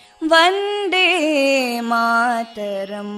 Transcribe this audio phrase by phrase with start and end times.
[0.32, 1.08] वन्दे
[1.90, 3.16] मातरम्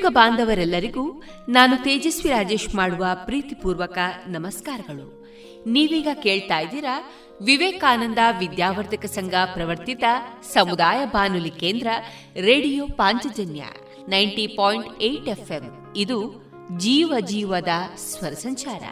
[0.00, 5.26] ಕೇಳುಗ ಬಾಂಧವರೆಲ್ಲರಿಗೂ ನಾನು ತೇಜಸ್ವಿ ರಾಜೇಶ್ ಮಾಡುವ ಪ್ರೀತಿಪೂರ್ವಕ ನಮಸ್ಕಾರಗಳು.
[5.66, 7.10] ನೀವೀಗ ಕೇಳ್ತಾ ಇದ್ದೀರಾ
[7.44, 10.04] ವಿವೇಕಾನಂದ ವಿದ್ಯಾವರ್ಧಕ ಸಂಘ ಪ್ರವರ್ತಿತ
[10.52, 11.86] ಸಮುದಾಯ ಬಾನುಲಿ ಕೇಂದ್ರ
[12.40, 13.62] radio Panchajanya
[14.08, 15.92] ninety point eight FM.
[15.96, 16.44] ಇದು
[16.76, 18.82] ಜೀವ ಜೀವದ ಸ್ವರ ಸಂಚಾರ.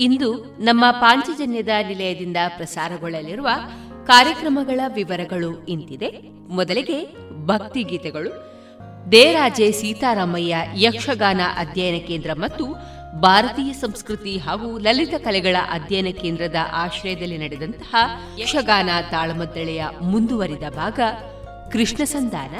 [0.00, 3.48] ಇಂದು ನಮ್ಮ ಪಾಂಚಜನ್ಯದ ನಿಲಯದಿಂದ ಪ್ರಸಾರಗೊಳ್ಳಲಿರುವ
[4.06, 6.10] ಕಾರ್ಯಕ್ರಮಗಳ ವಿವರಗಳು ಇಂತಿದೆ.
[6.48, 7.06] ಮೊದಲಿಗೆ
[7.46, 8.47] ಭಕ್ತಿ ಗೀತೆಗಳು
[9.12, 12.64] ದೇರಾಜೆ ಸೀತಾರಾಮಯ್ಯ ಯಕ್ಷಗಾನ ಅಧ್ಯಯನ ಕೇಂದ್ರ ಮತ್ತು
[13.20, 17.94] ಭಾರತೀಯ ಸಂಸ್ಕೃತಿ ಹಾಗೂ ಲಲಿತ ಕಲೆಗಳ ಅಧ್ಯಯನ ಕೇಂದ್ರದ ಆಶ್ರಯದಲ್ಲಿ ನಡೆದಂತಹ
[18.38, 21.00] ಯಕ್ಷಗಾನ ತಾಳಮದ್ದಳೆಯ ಮುಂದುವರಿದ ಭಾಗ
[21.72, 22.50] ಕೃಷ್ಣ ಸಂಧಾನ.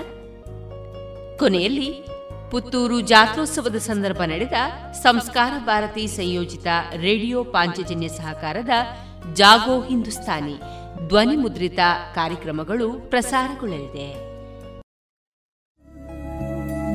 [1.38, 2.06] ಕೊನೆಯಲ್ಲಿ
[2.50, 4.52] ಪುತ್ತೂರು ಜಾತ್ರೋತ್ಸವದ ಸಂದರ್ಭ ನಡೆದ
[4.92, 8.70] ಸಂಸ್ಕಾರ ಭಾರತಿ ಸಂಯೋಜಿತ ರೇಡಿಯೋ ಪಾಂಚಜನ್ಯ ಸಹಕಾರದ
[9.34, 10.60] ಜಾಗೋ ಹಿಂದೂಸ್ತಾನಿ
[11.08, 11.78] ಧ್ವನಿ ಮುದ್ರಿತ
[12.14, 14.27] ಕಾರ್ಯಕ್ರಮಗಳು ಪ್ರಸಾರಗೊಳ್ಳಲಿದೆ.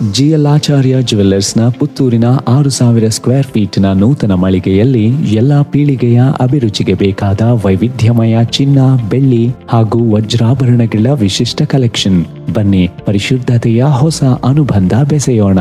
[0.00, 9.08] ಜಿಯಲಾಚಾರ್ಯ ಜುವೆಲ್ಲರ್ಸ್ನ ಪುತ್ತೂರಿನ ಆರು ಸಾವಿರ ಸ್ಕ್ವೇರ್ ಫೀಟ್ನ ನೂತನ ಮಳಿಗೆಯಲ್ಲಿ ಎಲ್ಲ ಪೀಳಿಗೆಯ ಅಭಿರುಚಿಗೆ ಬೇಕಾದ ವೈವಿಧ್ಯಮಯ ಚಿನ್ನ,
[9.08, 12.24] ಬೆಳ್ಳಿ ಹಾಗೂ ವಜ್ರಾಭರಣಗಳ ವಿಶಿಷ್ಟ ಕಲೆಕ್ಷನ್.
[12.54, 15.58] ಬನ್ನಿ, ಪರಿಶುದ್ಧತೆಯ ಹೊಸ ಅನುಬಂಧ ಬೆಸೆಯೋಣ.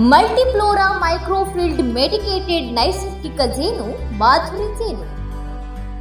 [0.00, 5.21] ಮಲ್ಟಿಫ್ಲೋರಾ ಮೈಕ್ರೋಫಿಲ್ಡ್ ಮೆಡಿಕೇಟೆಡ್ ನೈಸರ್ಗಿಕ ಜೇನು, ಮಾಧುರಿ ಜೇನು.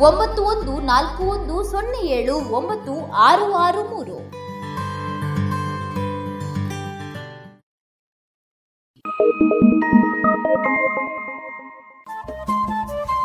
[0.00, 4.16] ಒಂಬತ್ತು ಒಂದು ನಾಲ್ಕು ಒಂದು ಸೊನ್ನೆ ಏಳು ಒಂಬತ್ತು ಆರು ಆರು ಮೂರು.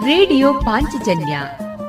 [0.06, 1.42] ರೇಡಿಯೋ ಪಾಂಚಜನ್ಯ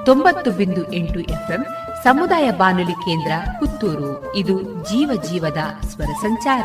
[0.04, 1.66] ತೊಂಬತ್ತು ಬಿಂದು ಎಂಟು ಎಫ್ಎಂ
[2.04, 4.36] ಸಮುದಾಯ ಬಾನುಲಿ ಕೇಂದ್ರ ಪುತ್ತೂರು.
[4.36, 5.58] ಇದು ಜೀವ ಜೀವದ
[5.88, 6.64] ಸ್ವರ ಸಂಚಾರ.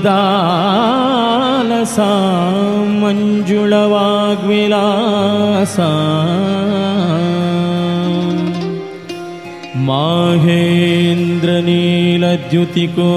[0.04, 2.10] मदालसा
[3.02, 5.90] मञ्जुळवाग्विलासा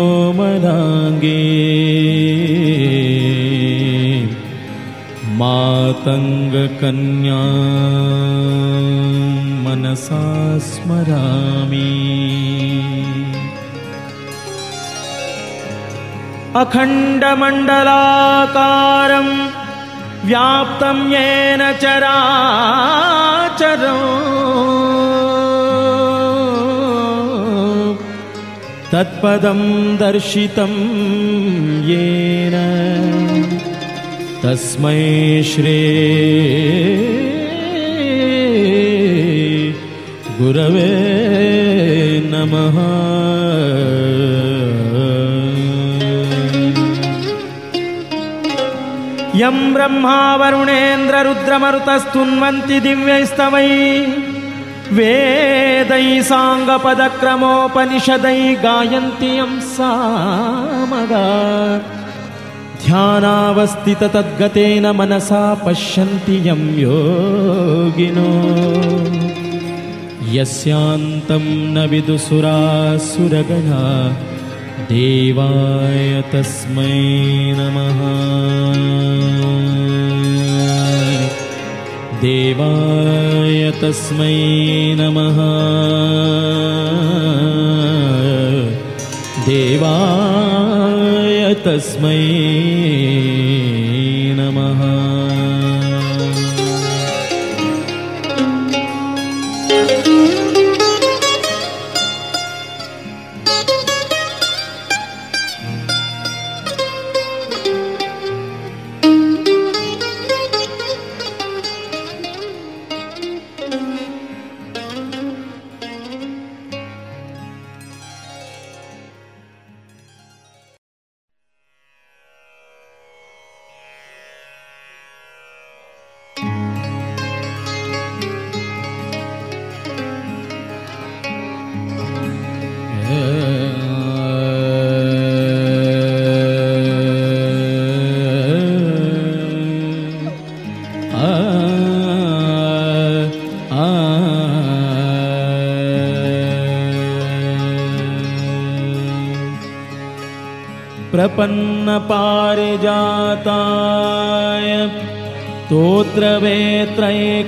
[0.05, 1.41] माहेन्द्रनीलद्युतिकोमलाङ्गे
[5.41, 7.43] मातङ्गकन्या
[9.65, 10.23] मनसा
[10.71, 11.91] स्मरामि
[16.55, 19.47] अखण्डमण्डलाकारं
[20.25, 23.97] व्याप्तं येन चराचरो।
[28.93, 30.73] तत्पदं दर्शितं
[31.85, 32.55] येन।
[34.45, 35.83] तस्मै श्री
[40.41, 40.91] गुरवे
[42.25, 42.79] नमः
[49.41, 53.73] यं ब्रह्मा वरुणेन्द्ररुद्रमरुतस्तुन्वन्ति दिव्यैस्तवै
[54.97, 61.29] वेदैः साङ्गपदक्रमोपनिषदै गायन्ति यं सामगा।
[62.85, 68.31] ध्यानावस्थिततद्गतेन मनसा पश्यन्ति यं योगिनो।
[70.37, 73.83] यस्यान्तं न विदुसुरासुरगणा
[74.95, 76.99] देवाय तस्मै
[77.59, 78.01] नमः।
[82.21, 84.37] देवाय तस्मै
[84.99, 85.41] नमः।
[89.47, 92.23] देवाय तस्मै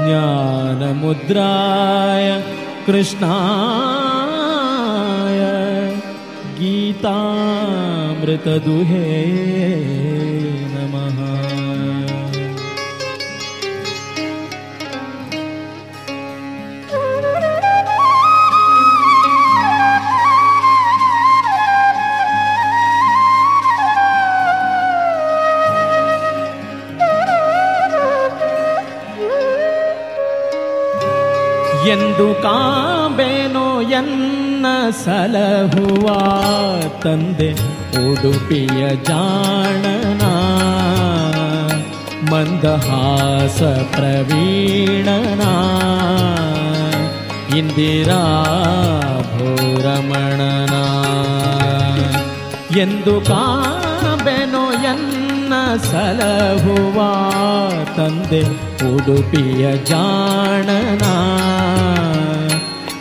[0.05, 2.27] ज्ञानमुद्राय
[2.87, 3.33] कृष्णाय
[6.61, 7.43] गीतामृतदुहे
[33.93, 34.67] ಕಾಂಬೇನೋ ಎನ್ನ
[35.05, 36.07] ಸಲಹುವ
[37.03, 37.49] ತಂದೆ
[38.03, 40.23] ಉಡುಪಿಯ ಜಾಣನ
[42.33, 43.61] ಮಂದಹಾಸ
[43.93, 45.43] ಪ್ರವೀಣನ
[47.59, 48.23] ಇಂದಿರಾ
[49.33, 50.75] ಭೂರಮಣನ
[52.77, 55.55] ಎಂದು ಕಾಬೆನೋ ಎನ್ನ
[55.91, 56.99] ಸಲಹುವ
[57.97, 58.43] ತಂದೆ
[58.93, 61.05] ಉಡುಪಿಯ ಜಾಣನ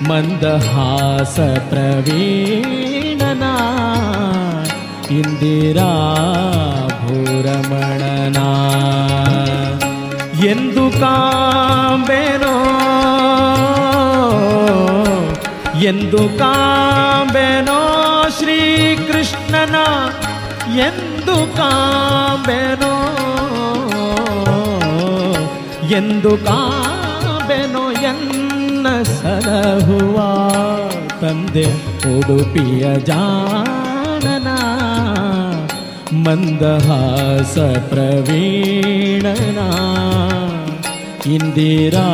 [0.09, 1.35] ಮಂದಹಾಸ
[1.69, 3.45] ಪ್ರವೀಣನ
[5.11, 5.89] ಇಂದಿರಾ
[7.01, 8.39] ಭೂರಮಣನ
[10.45, 12.55] ಎಂದು ಕಾಂಬೆನೋ
[15.83, 17.79] ಎಂದು ಕಾಂಬೆನೋ
[18.37, 19.77] ಶ್ರೀಕೃಷ್ಣನ
[20.79, 22.93] ಎಂದು ಕಾಂಬೆನೋ
[25.91, 28.50] ಎಂದು ಕಾಂಬೆನೋ ಎನ್ನ
[29.16, 30.16] ಸಲಹುವ
[31.20, 31.66] ತಂದೆ
[32.12, 34.48] ಉಡುಪಿಯ ಜಾನನ
[36.26, 37.54] ಮಂದಹಾಸ
[37.88, 39.60] ಪ್ರವೀಣನ
[41.32, 42.08] ಇಂದಿರಾ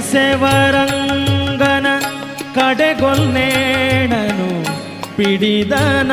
[0.00, 1.86] ಎಸೆವರಂಗನ
[2.56, 4.48] ಕಡೆಗೊಲ್ನೇಣನು
[5.16, 6.12] ಪಿಡಿದನ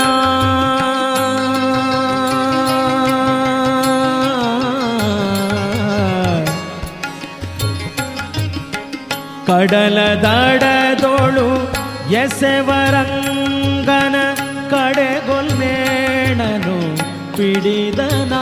[9.49, 11.47] ಕಡಲ ದಡದೊಳು
[12.13, 14.15] ಎಸೆವರಂಗನ
[14.73, 16.77] ಕಡೆಗೊಲ್ನೇಣನು
[17.37, 18.33] ಪಿಡಿದನ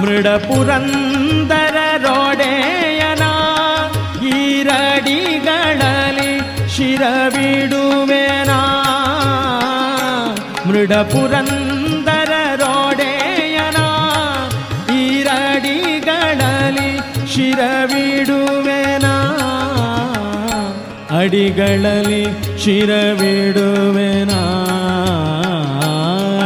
[0.00, 2.77] ಮೃಡಪುರಂದರ ರೋಡೆಯನ
[6.98, 8.50] ಶಿರವಿಡುವೆನ
[10.68, 13.76] ಮೃಡಪುರಂದರ ರೋಡೆಯನ?
[14.92, 16.90] ಈರಡಿಗಳಲ್ಲಿ
[17.34, 19.06] ಶಿರವಿಡುವೆನ?
[21.18, 22.24] ಅಡಿಗಳಲ್ಲಿ
[22.64, 24.32] ಶಿರವಿಡುವೆನ?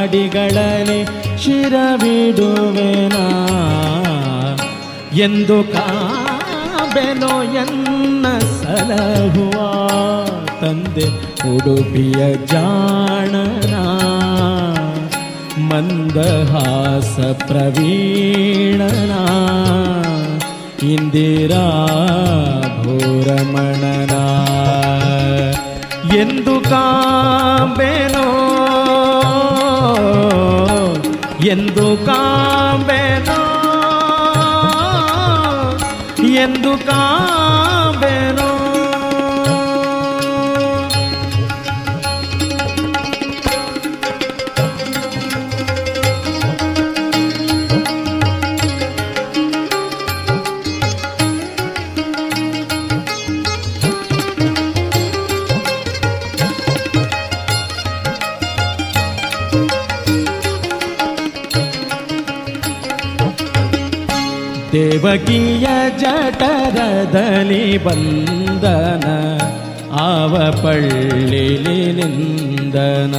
[0.01, 1.05] ಅಡಿಗಳಲ್ಲಿ
[1.45, 3.17] ಶಿರವಿಡುವೆನ?
[5.13, 9.83] ಎಂದು ಕಾಬೆನೋ ಎನ್ನ ಸಲಹುವ
[10.63, 11.07] ತಂದೆ
[11.55, 13.75] ಉಡುಪಿಯ ಜಾಣನ
[15.59, 19.13] ಮಂದಹಾಸ ಪ್ರವೀಣನ
[20.87, 21.65] ಇಂದಿರಾ
[22.83, 24.15] ಭೂರಮಣನ.
[26.15, 28.29] ಎಂದು ಕಾಂಬೆನೋ
[31.45, 33.41] ಎಂದು ಕಾಂಬೆನೋ
[36.25, 38.52] ಎಂದು ಕಾಂಬೆನೋ
[65.03, 65.67] ದೇವಕಿಯ
[65.99, 69.07] ಜಠರದಲ್ಲಿ ಬಂದನ
[69.93, 73.15] ಆವ ಪಳ್ಳಿಲಿ ನಿಂದನ.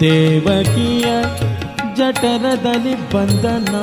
[0.00, 1.06] ದೇವಕಿಯ
[1.96, 3.74] ಜಠರದಲ್ಲಿ ಬಂದನ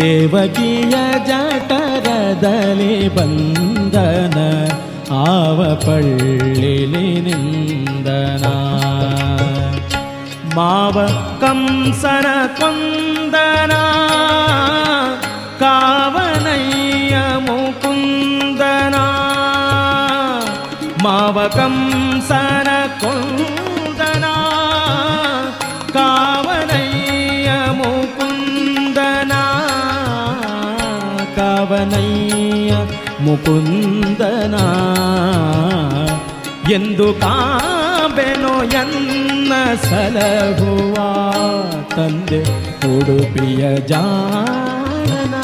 [0.00, 0.94] ದೇವಕಿಯ
[1.26, 4.38] ಜಠರದಲ್ಲಿ ಬಂದನ
[5.12, 8.44] ಆವ ಪಳ್ಳಿಲಿ ನಿಂದನ.
[10.56, 10.96] ಮಾವ
[11.40, 12.26] ಕಂಸನ
[12.60, 13.39] ಕೊಂದನ
[33.30, 34.54] ಮುಕುಂದನ.
[36.72, 40.94] ಎಂದು ಕಾಬೆನೋ ಎನ್ನ ಸಲಹುವ
[41.96, 42.42] ತಂದೆ
[42.98, 45.34] ಉಡುಪಿಯ ಜಾನನ.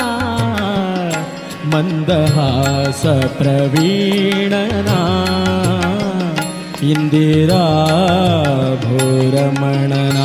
[1.75, 4.89] ಮಂದಹಾಸ ಪ್ರವೀಣನ.
[6.87, 7.85] ಇಂದಿರಾ
[8.83, 10.17] ಭೋರಮಣನ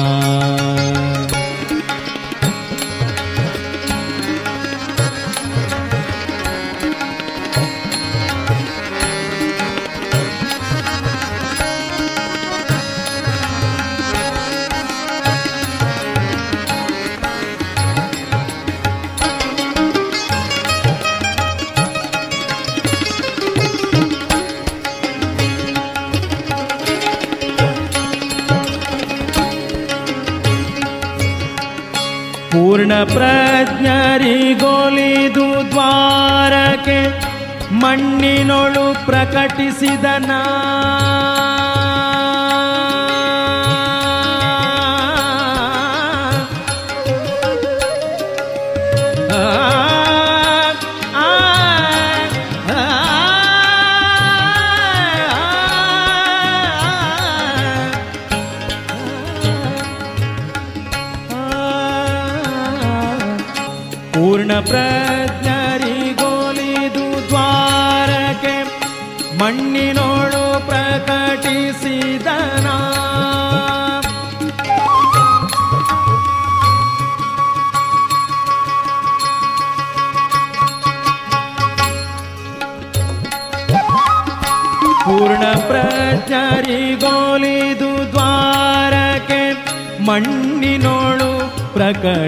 [39.34, 40.32] ಮಣ್ಣಿನೊಳು ಪ್ರಕಟಿಸಿದನ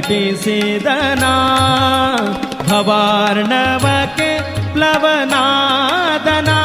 [0.07, 1.33] सिदना
[2.67, 4.31] भवार्णवके
[4.73, 6.57] प्लवनादना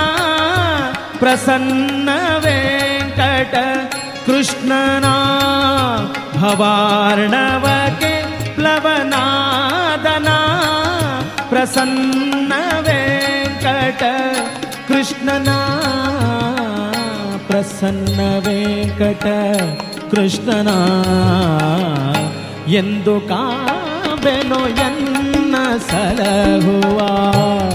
[1.20, 2.08] प्रसन्न
[2.44, 3.54] वेङ्कट
[4.26, 5.14] कृष्णना
[6.36, 8.14] भवार्णवके
[8.56, 10.38] प्लवनादना
[11.50, 12.52] प्रसन्न
[12.88, 14.02] वेङ्कट
[14.88, 15.58] कृष्णना
[17.48, 19.24] प्रसन्न वेङ्कट
[20.10, 20.76] कृष्णना।
[22.68, 25.54] ಎಂದು ಕಾಬೆನೋ ಎನ್ನ
[25.90, 26.98] ಸಲಹುವ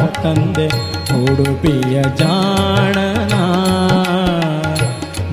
[0.07, 0.67] ತಂದೆ
[1.23, 3.33] ಉಡುಪಿಯ ಜಾಣನ.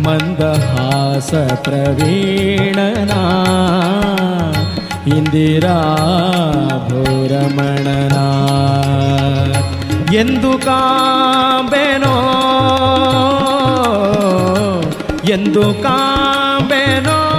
[0.09, 3.11] ಮಂದಹಾಸ ಪ್ರವೀಣನ.
[5.17, 5.97] ಇಂದಿರಾ
[6.89, 8.17] ಭೂರಮಣನ.
[10.15, 12.17] ಎಂದು ಕಾಬೆನೋ
[15.25, 17.30] ಎಂದು ಕಾಂಬೆನೋ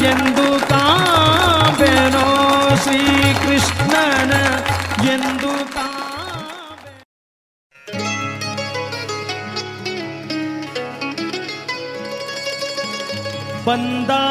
[0.00, 0.80] जुता
[1.78, 2.24] बेणो
[2.84, 3.94] श्रीकृष्ण
[5.04, 5.86] जन्दुता
[13.66, 14.22] पदा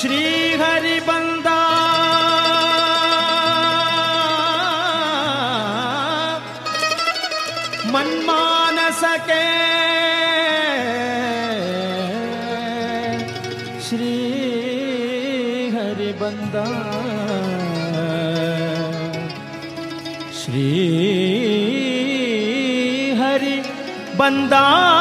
[0.00, 1.29] श्रीहरिबं
[24.50, 24.99] ಬಂದ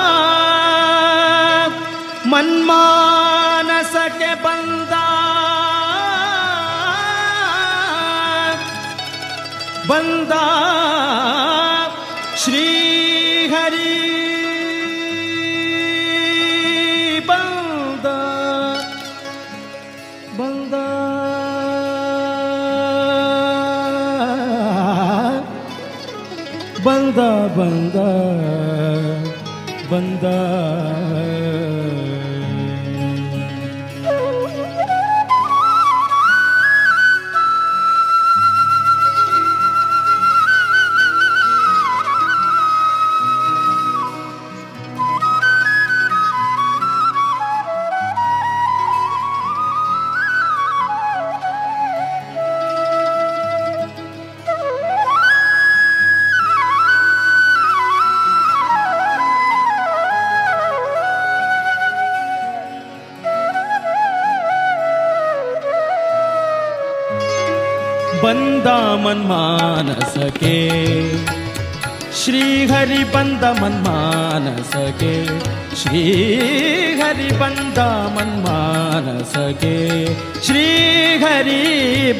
[30.19, 30.78] ಬಂದ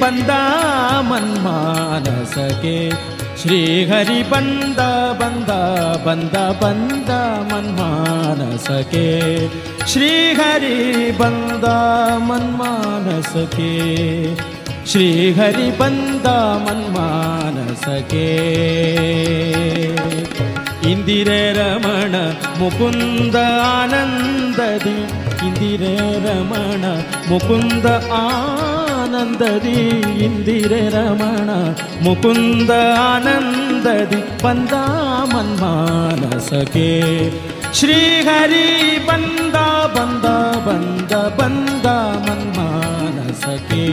[0.02, 0.32] बन्द
[1.10, 2.78] मनमानसके
[3.42, 4.80] श्रीहरि बन्द
[5.22, 5.52] बन्द
[6.62, 6.64] ब
[7.52, 9.08] मनमानसके
[9.92, 10.80] श्रीहरि
[11.20, 11.66] बन्द
[12.30, 13.74] मनमानसके
[14.92, 16.28] श्रीहरि बन्द
[16.66, 18.28] मनमानसके
[20.92, 22.14] इन्दिरमण
[22.60, 23.38] मुकुन्दनन्दरि
[25.48, 26.84] इन्दिरमण
[27.30, 28.79] मुकुन्द आ
[29.28, 29.80] न्ददि
[30.26, 31.50] इन्दिरमण
[32.06, 33.40] मुकुन्दनन्ददि
[34.44, 34.74] वन्द
[35.34, 36.90] मन्मानसके
[37.80, 38.68] श्रीहरि
[39.10, 39.58] वन्द
[39.96, 40.26] वन्द
[40.68, 43.86] वन्द बन्दा मन्मानसके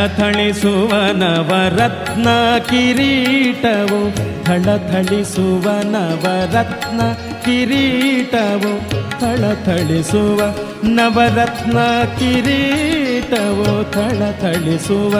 [0.00, 2.28] ಥಳಥಳಿಸುವ ನವರತ್ನ
[2.68, 3.98] ಕಿರೀಟವು
[4.44, 7.00] ಥಳಥಳಿಸುವ ನವರತ್ನ
[7.44, 8.72] ಕಿರೀಟವು
[9.20, 10.40] ಥಳಥಳಿಸುವ
[10.88, 11.78] ನವರತ್ನ
[12.18, 15.14] ಕಿರೀಟವು ಥಳಥಳಿಸುವ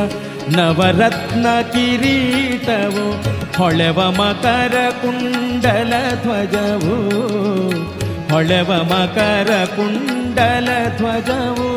[0.56, 3.04] ನವರತ್ನ ಕಿರೀಟವು,
[3.58, 6.96] ಹೊಳೆವ ಮಕರ ಕುಂಡಲ ಧ್ವಜವು,
[8.32, 11.70] ಹೊಳೆವ ಮಕರ ಕುಂಡಲ ಧ್ವಜವು,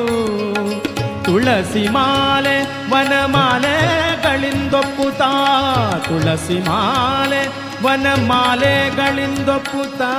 [1.24, 5.30] ತುಳಸಿ ಮಾಲೆ ವನಮಾಲೆಗಳಿಂದೊಪ್ಪುತ್ತಾ
[6.08, 7.42] ತುಳಸಿ ಮಾಲೆ
[7.84, 10.12] ವನಮಾಲೆಗಳಿಂದೊಪ್ಪುತ್ತಾ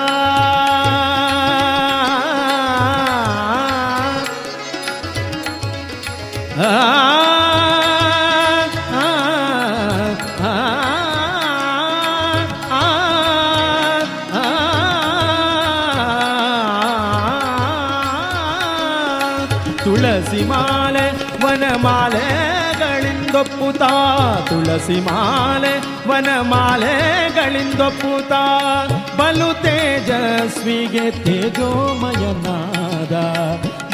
[19.84, 21.06] ತುಳಸಿ ಮಾಲೆ
[23.34, 23.92] ವನಮಾಲೆಗಳಿಂದೊಪ್ಪುತ್ತಾ
[24.48, 25.74] ತುಳಸಿ ಮಾಲೆ
[26.08, 28.42] ವನಮಾಲೆಗಳಿಂದೊಪ್ಪುತ್ತಾ
[29.18, 33.14] ಬಲು ತೇಜಸ್ವಿಗೆ ತೇಜೋಮಯನಾದ,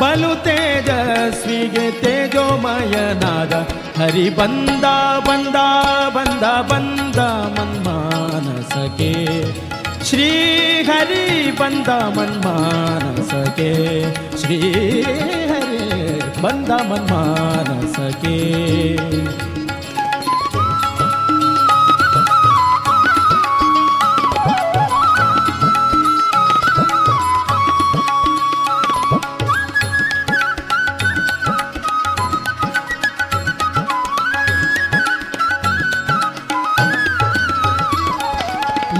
[0.01, 3.53] ಬಲು ತೇಜಸ್ವಿಗೆ ತೇಜೋಮಯನಾದ,
[4.01, 4.85] ಹರಿ ಬಂದ
[5.29, 5.57] ಬಂದ
[6.17, 7.19] ಬಂದ ಬಂದ
[7.57, 9.13] ಮನ್ಮಾನಸಕೆ
[10.05, 10.31] ಶ್ರೀ
[10.83, 13.73] ಹರಿ ಬಂದ ಮನ್ಮಾನಸಕೆ
[14.41, 14.59] ಶ್ರೀ
[16.43, 18.39] बन्दा मन् मान सके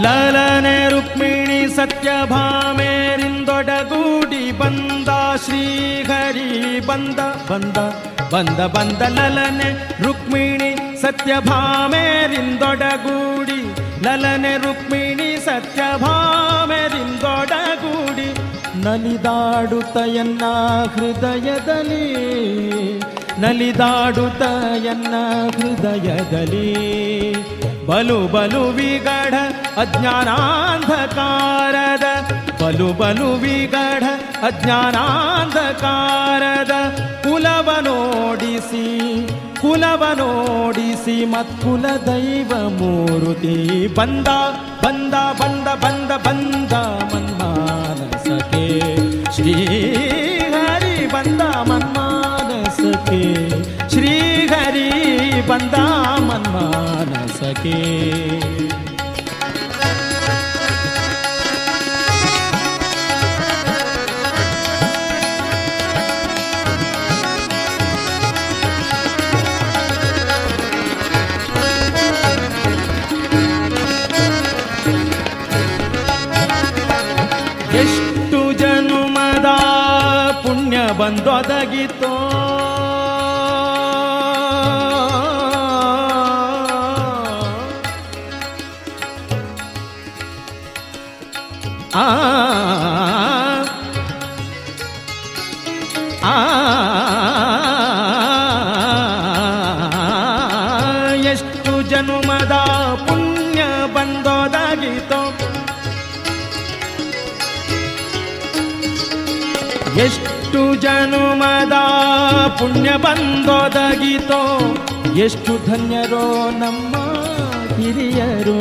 [0.03, 2.90] ललने रुक्मिणी सत्यभाे
[5.45, 7.19] ಶ್ರೀಹರಿ ಬಂದ
[7.51, 7.77] ಬಂದ
[8.33, 13.75] ಬಂದ ಬಂದ ಲಲನೆ ರುಕ್ಮಿಣಿ ಸತ್ಯಭಾಮೇರಿಂದೊಡಗೂಡಿ.
[14.05, 18.35] ಲಲನೆ ರುಕ್ಮಿಣಿ ಸತ್ಯಭಾಮೇರಿಂದೊಡಗೂಡಿ.
[18.85, 20.43] ನಲಿದಾಡುತ್ತಯನ್ನ
[20.95, 22.05] ಹೃದಯದಲ್ಲಿ
[23.41, 25.15] ನಲಿದಾಡುತ್ತಯನ್ನ
[25.57, 26.77] ಹೃದಯದಲ್ಲಿ.
[27.87, 29.35] ಬಲು ಬಲು ವಿಗಢ
[29.77, 32.40] ಅಜ್ಞಾನಾಂಧಕಾರದ
[32.71, 34.05] ಬಲು ಬಲು ವಿಗಢ
[34.49, 34.75] ಅಜ್ಞಾನಾಂಧಕಾರದ
[37.25, 38.83] ಕುಲವನೋಡಿಸಿ
[39.61, 43.57] ಕುಲವನೋಡಿಸಿ ಮತ್ಕುಲ ದೈವ ಮೂರುತಿ
[43.99, 44.29] ಬಂದ
[44.85, 46.75] ಬಂದ ಬಂದ ಬಂದ ಬಂದ
[47.13, 48.65] ಮನ್ಮಾನಸಕೆ
[49.37, 49.57] ಶ್ರೀ
[50.57, 53.23] ಹರಿ ಬಂದ ಮನ್ಮಾನಸಕೆ
[53.95, 54.15] ಶ್ರೀ
[54.53, 54.89] ಹರಿ
[55.49, 55.77] ಬಂದ
[56.29, 57.79] ಮನ್ಮಾನಸಕೆ
[81.43, 82.20] ಬಂದೊದಗಿತೋ
[110.91, 111.73] ಜನುಮದ
[112.59, 114.59] ಪುಣ್ಯ ಬಂದೊದಗಿತೋ.
[115.17, 116.97] ಎಷ್ಟು ಧನ್ಯರೋ ನಮ್ಮ
[117.81, 118.61] ಹಿರಿಯರು.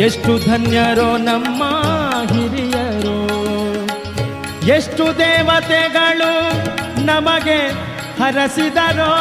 [0.00, 1.62] ಎಷ್ಟು ಧನ್ಯರೋ ನಮ್ಮ
[2.32, 3.18] ಹಿರಿಯರು.
[4.66, 6.32] ಎಷ್ಟು ದೇವತೆಗಳು
[7.06, 7.68] ನಮಗೆ
[8.22, 9.14] ಹರಸಿದರೋ.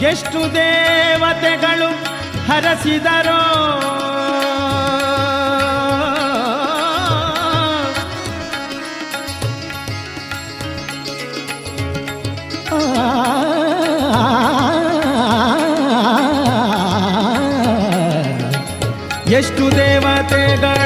[0.00, 1.95] ಎಷ್ಟು ದೇವತೆಗಳು
[2.48, 3.40] ಹರಸಿದರೋ.
[19.38, 20.85] ಎಷ್ಟು ದೇವತೆಗಳು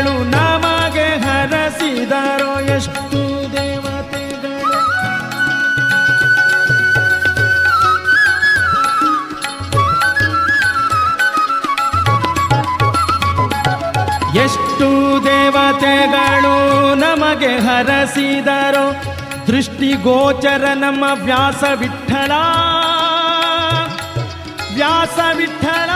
[15.31, 16.55] ದೇವತೆಗಳು
[16.95, 18.87] ನಮಗೆ ಹರಸಿದರೋ.
[19.47, 22.33] ದೃಷ್ಟಿಗೋಚರ ನಮ್ಮ ವ್ಯಾಸ ವಿಠಲ
[24.75, 25.90] ವ್ಯಾಸ ವಿಠಲ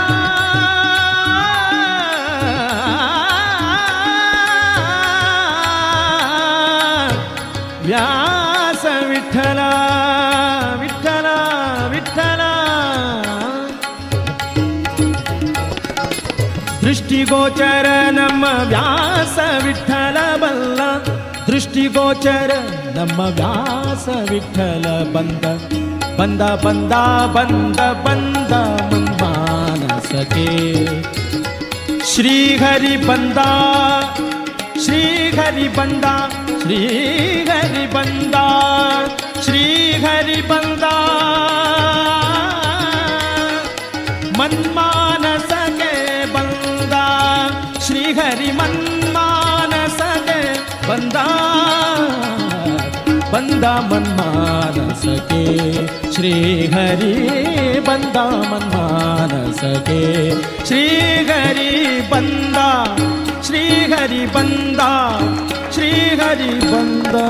[17.30, 18.26] गोचर न
[18.68, 20.16] व्यास विठल
[21.48, 22.52] बृष्टि गोचर
[22.96, 24.84] न व्यास विठल
[29.20, 29.32] बा
[29.80, 30.52] न सके
[32.12, 33.48] श्रीहरि बा
[34.84, 36.14] श्रीहरि बा
[36.62, 37.86] श्रीहरि
[38.34, 38.46] बा
[39.44, 40.83] श्रीहरि बा
[53.62, 55.42] बा मनमानसते
[56.14, 57.12] श्रीहरि
[57.86, 60.00] बन्दा बनमानसते
[60.68, 61.70] श्रीघरि
[62.12, 62.68] बन्दा
[63.46, 64.90] श्रीहरि बन्दा
[65.74, 67.26] श्रीहरि बन्दा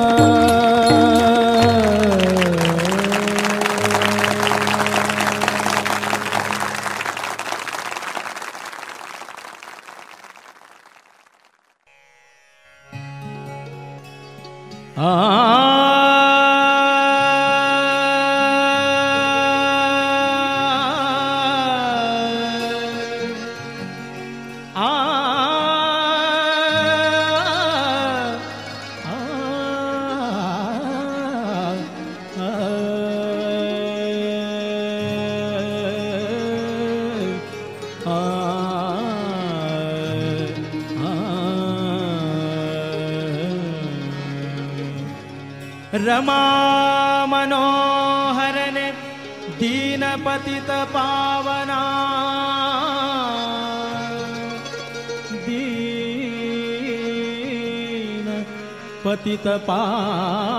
[59.25, 60.54] पतितपा।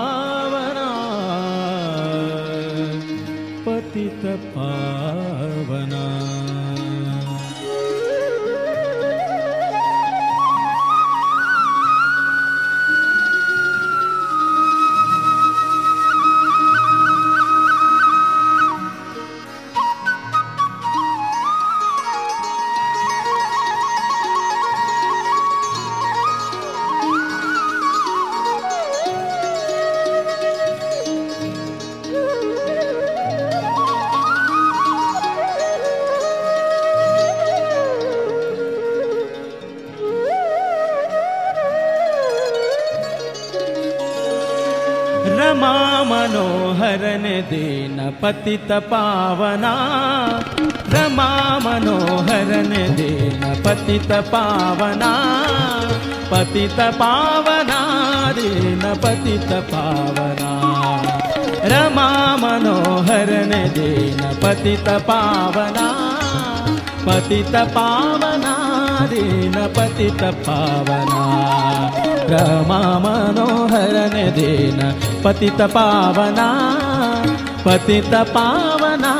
[48.22, 49.72] पतितपावना
[50.92, 51.28] रमा
[51.64, 55.10] मनोहरन दीन पतितपावना
[56.30, 57.80] पतितपावना
[58.36, 60.50] दीन पतितपावना।
[61.72, 62.08] रमा
[62.42, 65.86] मनोहरन दीन पतितपावना
[67.06, 68.54] पतितपावना
[69.12, 71.20] दीन पतितपावना।
[72.30, 74.80] रमा मनोहरन दीन
[75.24, 76.48] पतितपावना
[77.66, 79.12] पतितपावना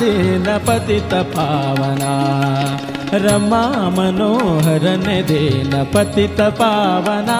[0.00, 0.12] रे
[0.66, 2.12] पतितपावना
[3.24, 3.62] रमा
[3.96, 7.38] मनोहर न पतितपावना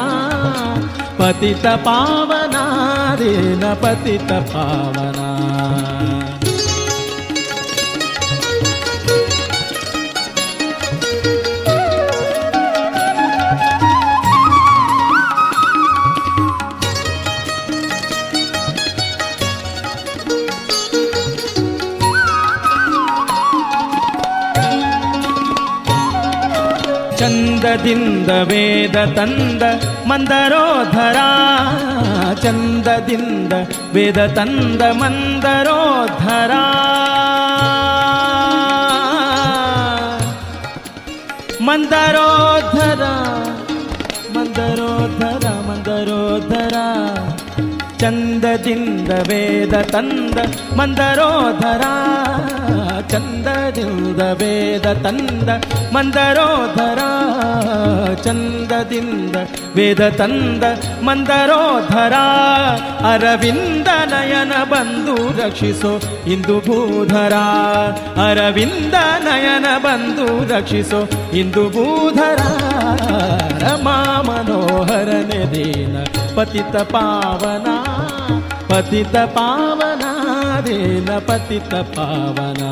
[1.21, 2.65] पतितपावना
[3.21, 5.29] रेण पतितपावना
[27.19, 29.63] ಚಂದದಿಂದ ವೇದ ತಂದ
[30.07, 31.17] ಮಂದರೋಧರ.
[32.35, 33.53] ಚಂದದಿಂದ
[33.93, 36.51] ವೇದ ತಂದ ಮಂದರೋಧರ.
[41.61, 43.03] ಮಂದರೋಧರ
[44.39, 46.75] ಮಂದರೋಧರ ಮಂದರೋಧರ.
[47.99, 50.39] ಚಂದದಿಂದ ವೇದ ತಂದ
[50.75, 51.83] ಮಂದರೋಧರ.
[53.09, 55.49] ಚಂದದಿಂದ ವೇದ ತಂದ
[55.93, 56.99] ಮಂದರೋಧರ
[58.15, 59.37] ಚಂದದಿಂದ
[59.77, 60.65] ವೇದ ತಂದ
[61.03, 62.13] ಮಂದರೋಧರ
[63.13, 65.93] ಅರವಿಂದ ನಯನ ಬಂದು ರಕ್ಷಿಸೋ
[66.27, 67.33] ಇಂದು ಭೂಧರ.
[68.29, 71.01] ಅರವಿಂದ ನಯನ ಬಂದು ರಕ್ಷಿಸೋ
[71.33, 72.41] ಇಂದು ಭೂಧರ.
[73.59, 75.97] ರಮಾ ಮನೋಹರನೆ ದೇನ
[76.37, 77.67] ಪತಿತ ಪಾವನ
[78.69, 80.03] ಪತಿತ ಪಾವನ.
[80.67, 82.71] देन पतित पावना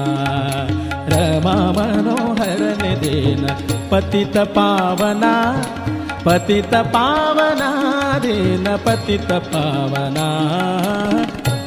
[1.13, 2.63] रमा मनोहर
[3.03, 3.47] दीन
[3.93, 5.33] पतित पावना
[6.27, 7.71] पतित पावना
[8.25, 10.27] देन पतित पावना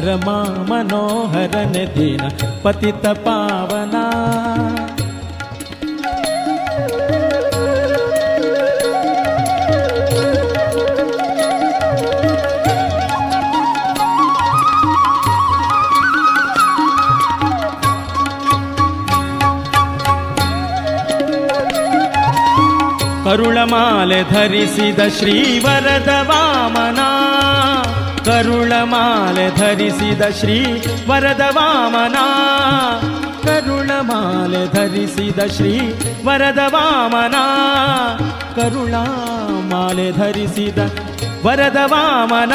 [0.07, 0.37] रमा
[0.69, 2.29] मनोहरण दीन
[2.63, 4.03] पतित पावना
[23.29, 26.99] ಕರುಳಮಾಲೆ ಧರಿಸಿದ ಶ್ರೀವರದ ವಾಮನ.
[28.23, 30.65] ಕರುಳಮಾಲೆ ಧರಿಸಿದ ಶ್ರೀ
[31.07, 32.15] ವರದ ವಾಮನ.
[33.43, 35.93] ಕರುಳಮಾಲೆ ಧರಿಸಿದ ಶ್ರೀ
[36.25, 37.35] ವರದ ವಾಮನ.
[38.55, 40.77] ಕರುಳಾಮಾಲೆ ಧರಿಸಿದ
[41.45, 42.51] ವರದ ವಾಮನ,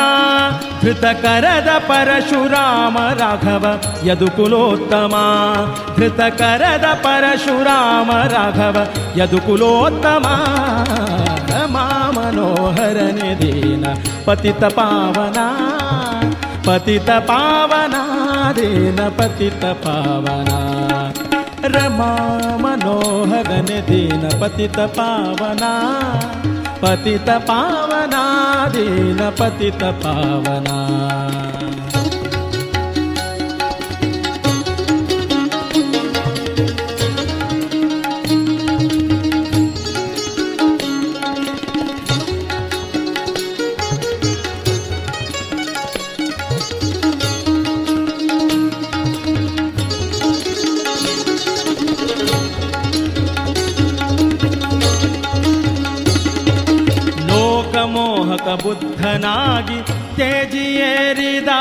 [0.82, 5.14] ಧೃತಕರದ ಪರಶುರಾಮ ರಾಘವ, ಯದುಕುಲೋತ್ತಮ,
[5.96, 10.26] ಧೃತಕರದ ಪರಶುರಾಮ ರಾಘವ, ಯದುಕುಲೋತ್ತಮ.
[12.08, 13.84] ಮನೋಹರನೆ ದೀನ,
[14.24, 15.36] ಪತಿತ ಪಾವನ
[16.66, 17.94] ಪತಿತ ಪಾವನ,
[18.52, 20.50] ದೇನ, ಪತಿತ ಪಾವನ.
[21.66, 25.62] ರಮಾ ಮನೋಹರನೆ ದೀನ, ಪತಿತ ಪಾವನ.
[26.84, 28.24] पतित पावना
[58.43, 59.77] ದೀನ ಪತಿತ ಪಾವನ ಲೋಕಮೋಹಕ ಬುದ್ಧನಾಗಿ
[60.15, 61.51] ತೇಜಿಯೇರಿದ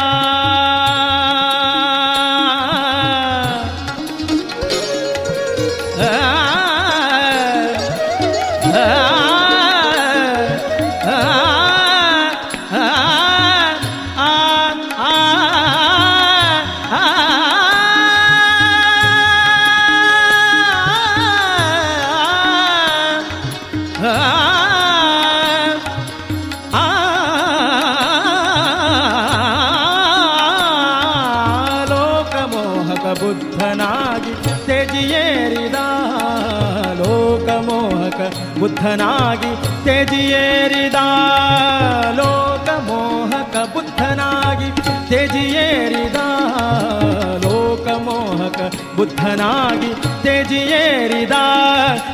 [49.03, 49.89] ಬುದ್ಧನಾಗಿ
[50.23, 51.35] ತೆಜಿಯೇರಿದ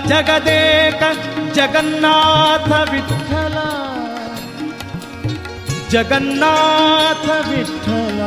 [0.07, 1.01] ಜಗದೇಕ
[1.53, 3.57] ಜಗನ್ನಾಥ ವಿಠಲ
[5.89, 8.21] ಜಗನ್ನಾಥ ವಿಠಲ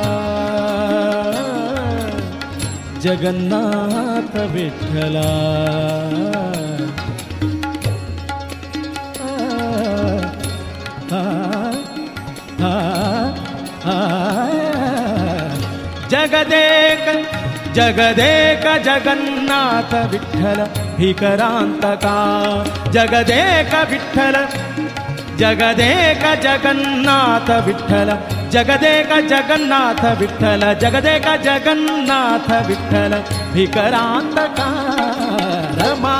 [3.01, 5.17] ಜಗನ್ನಾಥ ವಿಠಲ
[12.65, 12.77] ಆ,
[17.73, 20.61] ಆ, ಆ, ಜಗದೇಕ ಜಗದೇಕ ಜಗನ್ನಾಥ ವಿಠಲ
[20.97, 22.07] ಭೀಕರಾಂತಕ
[22.91, 24.37] ಜಗದೇಕ ವಿಠಲ
[25.37, 28.11] ಜಗದೇಕ ಜಗನ್ನಾಥ ವಿಠಲ
[28.51, 33.15] ಜಗದೇಕ ಜಗನ್ನಾಥ ವಿಠಲ ಜಗದೇಕ ಜಗನ್ನಾಥ ವಿಠಲ
[33.53, 34.61] ಭೀಕರಾಂತಕ
[35.81, 36.17] ರಮಾ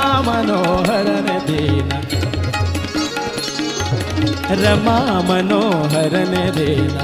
[5.29, 6.97] ಮನೋಹರನ ದೇನ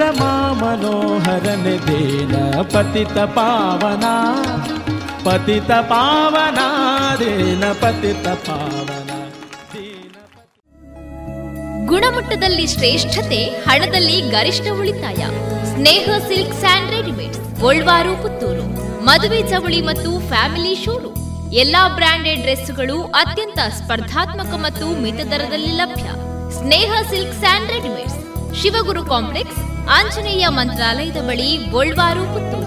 [0.00, 2.34] ರಮಾ ಮನೋಹರನ ದೇನ
[2.74, 4.04] ಪತಿತ ಪಾವನ
[5.24, 6.58] ಪತಿತ ಪಾವನ,
[7.20, 9.10] ದೇನ ಪತಿತ ಪಾವನ
[11.86, 15.22] ಗುಣಮಟ್ಟದಲ್ಲಿ ಶ್ರೇಷ್ಠತೆ, ಹಣದಲ್ಲಿ ಗರಿಷ್ಠ ಉಳಿತಾಯ.
[15.74, 18.64] Sneha silks and readymades, Golwar, Puttur.
[19.04, 21.18] ಮದುವೆ ಚವಳಿ ಮತ್ತು ಫ್ಯಾಮಿಲಿ ಶೋರೂಮ್.
[21.52, 26.06] ಎಲ್ಲಾ ಬ್ರಾಂಡೆಡ್ ಡ್ರೆಸ್ಗಳು ಅತ್ಯಂತ ಸ್ಪರ್ಧಾತ್ಮಕ ಮತ್ತು ಮಿತ ದರದಲ್ಲಿ ಲಭ್ಯ.
[26.58, 28.18] Sneha silk and readymades,
[28.62, 32.58] Shivaguru complex Anjaneya ಮಂತ್ರಾಲಯದ ಬಳಿ ಗೋಳ್ವಾರು ಗೋವಿಂದ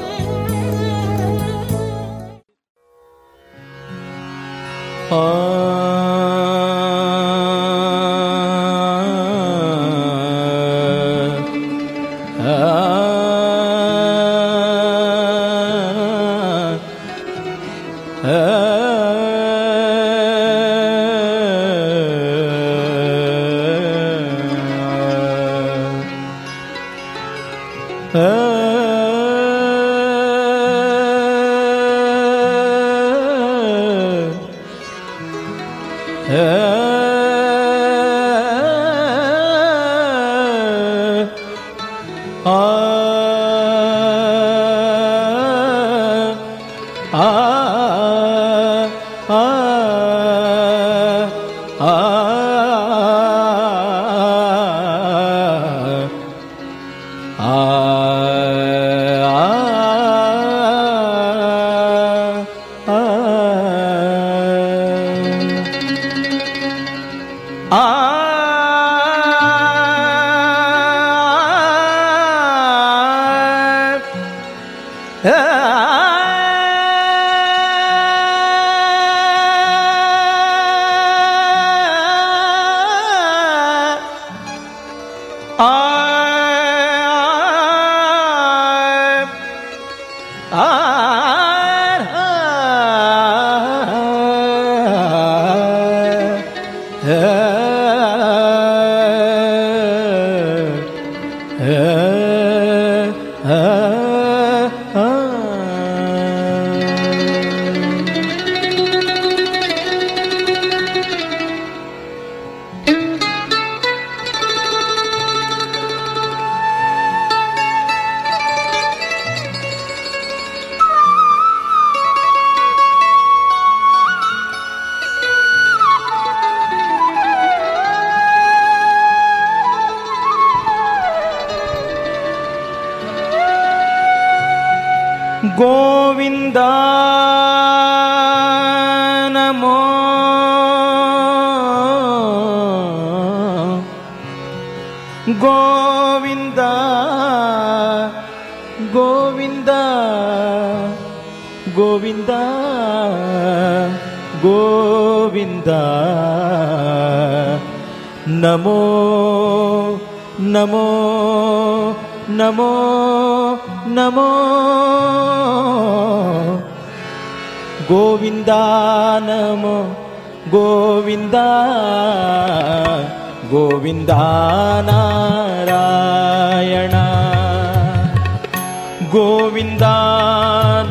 [179.14, 179.86] ಗೋವಿಂದ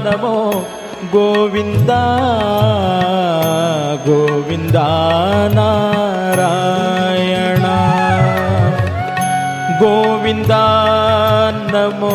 [0.05, 0.37] ನಮೋ
[1.13, 1.93] ಗೋವಿಂದ
[4.07, 4.79] ಗೋವಿಂದ
[5.57, 7.65] ನಾರಾಯಣ
[9.83, 10.55] ಗೋವಿಂದ
[11.73, 12.13] ನಮೋ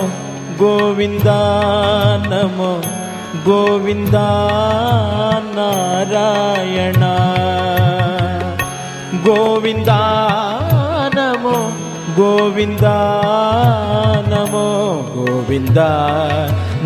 [0.58, 1.30] ಗೋವಿಂದ
[2.32, 2.72] ನಮೋ
[3.46, 4.18] ಗೋವಿಂದ
[5.58, 7.04] ನಾರಾಯಣ
[9.26, 10.47] ಗೋವಿಂದ ನಮೋ
[12.18, 13.00] गोविन्दा
[14.30, 14.68] नमो
[15.16, 15.90] गोविन्दा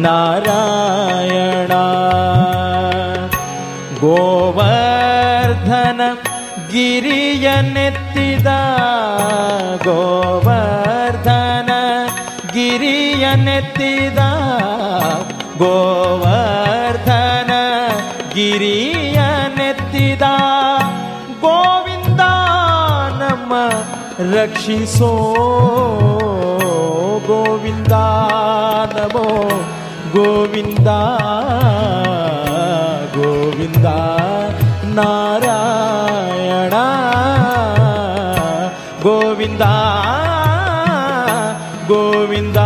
[0.03, 1.83] नारायणा।
[4.01, 5.99] गोवर्धन
[6.73, 8.47] गिरियनेत्तिद
[9.85, 11.69] गोवर्धन
[12.55, 14.19] गिरियनेत्तिद
[15.61, 16.70] गोवर्
[24.29, 25.11] ರಕ್ಷಿಸೋ
[27.27, 27.93] ಗೋವಿಂದ
[28.93, 29.27] ನಮೋ
[30.15, 30.89] ಗೋವಿಂದ
[33.15, 33.87] ಗೋವಿಂದ
[34.97, 36.75] ನಾರಾಯಣ
[39.03, 39.65] ಗೋವಿಂದ
[41.87, 42.59] ಗೋವಿಂದ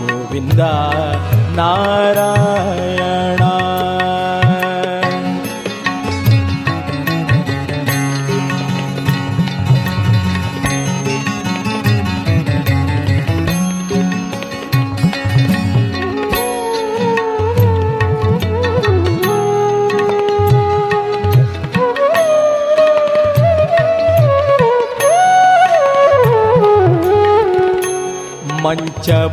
[0.00, 0.62] ಗೋವಿಂದ
[1.58, 2.39] ನಾರಾಯಣ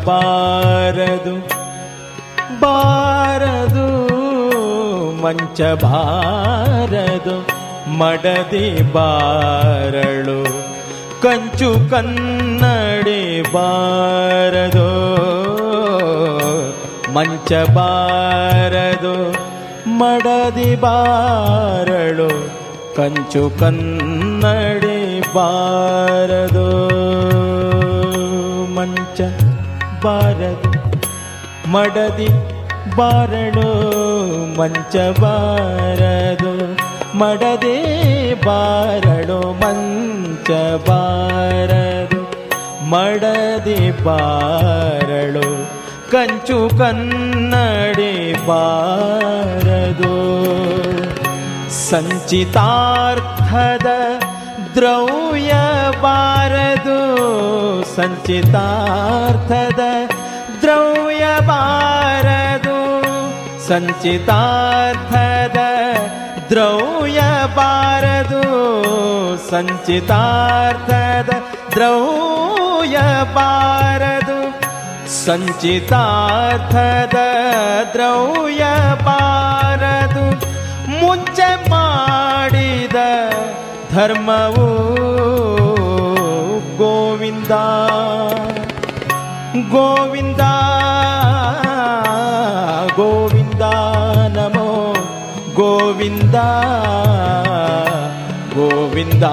[0.08, 1.36] ಬಾರದು
[2.64, 3.88] ಬಾರದು
[5.24, 7.36] ಮಂಚ ಬಾರದು
[8.00, 10.40] ಮಡದಿ ಬಾರಳು
[11.24, 13.22] ಕಂಚು ಕನ್ನಡಿ
[13.56, 14.88] ಬಾರದು
[17.16, 19.16] ಮಂಚ ಬಾರದು
[20.00, 22.30] ಮಡದಿ ಬಾರಳು
[22.98, 25.00] ಕಂಚು ಕನ್ನಡಿ
[25.36, 27.07] ಬಾರದು ಮಂಚ
[30.04, 30.88] ಬಾರದು.
[31.70, 32.28] ಮಡದಿ
[32.96, 33.70] ಬಾರಳು,
[34.60, 36.78] ಮಂಚ ಬಾರದು.
[37.18, 40.52] ಮಡದೆ ಬಾರಳು, ಮಂಚ
[40.90, 42.22] ಬಾರದು.
[42.90, 45.70] ಮಡದಿ ಬಾರಳು,
[46.12, 50.08] ಕಂಚು ಕನ್ನಡಿ ಬಾರದು.
[51.90, 53.86] ಸಂಚಿತಾರ್ಥದ
[54.78, 55.54] ದ್ರವ್ಯ
[56.02, 56.98] ಬಾರದು
[57.96, 59.84] ಸಂಚಿತಾರ್ಥದ
[60.62, 62.76] ದ್ರವ್ಯ ಬಾರದು
[63.68, 65.60] ಸಂಚಿತಾರ್ಥದ
[66.50, 67.22] ದ್ರವ್ಯ
[69.50, 71.32] ಸಂಚಿತಾರ್ಥದ
[71.72, 72.98] ದ್ರವ್ಯ
[73.34, 74.38] ಬಾರದು
[75.26, 77.18] ಸಂಚಿತಾರ್ಥದ
[77.94, 78.64] ದ್ರವ್ಯ
[79.06, 80.26] ಬಾರದು
[81.00, 82.96] ಮುಂಚೆ ಮಾಡಿದ
[83.98, 84.66] ಧರ್ಮವು
[86.80, 87.54] ಗೋವಿಂದ
[89.72, 90.44] ಗೋವಿಂದ
[92.98, 93.64] ಗೋವಿಂದ
[94.36, 94.68] ನಮೋ
[95.56, 96.38] ಗೋವಿಂದ
[98.56, 99.26] ಗೋವಿಂದ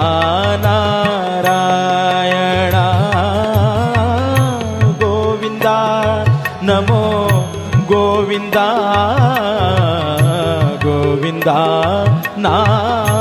[0.65, 2.75] ನಾರಾಯಣ
[5.03, 5.67] ಗೋವಿಂದ
[6.69, 7.03] ನಮೋ
[7.87, 8.59] ಗೋವಿಂದ
[10.85, 11.51] ಗೋವಿಂದ
[12.45, 13.14] ನಾರಾಯಣ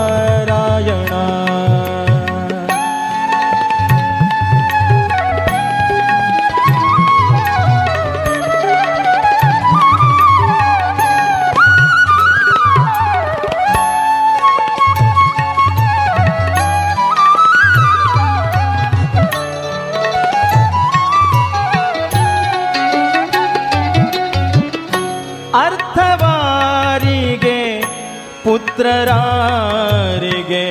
[28.77, 30.63] ಪುತ್ರರಾರಿಗೆ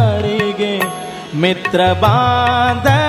[1.36, 3.05] ಮಿತ್ರ ಬಾಂಧವರಾರಿಗೆ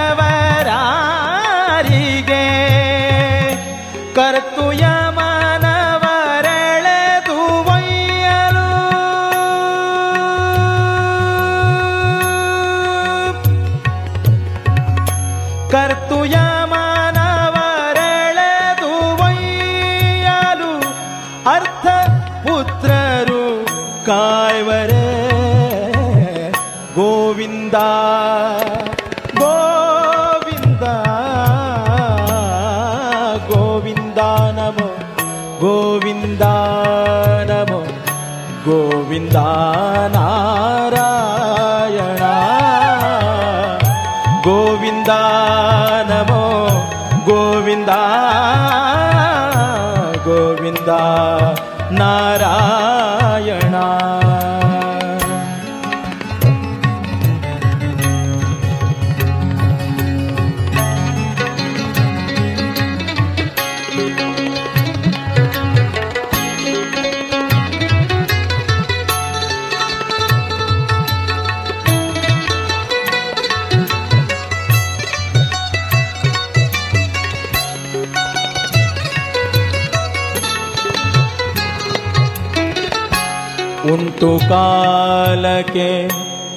[84.18, 85.90] ಉಂಟು ಕಾಲಕ್ಕೆ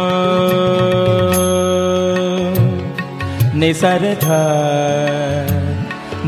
[3.57, 4.29] ನಿಸರ್ಗ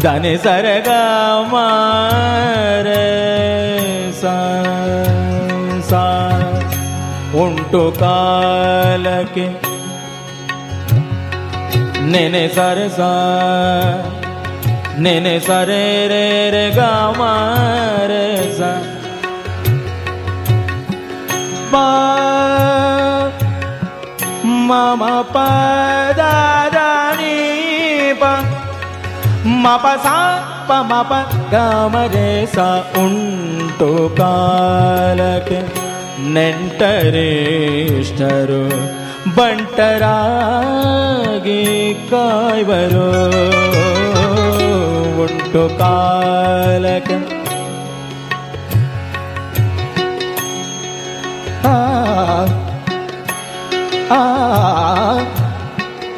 [0.03, 0.89] ದನೆ ಸರಗ
[1.51, 2.87] ಮಾರ
[7.35, 9.47] ಉಂಟು ಕಾಲಕ್ಕೆ
[12.11, 12.99] ನೆನೆ ಸರಸ.
[15.03, 16.79] ನೆನೆ ಸರೆ ರೇ ರೆ ಗ
[17.19, 17.21] ಮ
[18.07, 18.25] ರೆ
[18.57, 18.61] ಸ.
[24.69, 26.21] ಮಮ ಪದ
[26.75, 26.77] ದ
[27.19, 27.35] ನೀ
[28.13, 28.23] ಪ.
[29.63, 30.07] ಮಪ ಸ
[30.69, 31.11] ಪ ಮ ಪ
[31.53, 31.55] ಗ
[31.93, 32.57] ಮ ರೆ ಸ
[33.03, 35.59] ಉಂಟು ಕಾಲಕ್ಕೆ
[36.33, 37.21] ನೆಂಟರೇಷ್ಟರು
[39.37, 40.01] ಬಂಟರಾಗಿ
[45.49, 47.09] ಒಟ್ಟು ಕಾಲಕ.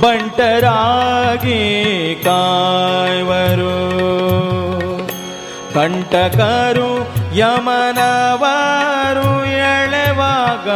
[0.00, 1.60] ಬಂಟರಾಗಿ
[2.24, 3.74] ಕಾಯುವರು.
[5.74, 6.95] ಕಂಟಕರು
[7.38, 9.30] ಯಮನವರು
[9.70, 10.68] ಎಳೆವಾಗ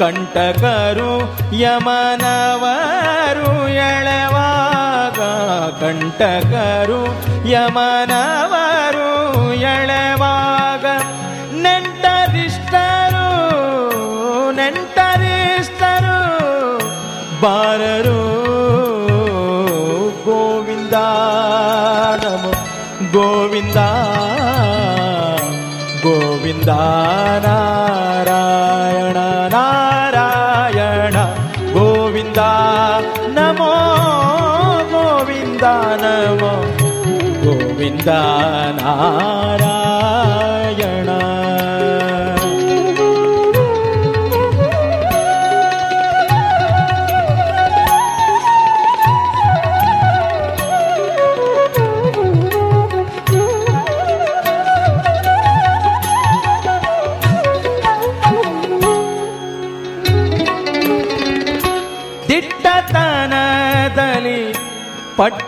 [0.00, 1.12] ಕಂಟಕರು
[1.58, 3.50] ಯಮನವರು
[3.88, 5.20] ಎಳೆವಾಗ
[5.82, 7.00] ಕಂಟಕರು
[7.48, 9.08] ಯಮನವರು
[9.74, 10.86] ಎಳೆವಾಗ
[11.62, 13.26] ನೆಂಟರಿಷ್ಟರು
[14.52, 16.18] ನೆಂಟರಿಷ್ಟರು
[17.42, 18.20] ಬಾರರು.
[20.24, 20.96] ಗೋವಿಂದ
[22.22, 22.52] ನಮೋ
[23.12, 23.78] ಗೋವಿಂದ
[26.70, 29.18] ಗೋವಿಂದ ನಾರಾಯಣ
[29.54, 31.16] ನಾರಾಯಣ
[31.74, 32.40] ಗೋವಿಂದ
[33.36, 33.70] ನಮೋ
[34.92, 35.64] ಗೋವಿಂದ
[36.02, 36.52] ನಮೋ
[37.44, 38.10] ಗೋವಿಂದ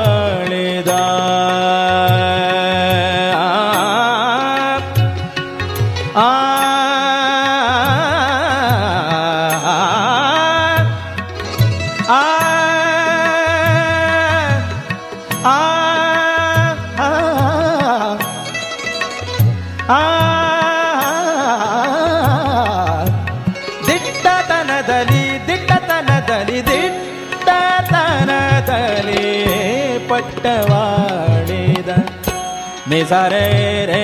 [33.03, 33.47] ನಿಸರೆ
[33.89, 34.03] ರೇ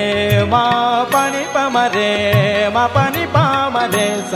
[0.51, 0.61] ಮಾ
[1.11, 2.07] ಪನಿ ಪಮರೆ
[2.75, 4.33] ಮ ಪನಿ ಪಾಮರೆ ಸ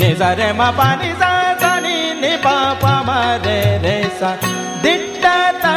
[0.00, 1.28] ನಿಸರೆ ಮ ಪನಿ ಸ
[1.62, 4.32] ಸನಿ ನಿ ಪಾಪ ಮರೆ ರೇ ಸ
[4.84, 5.68] ದಿಟ್ಟತನದಲ್ಲಿ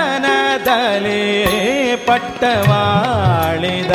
[2.08, 3.92] ಪಟ್ಟವಾಳಿದ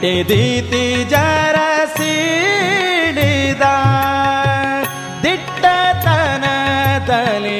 [0.00, 0.82] ಮೆಟ್ಟಿದೀತಿ
[1.12, 2.04] ಜರಸಿಡಿದ
[5.24, 7.58] ದಿಟ್ಟತನ ದಿಟ್ಟತನದಲ್ಲಿ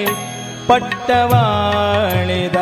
[0.68, 2.58] ಪಟ್ಟವಾಳಿದ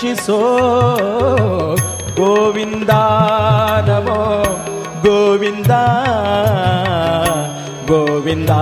[0.00, 0.36] ರಕ್ಷಿಸೋ
[2.16, 2.92] ಗೋವಿಂದ
[3.86, 4.18] ನಮೋ
[5.02, 5.72] ಗೋವಿಂದ
[7.88, 8.52] ಗೋವಿಂದ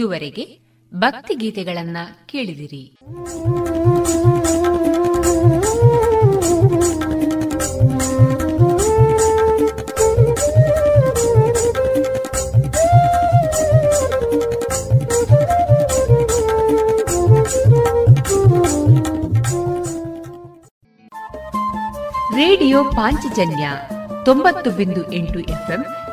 [0.00, 0.58] ಇದುವರೆಗೆ
[0.94, 1.96] ಭಕ್ತಿ ಗೀತೆಗಳನ್ನ
[2.26, 2.96] ಕೇಳಿದಿರಿ.
[22.34, 23.70] ರೇಡಿಯೋ ಪಾಂಚಜನ್ಯ
[24.24, 25.84] ತೊಂಬತ್ತು ಬಿಂದು ಎಂಟು ಎಫ್ಎಂ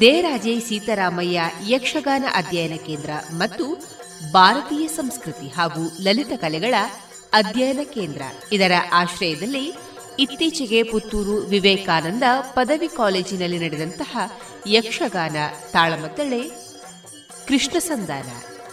[0.00, 3.64] ದೇರಾಜೆ ಸೀತಾರಾಮಯ್ಯ ಯಕ್ಷಗಾನ ಅಧ್ಯಯನ ಕೇಂದ್ರ ಮತ್ತು
[4.32, 6.74] ಭಾರತೀಯ ಸಂಸ್ಕೃತಿ ಹಾಗೂ ಲಲಿತ ಕಲೆಗಳ
[7.32, 8.22] ಅಧ್ಯಯನ ಕೇಂದ್ರ.
[8.52, 9.74] ಇದರ ಆಶ್ರಯದಲ್ಲಿ
[10.18, 14.18] ಇತ್ತೀಚೆಗೆ ಪುತ್ತೂರು ವಿವೇಕಾನಂದ ಪದವಿ ಕಾಲೇಜಿನಲ್ಲಿ ನಡೆದಂತಹ
[14.66, 15.36] ಯಕ್ಷಗಾನ
[15.72, 16.50] ತಾಳಮದ್ದಳೆ
[17.48, 18.26] ಕೃಷ್ಣ ಸಂಧಾನ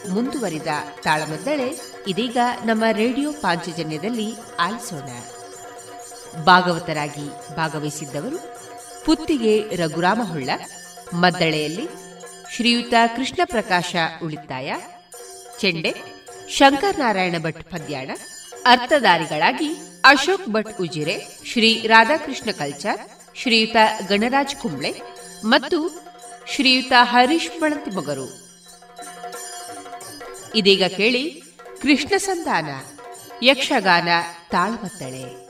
[0.09, 0.67] ಮುಂದುವರಿದ
[1.03, 5.09] ತಾಳಮದ್ದಳೆ ಇದೀಗ ನಮ್ಮ ರೇಡಿಯೋ ಪಾಂಚಜನ್ಯದಲ್ಲಿ ಆಲಿಸೋಣ.
[6.43, 8.37] ಭಾಗವತರಾಗಿ ಭಾಗವಹಿಸಿದ್ದವರು
[9.05, 10.49] ಪುತ್ತಿಗೆ ರಘುರಾಮ ಹೊಳ್ಳ
[11.21, 11.87] ಮದ್ದಳೆಯಲ್ಲಿ
[12.55, 14.73] ಶ್ರೀಯುತ ಕೃಷ್ಣ ಪ್ರಕಾಶ ಉಳಿತಾಯ,
[15.59, 15.91] ಚೆಂಡೆ
[16.49, 18.09] ಶಂಕರ್ ನಾರಾಯಣ ಭಟ್ ಪದ್ಯಾಣ,
[18.65, 19.69] ಅರ್ಥಧಾರಿಗಳಾಗಿ
[20.05, 23.01] ಅಶೋಕ್ ಭಟ್ ಉಜಿರೆ, ಶ್ರೀ ರಾಧಾಕೃಷ್ಣ ಕಲ್ಚಾರ್,
[23.35, 23.75] ಶ್ರೀಯುತ
[24.09, 24.91] ಗಣರಾಜ್ ಕುಂಬ್ಳೆ
[25.43, 25.79] ಮತ್ತು
[26.47, 27.49] ಶ್ರೀಯುತ ಹರೀಶ್
[27.93, 28.27] ಮೊಗರು.
[30.55, 31.43] ಇದೀಗ ಕೇಳಿ
[31.81, 32.69] ಕೃಷ್ಣ ಸಂಧಾನ,
[33.43, 34.09] ಯಕ್ಷಗಾನ
[34.51, 35.42] ತಾಳ್ಮತ್ತಳೆ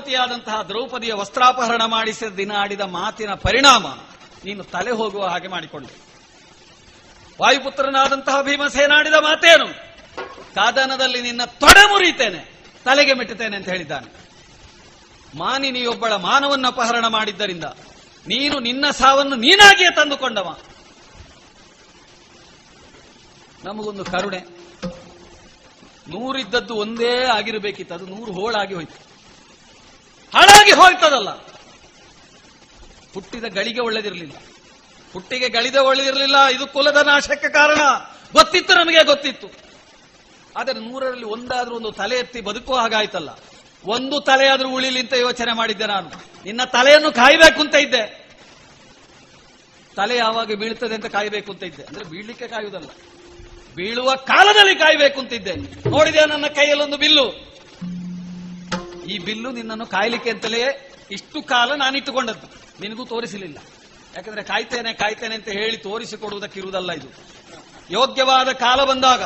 [0.00, 3.86] ಮಾನವತಿಯಾದಂತಹ ದ್ರೌಪದಿಯ ವಸ್ತ್ರಾಪಹರಣ ಮಾಡಿಸಿದ ದಿನ ಆಡಿದ ಮಾತಿನ ಪರಿಣಾಮ
[4.44, 5.92] ನೀನು ತಲೆ ಹೋಗುವ ಹಾಗೆ ಮಾಡಿಕೊಂಡೆ.
[7.40, 9.66] ವಾಯುಪುತ್ರನಾದಂತಹ ಭೀಮಸೇನಾಡಿದ ಮಾತೇನು?
[10.54, 12.40] ಕಾದನದಲ್ಲಿ ನಿನ್ನ ತೊಡೆ ಮುರಿತೇನೆ,
[12.84, 14.08] ತಲೆಗೆ ಮೆಟ್ಟುತ್ತೇನೆ ಅಂತ ಹೇಳಿದ್ದಾನೆ.
[15.38, 17.66] ಮಾನಿನಿಯೊಬ್ಬಳ ಮಾನವನ್ನ ಅಪಹರಣ ಮಾಡಿದ್ದರಿಂದ
[18.26, 20.48] ನೀನು ನಿನ್ನ ಸಾವನ್ನು ನೀನಾಗಿಯೇ ತಂದುಕೊಂಡವ.
[23.64, 24.40] ನಮಗೊಂದು ಕರುಣೆ.
[26.08, 29.09] ನೂರಿದ್ದದ್ದು ಒಂದೇ ಆಗಿರಬೇಕಿತ್ತು, ಅದು ನೂರು ಹೋಳಾಗಿ ಹೋಯ್ತು.
[30.60, 31.30] ಹಾಳಾಗಿ ಹೋಯ್ತದಲ್ಲ.
[33.14, 34.32] ಹುಟ್ಟಿದ ಗಳಿಗೆ ಒಳ್ಳೆದಿರಲಿಲ್ಲ.
[35.12, 37.78] ಹುಟ್ಟಿಗೆ ಗಳಿದ ಒಳ್ಳೆದಿರಲಿಲ್ಲ, ಇದು ಕುಲದ ನಾಶಕ್ಕೆ ಕಾರಣ.
[38.32, 39.46] ಗೊತ್ತಿತ್ತು ನಮಗೆ, ಗೊತ್ತಿತ್ತು.
[40.56, 43.28] ಆದರೆ ನೂರರಲ್ಲಿ ಒಂದಾದ್ರೂ ಒಂದು ತಲೆ ಎತ್ತಿ ಬದುಕುವ ಹಾಗಾಯ್ತಲ್ಲ.
[43.84, 46.10] ಒಂದು ತಲೆಯಾದ್ರೂ ಉಳಿಲಿ ಅಂತ ಯೋಚನೆ ಮಾಡಿದ್ದೆ ನಾನು.
[46.44, 48.30] ನಿನ್ನ ತಲೆಯನ್ನು ಕಾಯಬೇಕು ಅಂತ ಇದ್ದೆ.
[49.96, 51.82] ತಲೆ ಯಾವಾಗ ಬೀಳ್ತದೆ ಅಂತ ಕಾಯಬೇಕು ಅಂತ ಇದ್ದೆ.
[51.82, 52.88] ಅಂದ್ರೆ ಬೀಳ್ಲಿಕ್ಕೆ ಕಾಯುವುದಲ್ಲ.
[53.74, 55.54] ಬೀಳುವ ಕಾಲದಲ್ಲಿ ಕಾಯಬೇಕು ಅಂತ ಇದ್ದೆ.
[55.90, 57.50] ನೋಡಿದೆ ನನ್ನ ಕೈಯಲ್ಲೊಂದು ಬಿಲ್ಲು?
[59.10, 62.46] ಈ ಬಿಲ್ಲು ನಿನ್ನನ್ನು ಕಾಯ್ಲಿಕ್ಕೆ ಅಂತಲೇ ಇಷ್ಟು ಕಾಲ ನಾನಿಟ್ಟುಕೊಂಡದ್ದು.
[62.80, 63.58] ನಿನಗೂ ತೋರಿಸಲಿಲ್ಲ.
[64.16, 67.08] ಯಾಕಂದ್ರೆ ಕಾಯ್ತೇನೆ ಕಾಯ್ತೇನೆ ಅಂತ ಹೇಳಿ ತೋರಿಸಿಕೊಡುವುದಕ್ಕಿರುವುದಲ್ಲ ಇದು.
[67.90, 69.22] ಯೋಗ್ಯವಾದ ಕಾಲ ಬಂದಾಗ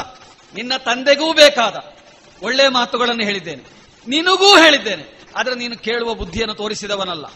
[0.54, 1.96] ನಿನ್ನ ತಂದೆಗೂ ಬೇಕಾದ
[2.42, 3.64] ಒಳ್ಳೆ ಮಾತುಗಳನ್ನು ಹೇಳಿದ್ದೇನೆ.
[4.08, 5.20] ನಿನಗೂ ಹೇಳಿದ್ದೇನೆ.
[5.36, 7.26] ಆದರೆ ನೀನು ಕೇಳುವ ಬುದ್ಧಿಯನ್ನು ತೋರಿಸಿದವನಲ್ಲ.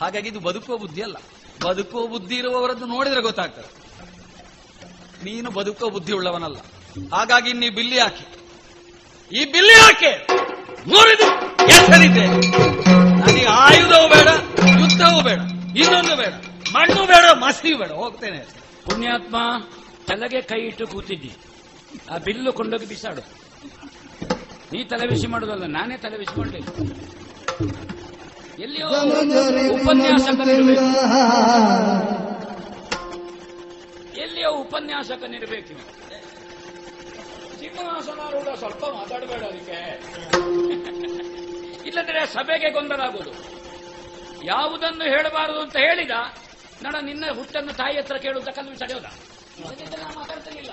[0.00, 1.16] ಹಾಗಾಗಿ ಇದು ಬದುಕುವ ಬುದ್ಧಿ ಅಲ್ಲ.
[1.64, 3.88] ಬದುಕುವ ಬುದ್ಧಿ ಇರುವವರದ್ದು ನೋಡಿದ್ರೆ ಗೊತ್ತಾಗ್ತದೆ.
[5.24, 6.56] ನೀನು ಬದುಕುವ ಬುದ್ಧಿ ಉಳ್ಳವನಲ್ಲ.
[7.12, 8.37] ಹಾಗಾಗಿ ನೀ ಬಿಲ್ಲಿ ಹಾಕಿ.
[9.36, 10.10] ಈ ಬಿಲ್ಲಿ ಯಾಕೆ
[10.92, 11.26] ಮುರಿದು
[11.76, 12.38] ಎಸರಿದ್ದೇನೆ
[13.20, 14.28] ನನಗೆ ಆಯುಧವೂ ಬೇಡ,
[14.80, 15.40] ಯುದ್ಧವೂ ಬೇಡ,
[15.82, 16.32] ಇನ್ನೊಂದು ಬೇಡ,
[16.74, 17.90] ಮಣ್ಣು ಬೇಡ ಮಸಿ ಬೇಡ.
[18.02, 18.40] ಹೋಗ್ತೇನೆ.
[18.86, 19.36] ಪುಣ್ಯಾತ್ಮ,
[20.08, 21.30] ತಲೆಗೆ ಕೈ ಇಟ್ಟು ಕೂತಿದ್ದಿ.
[22.12, 23.22] ಆ ಬಿಲ್ಲು ಕೊಂಡೋಗಿ ಬಿಸಾಡು.
[24.72, 26.62] ನೀ ತಲೆ ಬಿಸಿ ಮಾಡುದಲ್ಲ, ನಾನೇ ತಲೆ ಬಿಸಿ ಮಾಡಲಿ
[28.64, 28.88] ಎಲ್ಲಿಯೋ
[29.76, 30.86] ಉಪನ್ಯಾಸಕನಿರ್ಬೇಕು.
[34.24, 35.74] ಎಲ್ಲಿಯೋ ಉಪನ್ಯಾಸಕನಿರ್ಬೇಕು.
[37.68, 37.76] ಇವ.
[37.76, 39.78] ಸಿಂಹಾಸನಾರೂಢ ಸ್ವಲ್ಪ ಮಾತಾಡಬೇಡ ಅದಕ್ಕೆ.
[41.88, 43.32] ಇಲ್ಲದ್ರೆ ಸಭೆಗೆ ಗೊಂದಲ ಆಗೋದು
[44.44, 46.14] ಯಾವುದನ್ನು ಹೇಳಬಾರದು ಅಂತ ಹೇಳಿದ
[46.82, 49.08] ನಡ ನಿನ್ನ ಹುಟ್ಟನ್ನು ತಾಯಿ ಹತ್ರ ಕೇಳುವಂತ ಕಲ್ಲು ಸಡೆಯೋದ
[50.16, 50.72] ಮಾತಾಡ್ತಿರ್ಲಿಲ್ಲ.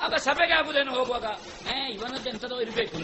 [0.00, 1.26] ಆಗ ಸಭೆಗೆ ಆಗುದೇನು ಹೋಗುವಾಗ?
[1.74, 2.98] ಏ ಇವನದ್ದು ಎಂಥದೋ ಇರಬೇಕು.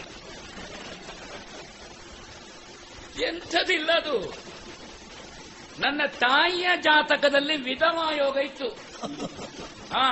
[3.29, 4.15] ಎಂಥದಿಲ್ಲ ಅದು
[5.79, 8.67] ನನ್ನ ತಾಯಿಯ ಜಾತಕದಲ್ಲಿ ವಿಧವಾಯೋಗ ಇತ್ತು.
[9.93, 10.05] ಹಾ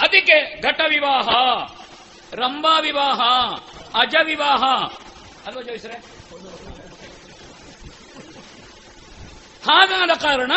[0.00, 1.28] ಅದಕ್ಕೆ ಘಟ ವಿವಾಹ
[2.34, 3.20] ರಂಭಾ ವಿವಾಹ
[4.00, 4.62] ಅಜ ವಿವಾಹ
[5.46, 5.92] ಅಲ್ವಾ ಜೋಯಿಸ್ರೆ
[9.64, 10.52] ಹಾಗಾದ ಕಾರಣ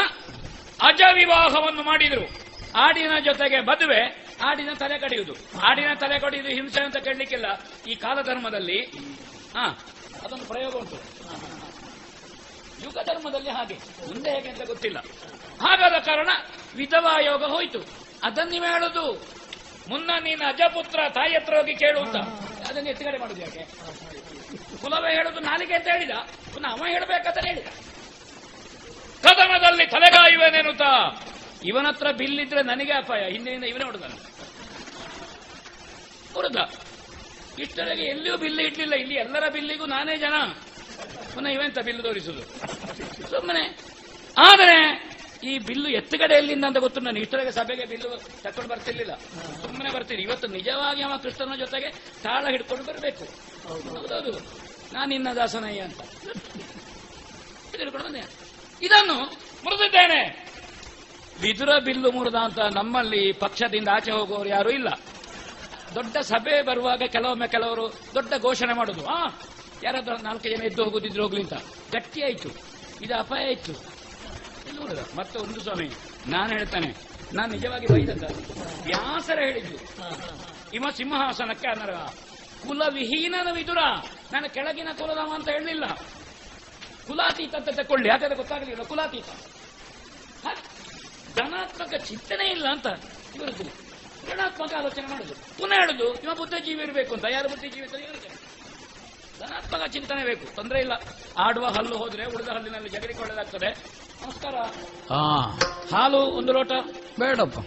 [0.81, 2.47] ಅಜ ವಿವಾಹವನ್ನು ಮಾಡಿದರು.
[2.75, 5.33] ಆಡಿನ ಜೊತೆಗೆ ಮದುವೆ ಆಡಿನ ತಲೆ ಕಡಿಯುವುದು.
[5.59, 7.45] ಆಡಿನ ತಲೆ ಕಡಿಯುವುದು ಹಿಂಸೆ ಅಂತ ಕೇಳಲಿಕ್ಕಿಲ್ಲ.
[7.87, 8.81] ಈ ಕಾಲಧರ್ಮದಲ್ಲಿ,
[9.57, 9.65] ಹಾ,
[10.23, 10.95] ಅದೊಂದು ಪ್ರಯೋಗ ಉಂಟು.
[12.83, 13.73] ಯುಗ ಧರ್ಮದಲ್ಲಿ ಹಾಗೆ.
[14.07, 14.99] ಮುಂದೆ ಹೇಗೆ ಅಂತ ಗೊತ್ತಿಲ್ಲ.
[15.61, 16.29] ಹಾಗಾದ ಕಾರಣ
[16.75, 18.06] ವಿಧವಾ ಯೋಗ ಹೋಯ್ತು.
[18.23, 19.37] ಅದನ್ನ ನೀವು ಹೇಳುದು.
[19.89, 22.15] ಮುನ್ನ ನೀನು ಅಜಪುತ್ರ ತಾಯಿ ಹತ್ರ ಹೋಗಿ ಕೇಳು ಅಂತ.
[22.69, 23.67] ಅದನ್ನ ಎತ್ತುಗಡೆ ಮಾಡುದು ಯಾಕೆ?
[24.81, 26.11] ಕುಲವೇ ಹೇಳುದು ನಾಲಿಗೆ ಅಂತ ಹೇಳಿದ.
[26.53, 27.67] ಪುನಃ ಅವ ಹೇಳಬೇಕಂತ ಹೇಳಿದ.
[29.23, 30.81] ಕದನದಲ್ಲಿ ತಲೆಗಾಯುವೆನೆನ್ನುತ್ತ.
[31.65, 33.29] ಇವನತ್ರ ಬಿಲ್ ಬಿಲ್ಲಿದ್ರೆ ನನಗೆ ಅಪಾಯ.
[33.31, 34.03] ಹಿಂದಿನಿಂದ ಇವನೇ ಹೊಡೆದ
[36.33, 36.55] ಹೊಡೆದ.
[37.59, 38.93] ಇಷ್ಟರಗೆ ಎಲ್ಲಿಯೂ ಬಿಲ್ಲು ಇಡ್ಲಿಲ್ಲ.
[38.93, 40.33] ಇಲ್ಲಿ ಎಲ್ಲರ ಬಿಲ್ಲಿಗೂ ನಾನೇ ಜನ.
[41.33, 42.43] ಪುನಃ ಇವೆಂತ ಬಿಲ್ಲು ತೋರಿಸುದು?
[43.29, 43.79] ಸುಮ್ಮನೆ
[44.37, 45.07] ಆದರೆ
[45.43, 47.01] ಈ ಬಿಲ್ಲು ಎತ್ತುಗಡೆ ಎಲ್ಲಿಂದ ಅಂತ ಗೊತ್ತು.
[47.01, 48.09] ನಾನು ಇಷ್ಟರಾಗ ಸಭೆಗೆ ಬಿಲ್ಲು
[48.41, 49.15] ತಕೊಂಡು ಬರ್ತಿರ್ಲಿಲ್ಲ.
[49.61, 50.21] ಸುಮ್ಮನೆ ಬರ್ತೀನಿ.
[50.21, 51.89] ಇವತ್ತು ನಿಜವಾಗಿ ಅವ ಕೃಷ್ಣನ ಜೊತೆಗೆ
[52.23, 53.25] ತಾಳ ಹಿಡ್ಕೊಂಡು ಬರಬೇಕು.
[53.67, 54.31] ಹೌದೌದು.
[54.93, 56.01] ನಾನು ನಿನ್ನ ದಾಸನಯ್ಯ ಅಂತ.
[57.75, 58.31] ಹಿಡ್ಕೊಂಡು
[58.81, 59.13] ಇದನ್ನು
[59.63, 60.47] ಮುರಿದಿದ್ದೇನೆ.
[61.41, 64.87] ಬಿದುರ ಬಿಲ್ಲು ಮುರಿದ ಅಂತ ನಮ್ಮಲ್ಲಿ ಪಕ್ಷದಿಂದ ಆಚೆ ಹೋಗುವವರು ಯಾರು ಇಲ್ಲ.
[65.95, 69.05] ದೊಡ್ಡ ಸಭೆ ಬರುವಾಗ ಕೆಲವೊಮ್ಮೆ ಕೆಲವರು ದೊಡ್ಡ ಘೋಷಣೆ ಮಾಡುದು.
[69.05, 69.27] ಆ,
[69.83, 71.53] ಯಾರಾದ್ರೂ ನಾಲ್ಕು ಜನ ಎದ್ದು ಹೋಗುದಿದ್ರು ಹೋಗ್ಲಿಂತ
[71.93, 72.49] ಗಟ್ಟಿ ಆಯ್ತು.
[73.01, 73.96] ಇದು ಅಪಾಯ ಆಯ್ತು.
[74.75, 74.99] ನೋಡುದ?
[75.15, 75.89] ಮತ್ತೆ ಒಂದು ಸ್ವಾಮಿ.
[76.27, 76.95] ನಾನು ಹೇಳ್ತಾನೆ.
[77.33, 78.23] ನಾನು ನಿಜವಾಗಿ ಬೈದಂತ
[78.83, 79.77] ವ್ಯಾಸರ ಹೇಳಿದ್ದು.
[80.73, 82.13] ಇಮ ಸಿಂಹಾಸನಕ್ಕೆ ಅನರ್ಹ.
[82.67, 83.77] ಕುಲವಿಹೀನನ ವಿದುರ.
[84.33, 85.85] ನಾನು ಕೆಳಗಿನ ಕುಲದವ ಅಂತ ಹೇಳಲಿಲ್ಲ.
[87.07, 88.83] ಕುಲಾತೀತ ಅಂತ ತಕೊಳ್ಳಿ ಯಾಕಂದ್ರೆ ಗೊತ್ತಾಗಲಿಲ್ಲ.
[88.83, 89.25] ಕುಲಾತೀತ.
[91.35, 92.87] ಧನಾತ್ಮಕ ಚಿಂತನೆ ಇಲ್ಲ ಅಂತ
[93.35, 93.63] ಇವರದ್ದು.
[94.33, 95.33] ಋಣಾತ್ಮಕ ಆಲೋಚನೆ ಮಾಡುದು.
[95.33, 97.25] ಪುನಃ ಹೇಳುದು, ಇವ ಬುದ್ಧಿಜೀವಿ ಇರಬೇಕು ಅಂತ.
[97.31, 98.46] ಯಾರು ಬುದ್ಧಿಜೀವಿ ಅಂತ?
[99.39, 100.55] ಧನಾತ್ಮಕ ಚಿಂತನೆ ಬೇಕು.
[100.55, 100.91] ತೊಂದರೆ ಇಲ್ಲ.
[101.37, 103.65] ಆಡುವ ಹಲ್ಲು ಹೋದ್ರೆ ಉಳಿದ ಹಲ್ಲಿನಲ್ಲಿ ಜಗಡಿಕೊಳ್ಳಲಾಗ್ತದೆ.
[103.65, 104.55] ಒಳ್ಳೆದಾಗ್ತದೆ ನಮಸ್ಕಾರ.
[105.13, 105.59] ಹಾ.
[105.95, 106.71] ಹಾಲು ಒಂದು ಲೋಟ.
[107.19, 107.59] ಬೇಡಪ್ಪ.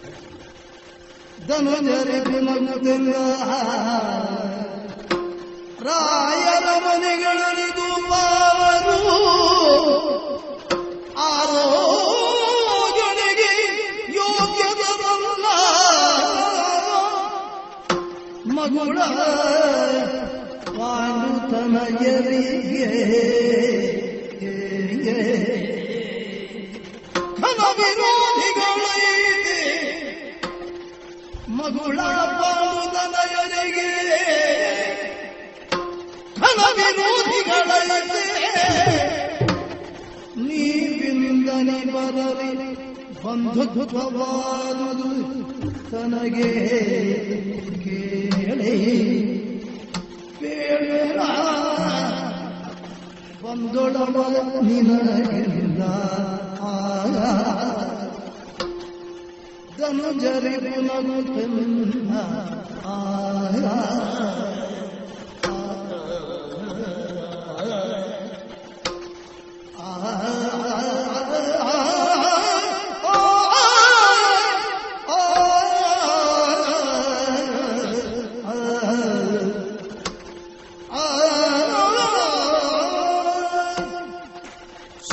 [5.83, 9.31] ರಾಯರ ಮನೆಗಳಿದು ಪಾವನು
[11.18, 11.83] ಆರೋಗ್ಯನಿಗೆ
[14.14, 15.47] ಯೋಗ್ಯದಲ್ಲ
[18.47, 18.99] ಮಗುಳ
[20.81, 22.85] ವಾಯುತನಯರಿಗೆ
[27.41, 29.59] ಘನ ವಿರೋಧಿಗಳೈದೆ
[31.49, 31.99] ಮಗುಳ
[32.39, 33.89] ಪಾಲುತನಯರಿಗೆ
[36.41, 37.01] ಬಂಧನ
[40.39, 42.68] ನೀ ನೀವಿಂದನೆ ಬರಲಿ
[43.24, 45.11] ಬಂಧುತ್ವವಾದುದು
[45.91, 46.49] ತನಗೆ.
[47.85, 48.74] ಕೇಳಿ.
[50.41, 51.18] ಬೇಡ
[53.43, 54.16] ಬಂದೊಳವ
[54.62, 55.82] ನಿನಗಿಲ್ಲ
[59.78, 62.11] ಧನುಜರಿ ಪುನಗುತ್ತಲ್ಲ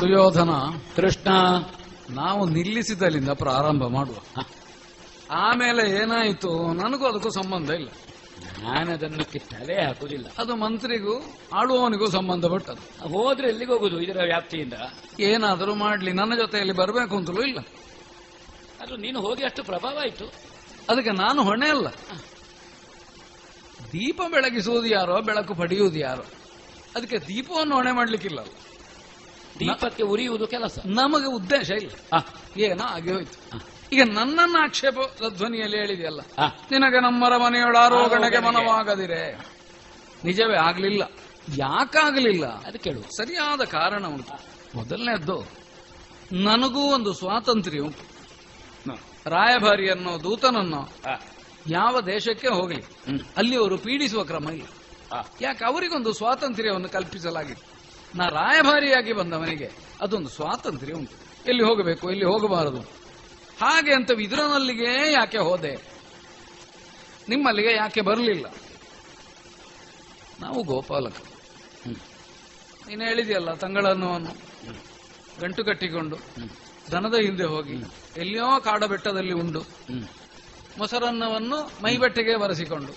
[0.07, 0.49] ಸುಯೋಧನ
[0.95, 1.29] ಕೃಷ್ಣ
[2.09, 4.41] ನಾವು ನಿಲ್ಲಿಸಿದಲ್ಲಿಂದ ಪ್ರಾರಂಭ ಮಾಡುವ.
[5.31, 6.73] ಆಮೇಲೆ ಏನಾಯಿತು?
[6.73, 7.89] ನನಗೂ ಅದಕ್ಕೂ ಸಂಬಂಧ ಇಲ್ಲ.
[8.63, 14.73] ನಾನದನ್ನು ತಲೆ ಹಾಕುದಿಲ್ಲ ಅದು ಮಂತ್ರಿಗೂ ಆಳುವವನಿಗೂ ಸಂಬಂಧಪಟ್ಟದ್ದು ಹೋದ್ರೆ ಎಲ್ಲಿಗೆ ಹೋಗುದು ಇದರ ವ್ಯಾಪ್ತಿಯಿಂದ?
[15.19, 17.59] ಏನಾದರೂ ಮಾಡ್ಲಿ ನನ್ನ ಜೊತೆಯಲ್ಲಿ ಬರಬೇಕು ಅಂತಲೂ ಇಲ್ಲ.
[18.81, 20.31] ಅದು ನೀನು ಹೋಗಿ ಅಷ್ಟು ಪ್ರಭಾವ ಆಯ್ತು.
[20.89, 21.87] ಅದಕ್ಕೆ ನಾನು ಹೊಣೆ ಅಲ್ಲ.
[23.91, 26.23] ದೀಪ ಬೆಳಗಿಸುವುದು ಯಾರೋ ಬೆಳಕು ಪಡೆಯುವುದು ಯಾರೋ
[26.95, 28.39] ಅದಕ್ಕೆ ದೀಪವನ್ನು ಹೊಣೆ ಮಾಡ್ಲಿಕ್ಕಿಲ್ಲ.
[29.59, 30.79] ದೀಪಕ್ಕೆ ಉರಿಯುವುದು ಕೆಲಸ.
[30.85, 31.89] ನಮಗೆ ಉದ್ದೇಶ ಇಲ್ಲ.
[32.57, 33.61] ಏನೋ ಆಗಿ ಹೋಯ್ತು.
[33.93, 34.95] ಈಗ ನನ್ನನ್ನ ಆಕ್ಷೇಪ
[35.35, 36.19] ಧ್ವನಿಯಲ್ಲಿ ಹೇಳಿದೆಯಲ್ಲ
[36.71, 39.37] ನಿನಗೆ ನಮ್ಮರ ಮನೆಯೊಳ ಆರೋಗಣೆಗೆ ಮನವಾಗದಿರೆ?
[40.23, 41.03] ನಿಜವೇ ಆಗ್ಲಿಲ್ಲ.
[41.57, 42.45] ಯಾಕಾಗಲಿಲ್ಲ?
[42.45, 43.01] ಅದು ಕೇಳು.
[43.01, 44.39] ಸರಿಯಾದ ಕಾರಣ ಉಂಟು.
[44.75, 45.43] ಮೊದಲನೇದ್ದು
[46.31, 48.17] ನನಗೂ ಒಂದು ಸ್ವಾತಂತ್ರ್ಯ ಉಂಟು.
[49.29, 50.89] ರಾಯಭಾರಿಯನ್ನೋ ದೂತನನ್ನೋ
[51.67, 52.83] ಯಾವ ದೇಶಕ್ಕೆ ಹೋಗಲಿ
[53.37, 54.65] ಅಲ್ಲಿ ಅವರು ಪೀಡಿಸುವ ಕ್ರಮ ಇಲ್ಲ.
[55.41, 55.65] ಯಾಕೆ?
[55.65, 57.76] ಅವರಿಗೊಂದು ಸ್ವಾತಂತ್ರ್ಯವನ್ನು ಕಲ್ಪಿಸಲಾಗಿದೆ
[58.15, 61.15] ನಾ ರಾಯಭಾರಿಯಾಗಿ ಬಂದವನಿಗೆ ಅದೊಂದು ಸ್ವಾತಂತ್ರ್ಯ ಉಂಟು.
[61.45, 62.81] ಎಲ್ಲಿ ಹೋಗಬೇಕು, ಎಲ್ಲಿ ಹೋಗಬಾರದು?
[63.61, 65.73] ಹಾಗೆ ಅಂತ ವಿದುರನಲ್ಲಿಗೆ ಯಾಕೆ ಹೋದೆ?
[67.29, 68.45] ನಿಮ್ಮಲ್ಲಿಗೆ ಯಾಕೆ ಬರಲಿಲ್ಲ?
[70.39, 71.15] ನಾವು ಗೋಪಾಲಕ.
[72.87, 74.33] ನೀನು ಹೇಳಿದೆಯಲ್ಲ ತಂಗಳನ್ನವನ್ನು
[75.39, 76.17] ಗಂಟು ಕಟ್ಟಿಕೊಂಡು,
[76.91, 77.77] ದನದ ಹಿಂದೆ ಹೋಗಿ,
[78.17, 79.59] ಎಲ್ಲಿಯೋ ಕಾಡ ಬೆಟ್ಟದಲ್ಲಿ ಉಂಡು.
[80.77, 82.93] ಮೊಸರನ್ನವನ್ನು ಮೈಬಟ್ಟೆಗೆ ಬರೆಸಿಕೊಂಡು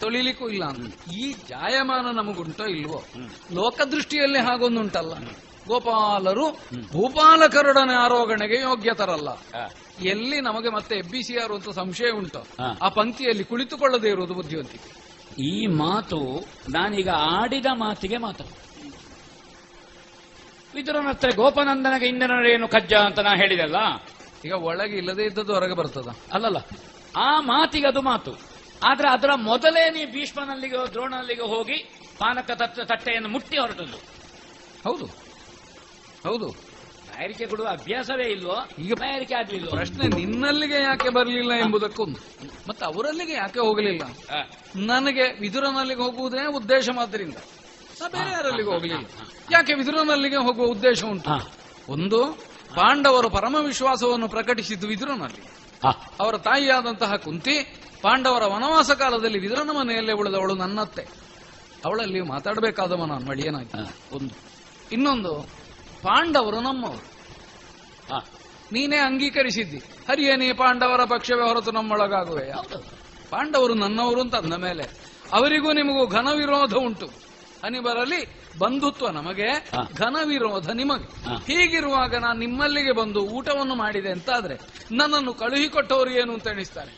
[0.00, 0.94] ತೊಳಿಲಿಕ್ಕೂ ಇಲ್ಲ ಅಂತ.
[1.12, 3.04] ಈ ಜಾಯಮಾನ ನಮಗುಂಟೋ ಇಲ್ವೋ?
[3.52, 5.14] ಲೋಕದೃಷ್ಟಿಯಲ್ಲಿ ಹಾಗೊಂದುಂಟಲ್ಲ.
[5.66, 6.50] ಗೋಪಾಲರು
[6.92, 9.28] ಭೂಪಾಲಕರೊಡನೆ ಆರೋಗಣೆಗೆ ಯೋಗ್ಯತರಲ್ಲ.
[10.02, 12.46] ಎಲ್ಲಿ ನಮಗೆ ಮತ್ತೆ ಎಬ್ಬಿಸಿಯಾರು ಅಂತ ಸಂಶಯ ಉಂಟು?
[12.82, 15.04] ಆ ಪಂಕ್ತಿಯಲ್ಲಿ ಕುಳಿತುಕೊಳ್ಳದೇ ಇರುವುದು ಬುದ್ಧಿವಂತಿಕೆ.
[15.42, 18.44] ಈ ಮಾತು ನಾನೀಗ ಆಡಿದ ಮಾತಿಗೆ ಮಾತು.
[20.74, 23.76] ವಿದುರನತ್ರ ಗೋಪನಂದನಗೆ ಇಂದ್ರನರೇನು ಕಜ್ಜ ಅಂತ ನಾ ಹೇಳಿದಲ್ಲ?
[24.44, 26.08] ಈಗ ಒಳಗೆ ಇಲ್ಲದೇ ಇದ್ದದ್ದು ಹೊರಗೆ ಬರ್ತದ.
[26.32, 26.56] ಅಲ್ಲಲ್ಲ.
[27.16, 28.54] ಆ ಮಾತಿಗೆ ಅದು ಮಾತು.
[28.82, 31.76] ಆದ್ರೆ ಅದರ ಮೊದಲೇ ನೀ ಭೀಷ್ಮನಲ್ಲಿಗೆ ದ್ರೋಣನಲ್ಲಿಗೆ ಹೋಗಿ
[32.18, 33.96] ಪಾನಕ ತತ್ತ ತಟ್ಟೆಯನ್ನು ಮುಟ್ಟಿ ಹೊರಟದ್ದು.
[34.84, 35.06] ಹೌದು.
[36.24, 36.74] ಹೌದು.
[37.16, 38.68] ತಯಾರಿಕೆ ಕೊಡುವ ಅಭ್ಯಾಸವೇ ಇಲ್ವೋ?
[38.78, 42.18] ಈಗ ತಯಾರಿಕೆ ಆಗ್ಲಿಲ್ಲ ಪ್ರಶ್ನೆ ನಿನ್ನಲ್ಲಿಗೆ ಯಾಕೆ ಬರಲಿಲ್ಲ ಎಂಬುದಕ್ಕೊಂದು
[42.68, 44.02] ಮತ್ತೆ ಅವರಲ್ಲಿಗೆ ಯಾಕೆ ಹೋಗಲಿಲ್ಲ?
[44.76, 47.36] ನನಗೆ ವಿದುರನಲ್ಲಿಗೆ ಹೋಗುವುದೇ ಉದ್ದೇಶ ಮಾತ್ರದಿಂದ.
[48.08, 49.06] ಬೇರೆ ಯಾರಲ್ಲಿಗೆ ಹೋಗಲಿಲ್ಲ.
[49.52, 51.30] ಯಾಕೆ ವಿದುರನಲ್ಲಿಗೆ ಹೋಗುವ ಉದ್ದೇಶ ಉಂಟು?
[51.88, 52.24] ಒಂದು
[52.74, 55.63] ಪಾಂಡವರು ಪರಮ ವಿಶ್ವಾಸವನ್ನು ಪ್ರಕಟಿಸಿದ್ದು ವಿದುರನಲ್ಲಿ.
[56.20, 57.54] ಅವರ ತಾಯಿಯಾದಂತಹ ಕುಂತಿ
[58.02, 61.02] ಪಾಂಡವರ ವನವಾಸ ಕಾಲದಲ್ಲಿ ವಿದುರನ ಮನೆಯಲ್ಲೇ ಉಳಿದವಳು ನನ್ನತ್ತೆ.
[61.84, 63.72] ಅವಳಲ್ಲಿ ಮಾತಾಡಬೇಕಾದವ ನಾನು ಮಳಿಯನಾಗಿ
[64.12, 64.34] ಒಂದು.
[64.92, 65.32] ಇನ್ನೊಂದು
[66.02, 67.04] ಪಾಂಡವರು ನಮ್ಮವರು.
[68.72, 69.78] ನೀನೇ ಅಂಗೀಕರಿಸಿದ್ದಿ.
[70.08, 72.46] ಹರಿಯನೇ ನೀ ಪಾಂಡವರ ಪಕ್ಷವೇ ಹೊರತು ನಮ್ಮೊಳಗಾಗುವೆ
[73.30, 74.84] ಪಾಂಡವರು ನನ್ನವರು ಅಂತ ಅಂದ ಮೇಲೆ
[75.32, 77.06] ಅವರಿಗೂ ನಿಮಗೂ ಘನ ವಿರೋಧ ಉಂಟು.
[77.64, 79.48] ಹನಿ ಬರಲಿ ಬಂಧುತ್ವ ನಮಗೆ
[79.94, 81.06] ಘನ ವಿರೋಧ ನಿಮಗೆ.
[81.52, 84.56] ಹೀಗಿರುವಾಗ ನಾನು ನಿಮ್ಮಲ್ಲಿಗೆ ಬಂದು ಊಟವನ್ನು ಮಾಡಿದೆ ಅಂತಾದ್ರೆ
[84.90, 86.92] ನನ್ನನ್ನು ಕಳುಹಿಕೊಟ್ಟವರು ಏನು ಅಂತ ಎಣಿಸ್ತಾರೆ.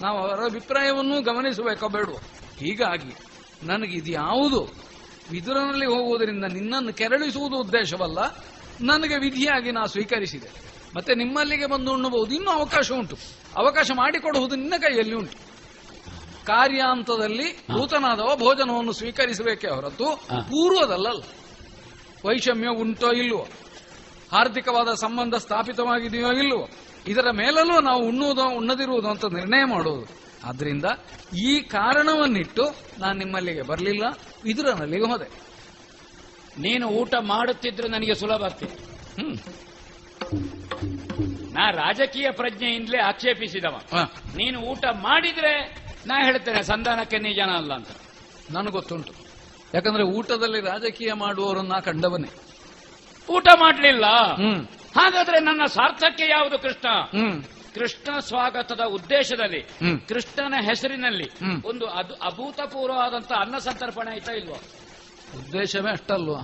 [0.00, 2.16] ನಾವು ಅವರ ಅಭಿಪ್ರಾಯವನ್ನೂ ಗಮನಿಸಬೇಕೋ ಬೇಡುವ?
[2.58, 3.12] ಹೀಗಾಗಿ
[3.62, 4.84] ನನಗೆ ಇದು ಯಾವುದು
[5.30, 8.18] ವಿದುರನಲ್ಲಿ ಹೋಗುವುದರಿಂದ ನಿನ್ನನ್ನು ಕೆರಳಿಸುವುದು ಉದ್ದೇಶವಲ್ಲ
[8.80, 10.50] ನನಗೆ ವಿಧಿಯಾಗಿ ನಾ ಸ್ವೀಕರಿಸಿದೆ.
[10.94, 13.16] ಮತ್ತೆ ನಿಮ್ಮಲ್ಲಿಗೆ ಬಂದು ಉಣ್ಣಬಹುದು ಇನ್ನೂ ಅವಕಾಶ ಉಂಟು.
[13.56, 15.53] ಅವಕಾಶ ಮಾಡಿಕೊಡುವುದು ನಿನ್ನ ಕೈಯಲ್ಲಿ ಉಂಟು.
[16.46, 21.22] ಕಾರ್ಯಾಂತದಲ್ಲಿ ಭೂತನಾದವ ಭೋಜನವನ್ನು ಸ್ವೀಕರಿಸಬೇಕೇ ಹೊರತು ಪೂರ್ವದಲ್ಲಲ್ಲ.
[22.26, 23.46] ವೈಷಮ್ಯ ಉಂಟೋ ಇಲ್ಲವೋ?
[24.32, 26.68] ಆರ್ಥಿಕವಾದ ಸಂಬಂಧ ಸ್ಥಾಪಿತವಾಗಿದೆಯೋ ಇಲ್ಲವೋ?
[27.06, 30.84] ಇದರ ಮೇಲಲ್ಲೂ ನಾವು ಉಣ್ಣುವುದೋ ಉಣ್ಣದಿರುವುದು ಅಂತ ನಿರ್ಣಯ ಮಾಡುವುದು ಆದ್ರಿಂದ
[31.36, 34.04] ಈ ಕಾರಣವನ್ನಿಟ್ಟು ನಾನು ನಿಮ್ಮಲ್ಲಿಗೆ ಬರಲಿಲ್ಲ
[34.44, 35.44] ವಿದುರನಲ್ಲಿಗೆ ಹೋದೆ.
[36.58, 39.36] ನೀನು ಊಟ ಮಾಡುತ್ತಿದ್ರೆ ನನಗೆ ಸುಲಭ ಹ್ಮ್.
[41.52, 43.80] ನಾ ರಾಜಕೀಯ ಪ್ರಜ್ಞೆಯಿಂದಲೇ ಆಕ್ಷೇಪಿಸಿದವ.
[44.36, 47.88] ನೀನು ಊಟ ಮಾಡಿದ್ರೆ ನಾ ಹೇಳ್ತೇನೆ ಸಂಧಾನಕ್ಕೆ ನೀ ಜನ ಅಲ್ಲ ಅಂತ.
[48.50, 49.12] ನನಗೆ ಗೊತ್ತುಂಟು.
[49.74, 52.28] ಯಾಕಂದ್ರೆ ಊಟದಲ್ಲಿ ರಾಜಕೀಯ ಮಾಡುವವರನ್ನ ಕಂಡವನೇ.
[53.30, 54.06] ಊಟ ಮಾಡಲಿಲ್ಲ.
[54.96, 56.88] ಹಾಗಾದ್ರೆ ನನ್ನ ಸಾರ್ಥಕ್ಕೆ ಯಾವುದು ಕೃಷ್ಣ?
[57.74, 59.62] ಕೃಷ್ಣ ಸ್ವಾಗತದ ಉದ್ದೇಶದಲ್ಲಿ
[60.08, 61.28] ಕೃಷ್ಣನ ಹೆಸರಿನಲ್ಲಿ
[61.66, 64.54] ಒಂದು ಅದು ಅಭೂತಪೂರ್ವವಾದಂತ ಅನ್ನ ಸಂತರ್ಪಣೆ ಆಯ್ತಾ ಇಲ್ವೋ?
[65.38, 66.40] ಉದ್ದೇಶವೇ ಅಷ್ಟಲ್ವಾ?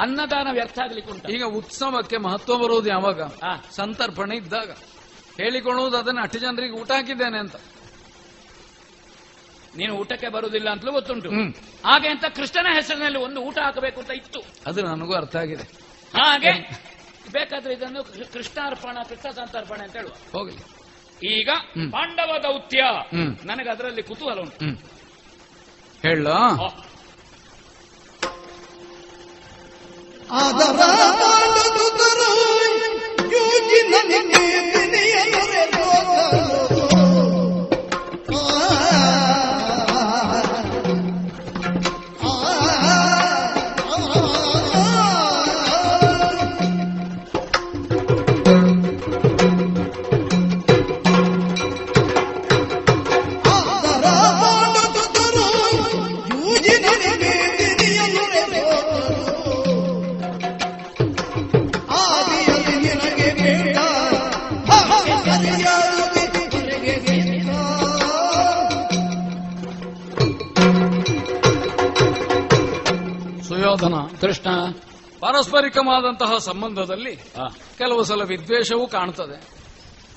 [0.00, 3.22] ಅನ್ನದಾನ ವ್ಯರ್ಥ ಆಗ್ಲಿಕ್ಕೆ ಉಂಟು ಈಗ ಉತ್ಸವಕ್ಕೆ ಮಹತ್ವ ಬರುವುದು ಯಾವಾಗ?
[3.70, 4.70] ಸಂತರ್ಪಣೆ ಇದ್ದಾಗ.
[5.40, 7.56] ಹೇಳಿಕೊಳ್ಳುವುದು ಅದನ್ನ ಅಷ್ಟು ಜನರಿಗೆ ಊಟ ಹಾಕಿದ್ದೇನೆ ಅಂತ.
[9.76, 11.30] ನೀನು ಊಟಕ್ಕೆ ಬರುವುದಿಲ್ಲ ಅಂತಲೂ ಗೊತ್ತುಂಟು.
[11.84, 14.40] ಹಾಗೆ ಅಂತ ಕೃಷ್ಣನ ಹೆಸರಿನಲ್ಲಿ ಒಂದು ಊಟ ಹಾಕಬೇಕು ಅಂತ ಇತ್ತು.
[14.66, 15.62] ಅದು ನನಗೂ ಅರ್ಥ ಆಗಿದೆ.
[16.18, 16.52] ಹಾಗೆ
[17.32, 20.12] ಬೇಕಾದ್ರೆ ಇದನ್ನು ಕೃಷ್ಣಾರ್ಪಣ ಕೃಷ್ಣ ಸಂತರ್ಪಣೆ ಅಂತ ಹೇಳುವ.
[20.32, 20.58] ಹೋಗಲಿ.
[21.38, 21.48] ಈಗ
[21.90, 22.82] ಪಾಂಡವ ದೌತ್ಯ.
[23.44, 24.64] ನನಗೆ ಅದರಲ್ಲಿ ಕುತೂಹಲ ಉಂಟು.
[26.02, 26.26] ಹೇಳ
[30.38, 30.80] ಆದರ
[31.20, 32.30] ಮಾಡುದುದರು
[33.32, 37.09] ಯೋಜಿನ ನಿನ್ನೆಯ ಆದಿಯಲ್ಲಿ
[75.84, 77.16] ಪಾರಸ್ಪರಿಕವಾದಂತಹ ಸಂಬಂಧದಲ್ಲಿ
[77.78, 79.48] ಕೆಲವು ಸಲ ವಿದ್ವೇಷವೂ ಕಾಣ್ತದೆ.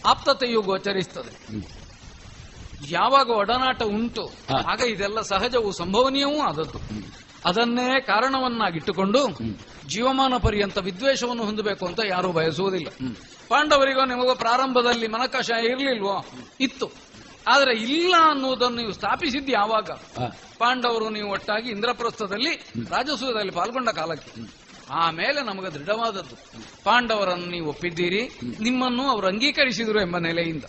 [0.06, 1.31] ಆಪ್ತತೆಯು ಗೋಚರಿಸ್ತದೆ.
[2.90, 4.31] ಯಾವಾಗ ಒಡನಾಟ ಉಂಟು
[4.68, 6.80] ಆಗ ಇದೆಲ್ಲ ಸಹಜವೂ ಸಂಭವನೀಯವೂ ಆದದ್ದು.
[7.45, 9.27] ಅದನ್ನೇ ಕಾರಣವನ್ನಾಗಿಟ್ಟುಕೊಂಡು
[9.88, 12.88] ಜೀವಮಾನ ಪರ್ಯಂತ ವಿದ್ವೇಷವನ್ನು ಹೊಂದಬೇಕು ಅಂತ ಯಾರೂ ಬಯಸುವುದಿಲ್ಲ.
[13.49, 16.26] ಪಾಂಡವರಿಗೋ ನಿಮಗೋ ಪ್ರಾರಂಭದಲ್ಲಿ ಮನಕಷಾಯ ಇರಲಿಲ್ವೋ?
[16.60, 16.91] ಇತ್ತು.
[17.48, 19.90] ಆದರೆ ಇಲ್ಲ ಅನ್ನುವುದನ್ನು ನೀವು ಸ್ಥಾಪಿಸಿದ್ದು ಯಾವಾಗ?
[20.57, 22.53] ಪಾಂಡವರು ನೀವು ಒಟ್ಟಾಗಿ ಇಂದ್ರಪ್ರಸ್ಥದಲ್ಲಿ
[22.90, 24.62] ರಾಜಸೂಯದಲ್ಲಿ ಪಾಲ್ಗೊಂಡ ಕಾಲಕ್ಕೆ.
[24.89, 26.35] ಆಮೇಲೆ ನಮಗೆ ದೃಢವಾದದ್ದು.
[26.84, 30.64] ಪಾಂಡವರನ್ನು ನೀವು ಒಪ್ಪಿದ್ದೀರಿ ನಿಮ್ಮನ್ನು ಅವರು ಅಂಗೀಕರಿಸಿದರು ಎಂಬ ನೆಲೆಯಿಂದ.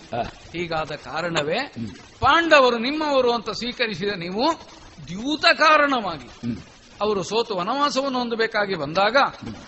[0.52, 1.72] ಹೀಗಾದ ಕಾರಣವೇ
[2.20, 4.44] ಪಾಂಡವರು ನಿಮ್ಮವರು ಅಂತ ಸ್ವೀಕರಿಸಿದ ನೀವು
[5.08, 6.56] ದ್ಯೂತ ಕಾರಣವಾಗಿ.
[7.00, 9.16] ಅವರು ಸೋತು ವನವಾಸವನ್ನು ಹೊಂದಬೇಕಾಗಿ ಬಂದಾಗ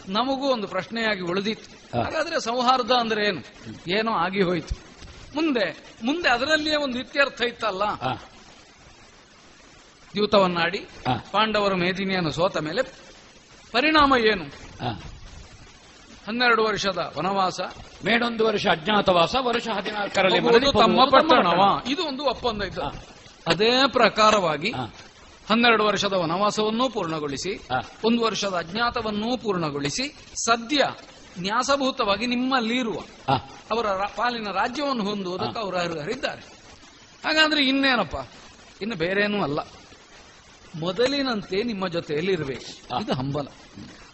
[0.09, 2.03] ನಮಗೂ ಒಂದು ಪ್ರಶ್ನೆಯಾಗಿ ಉಳಿದಿತ್ತು.
[2.03, 3.43] ಹಾಗಾದ್ರೆ ಸೌಹಾರ್ದ ಅಂದ್ರೆ ಏನು?
[3.99, 4.75] ಏನೋ ಆಗಿ ಹೋಯ್ತು.
[5.35, 7.83] ಮುಂದೆ ಮುಂದೆ ಅದರಲ್ಲಿಯೇ ಒಂದು ಇತ್ಯರ್ಥ ಇತ್ತಲ್ಲ.
[10.13, 10.79] ದ್ಯೂತವನ್ನಾಡಿ
[11.33, 12.83] ಪಾಂಡವರು ಮೇದಿನಿಯನ್ನು ಸೋತ ಮೇಲೆ
[13.73, 14.45] ಪರಿಣಾಮ ಏನು?
[16.27, 17.61] ಹನ್ನೆರಡು ವರ್ಷದ ವನವಾಸ.
[18.05, 20.41] ಮೇಡೊಂದು ವರ್ಷ ಅಜ್ಞಾತವಾಸ ವರ್ಷ ಹದಿನಾಲ್ಕರಲ್ಲಿ
[20.73, 21.61] ತಮ್ಮ ಪಟ್ಟಣವ.
[21.91, 22.83] ಇದು ಒಂದು ಒಪ್ಪಂದ ಇತ್ತು
[23.47, 24.71] ಅದೇ ಪ್ರಕಾರವಾಗಿ
[25.51, 27.53] ಹನ್ನೆರಡು ವರ್ಷದ ವನವಾಸವನ್ನೂ ಪೂರ್ಣಗೊಳಿಸಿ
[28.05, 30.07] ಒಂದು ವರ್ಷದ ಅಜ್ಞಾತವನ್ನೂ ಪೂರ್ಣಗೊಳಿಸಿ
[30.45, 30.85] ಸದ್ಯ
[31.41, 32.99] ನ್ಯಾಸಭೂತವಾಗಿ ನಿಮ್ಮಲ್ಲಿರುವ
[33.71, 33.87] ಅವರ
[34.17, 36.43] ಪಾಲಿನ ರಾಜ್ಯವನ್ನು ಹೊಂದುವುದಕ್ಕೆ ಅವರು ಅರ್ಹರಿದ್ದಾರೆ.
[37.27, 38.17] ಹಾಗಾದ್ರೆ ಇನ್ನೇನಪ್ಪ?
[38.81, 39.59] ಇನ್ನು ಬೇರೇನೂ ಅಲ್ಲ.
[40.79, 43.47] ಮೊದಲಿನಂತೆ ನಿಮ್ಮ ಜೊತೆಯಲ್ಲಿ ಇರಬೇಕು ಇದು ಹಂಬಲ.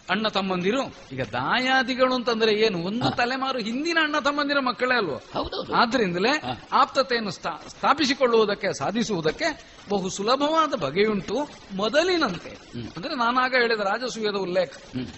[0.09, 0.81] ಅಣ್ಣ ತಮ್ಮಂದಿರು
[1.11, 2.79] ಈಗ ದಾಯಾದಿಗಳು ಅಂತಂದ್ರೆ ಏನು?
[2.79, 6.41] ಒಂದು ತಲೆಮಾರು ಹಿಂದಿನ ಅಣ್ಣ ತಮ್ಮಂದಿರ ಮಕ್ಕಳೇ ಹೌದು ಆದ್ರಿಂದಲೇ
[6.71, 12.49] ಆಪ್ತತೆಯನ್ನು ಸ್ಥಾ- ಸ್ಥಾಪಿಸಿಕೊಳ್ಳುವುದಕ್ಕೆ ಸಾಧಿಸುವುದಕ್ಕೆ ಬಹು ಸುಲಭವಾದ ಬಗೆಯುಂಟು ಮೊದಲಿನಂತೆ.
[12.97, 14.71] ಅಂದ್ರೆ ನಾನಾಗ ಹೇಳಿದ ರಾಜಸೂಯದ ಉಲ್ಲೇಖ.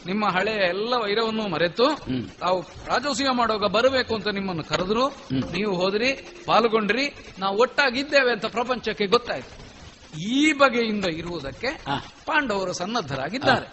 [0.05, 1.87] ನಿಮ್ಮ ಹಳೆಯ ಎಲ್ಲ ವೈರವನ್ನು ಮರೆತು
[2.39, 5.07] ತಾವು ರಾಜಸೂಯ ಮಾಡುವಾಗ ಬರಬೇಕು ಅಂತ ನಿಮ್ಮನ್ನು ಕರೆದ್ರು.
[5.51, 6.13] ನೀವು ಹೋದ್ರಿ
[6.45, 9.64] ಪಾಲ್ಗೊಂಡ್ರಿ ನಾವು ಒಟ್ಟಾಗಿದ್ದೇವೆ ಅಂತ ಪ್ರಪಂಚಕ್ಕೆ ಗೊತ್ತಾಯ್ತು.
[10.19, 11.67] ಈ ಬಗೆಯಿಂದ ಇರುವುದಕ್ಕೆ
[12.25, 13.67] ಪಾಂಡವರು ಸನ್ನದ್ಧರಾಗಿದ್ದಾರೆ.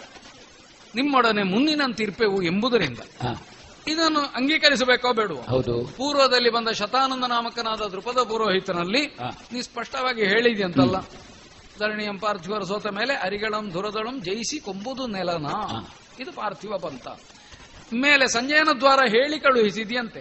[0.94, 2.98] ನಿಮ್ಮೊಡನೆ ಮುಂದಿನಂತಿರ್ಪೆವು ಎಂಬುದರಿಂದ
[3.86, 5.40] ಇದನ್ನು ಅಂಗೀಕರಿಸಬೇಕೋ ಬೇಡುವ?
[5.40, 5.84] ಹೌದು.
[5.84, 9.06] ಪೂರ್ವದಲ್ಲಿ ಬಂದ ಶತಾನಂದ ನಾಮಕನಾದ ದೃಪದ ಪುರೋಹಿತನಲ್ಲಿ
[9.52, 10.96] ನೀ ಸ್ಪಷ್ಟವಾಗಿ ಹೇಳಿದ್ಯಂತಲ್ಲ
[11.78, 15.46] ಧರಣಿಯಂ ಪಾರ್ಥಿವರ ಸೋತ ಮೇಲೆ ಅರಿಗಳಂ ದುರದಳಂ ಜಯಿಸಿ ಕೊಂಬುದು ನೆಲನ.
[16.20, 17.08] ಇದು ಪಾರ್ಥಿವ ಬಂತ
[17.92, 20.20] ಮೇಲೆ ಸಂಜಯನ ದ್ವಾರ ಹೇಳಿ ಕಳುಹಿಸಿದ್ಯಂತೆ.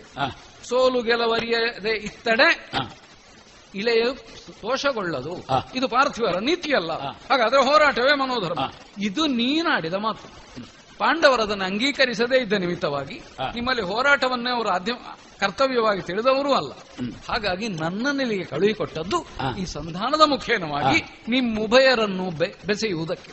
[0.70, 2.72] ಸೋಲು ಗೆಲವರಿಯದೆ ಇತ್ತಡೆ
[3.74, 4.16] ಇಳೆಯು
[4.62, 6.92] ದೋಷಗೊಳ್ಳದು ಇದು ಪಾರ್ಥಿವರ ನೀತಿಯಲ್ಲ.
[7.32, 8.60] ಹಾಗಾದ್ರೆ ಹೋರಾಟವೇ ಮನೋಧರ್ಮ.
[8.98, 10.28] ಇದು ನೀನಾಡಿದ ಮಾತು.
[10.98, 13.20] ಪಾಂಡವರದನ್ನು ಅಂಗೀಕರಿಸದೇ ಇದ್ದ ನಿಮಿತ್ತವಾಗಿ
[13.56, 14.94] ನಿಮ್ಮಲ್ಲಿ ಹೋರಾಟವನ್ನೇ ಅವರು ಆದ್ಯ
[15.40, 16.72] ಕರ್ತವ್ಯವಾಗಿ ತಿಳಿದವರೂ ಅಲ್ಲ.
[17.30, 19.18] ಹಾಗಾಗಿ ನನ್ನ ನೆಲೆಗೆ ಕಳುಹಿಕೊಟ್ಟದ್ದು
[19.58, 22.32] ಈ ಸಂಧಾನದ ಮುಖೇನವಾಗಿ ನಿಮ್ಮ ಉಭಯರನ್ನು
[22.66, 23.32] ಬೆಸೆಯುವುದಕ್ಕೆ.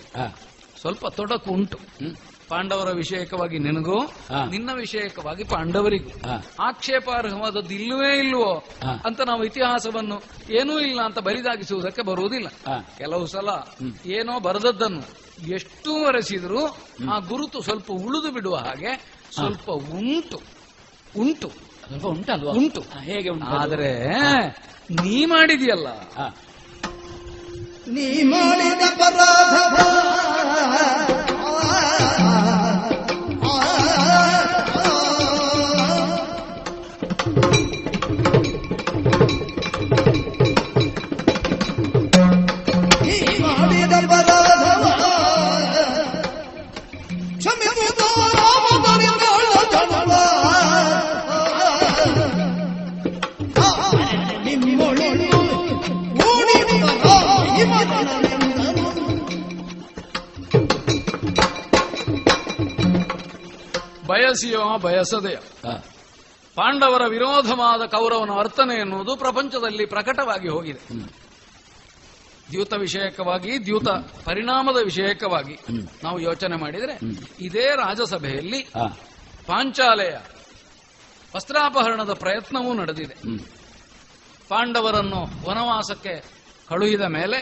[0.81, 1.79] ಸ್ವಲ್ಪ ತೊಡಕು ಉಂಟು.
[2.49, 4.05] ಪಾಂಡವರ ವಿಷಯಕವಾಗಿ ನಿನಗೂ
[4.51, 6.11] ನಿನ್ನ ವಿಷಯಕವಾಗಿ ಪಾಂಡವರಿಗೂ.
[6.61, 8.65] ಆಕ್ಷೇಪಾರ್ಹವಾದದ್ದು ಇಲ್ಲವೇ ಇಲ್ವೋ
[9.05, 12.49] ಅಂತ ನಾವು ಇತಿಹಾಸವನ್ನು ಏನೂ ಇಲ್ಲ ಅಂತ ಬರಿದಾಗಿಸುವುದಕ್ಕೆ ಬರುವುದಿಲ್ಲ.
[12.99, 13.49] ಕೆಲವು ಸಲ
[14.07, 15.03] ಏನೋ ಬರೆದದ್ದನ್ನು
[15.49, 16.67] ಎಷ್ಟು ಒರೆಸಿದ್ರು
[17.13, 18.93] ಆ ಗುರುತು ಸ್ವಲ್ಪ ಉಳಿದು ಬಿಡುವ ಹಾಗೆ
[19.35, 20.41] ಸ್ವಲ್ಪ ಉಂಟು.
[21.17, 21.49] ಉಂಟು.
[21.89, 22.53] ಸ್ವಲ್ಪ ಉಂಟಲ್ವಾ?
[22.53, 22.81] ಉಂಟು.
[22.81, 23.47] ಹೇಗೆ ಉಂಟು?
[23.47, 23.91] ಆದರೆ
[24.91, 25.89] ನೀ ಮಾಡಿದೆಯಲ್ಲ.
[27.89, 29.75] ನೀ ಮಾಡಿದ ಪರಾಧವ
[32.01, 32.48] Ah, ah, ah.
[64.39, 65.39] ಬಯಸಿಯೋ ಬಯಸದೆಯ
[66.57, 70.83] ಪಾಂಡವರ ವಿರೋಧವಾದ ಕೌರವನ ವರ್ತನೆ ಎನ್ನುವುದು ಪ್ರಪಂಚದಲ್ಲಿ ಪ್ರಕಟವಾಗಿ ಹೋಗಿದೆ.
[72.51, 73.89] ದ್ಯೂತ ವಿಷಯಕವಾಗಿ ದ್ಯೂತ
[74.25, 75.57] ಪರಿಣಾಮದ ವಿಷಯಕವಾಗಿ
[76.05, 76.95] ನಾವು ಯೋಚನೆ ಮಾಡಿದರೆ
[77.41, 78.61] ಇದೇ ರಾಜಸಭೆಯಲ್ಲಿ
[79.47, 80.15] ಪಾಂಚಾಲೆಯ
[81.37, 83.17] ವಸ್ತ್ರಾಪಹರಣದ ಪ್ರಯತ್ನವೂ ನಡೆದಿದೆ.
[84.49, 86.15] ಪಾಂಡವರನ್ನು ವನವಾಸಕ್ಕೆ
[86.69, 87.39] ಕಳುಹಿದ ಮೇಲೆ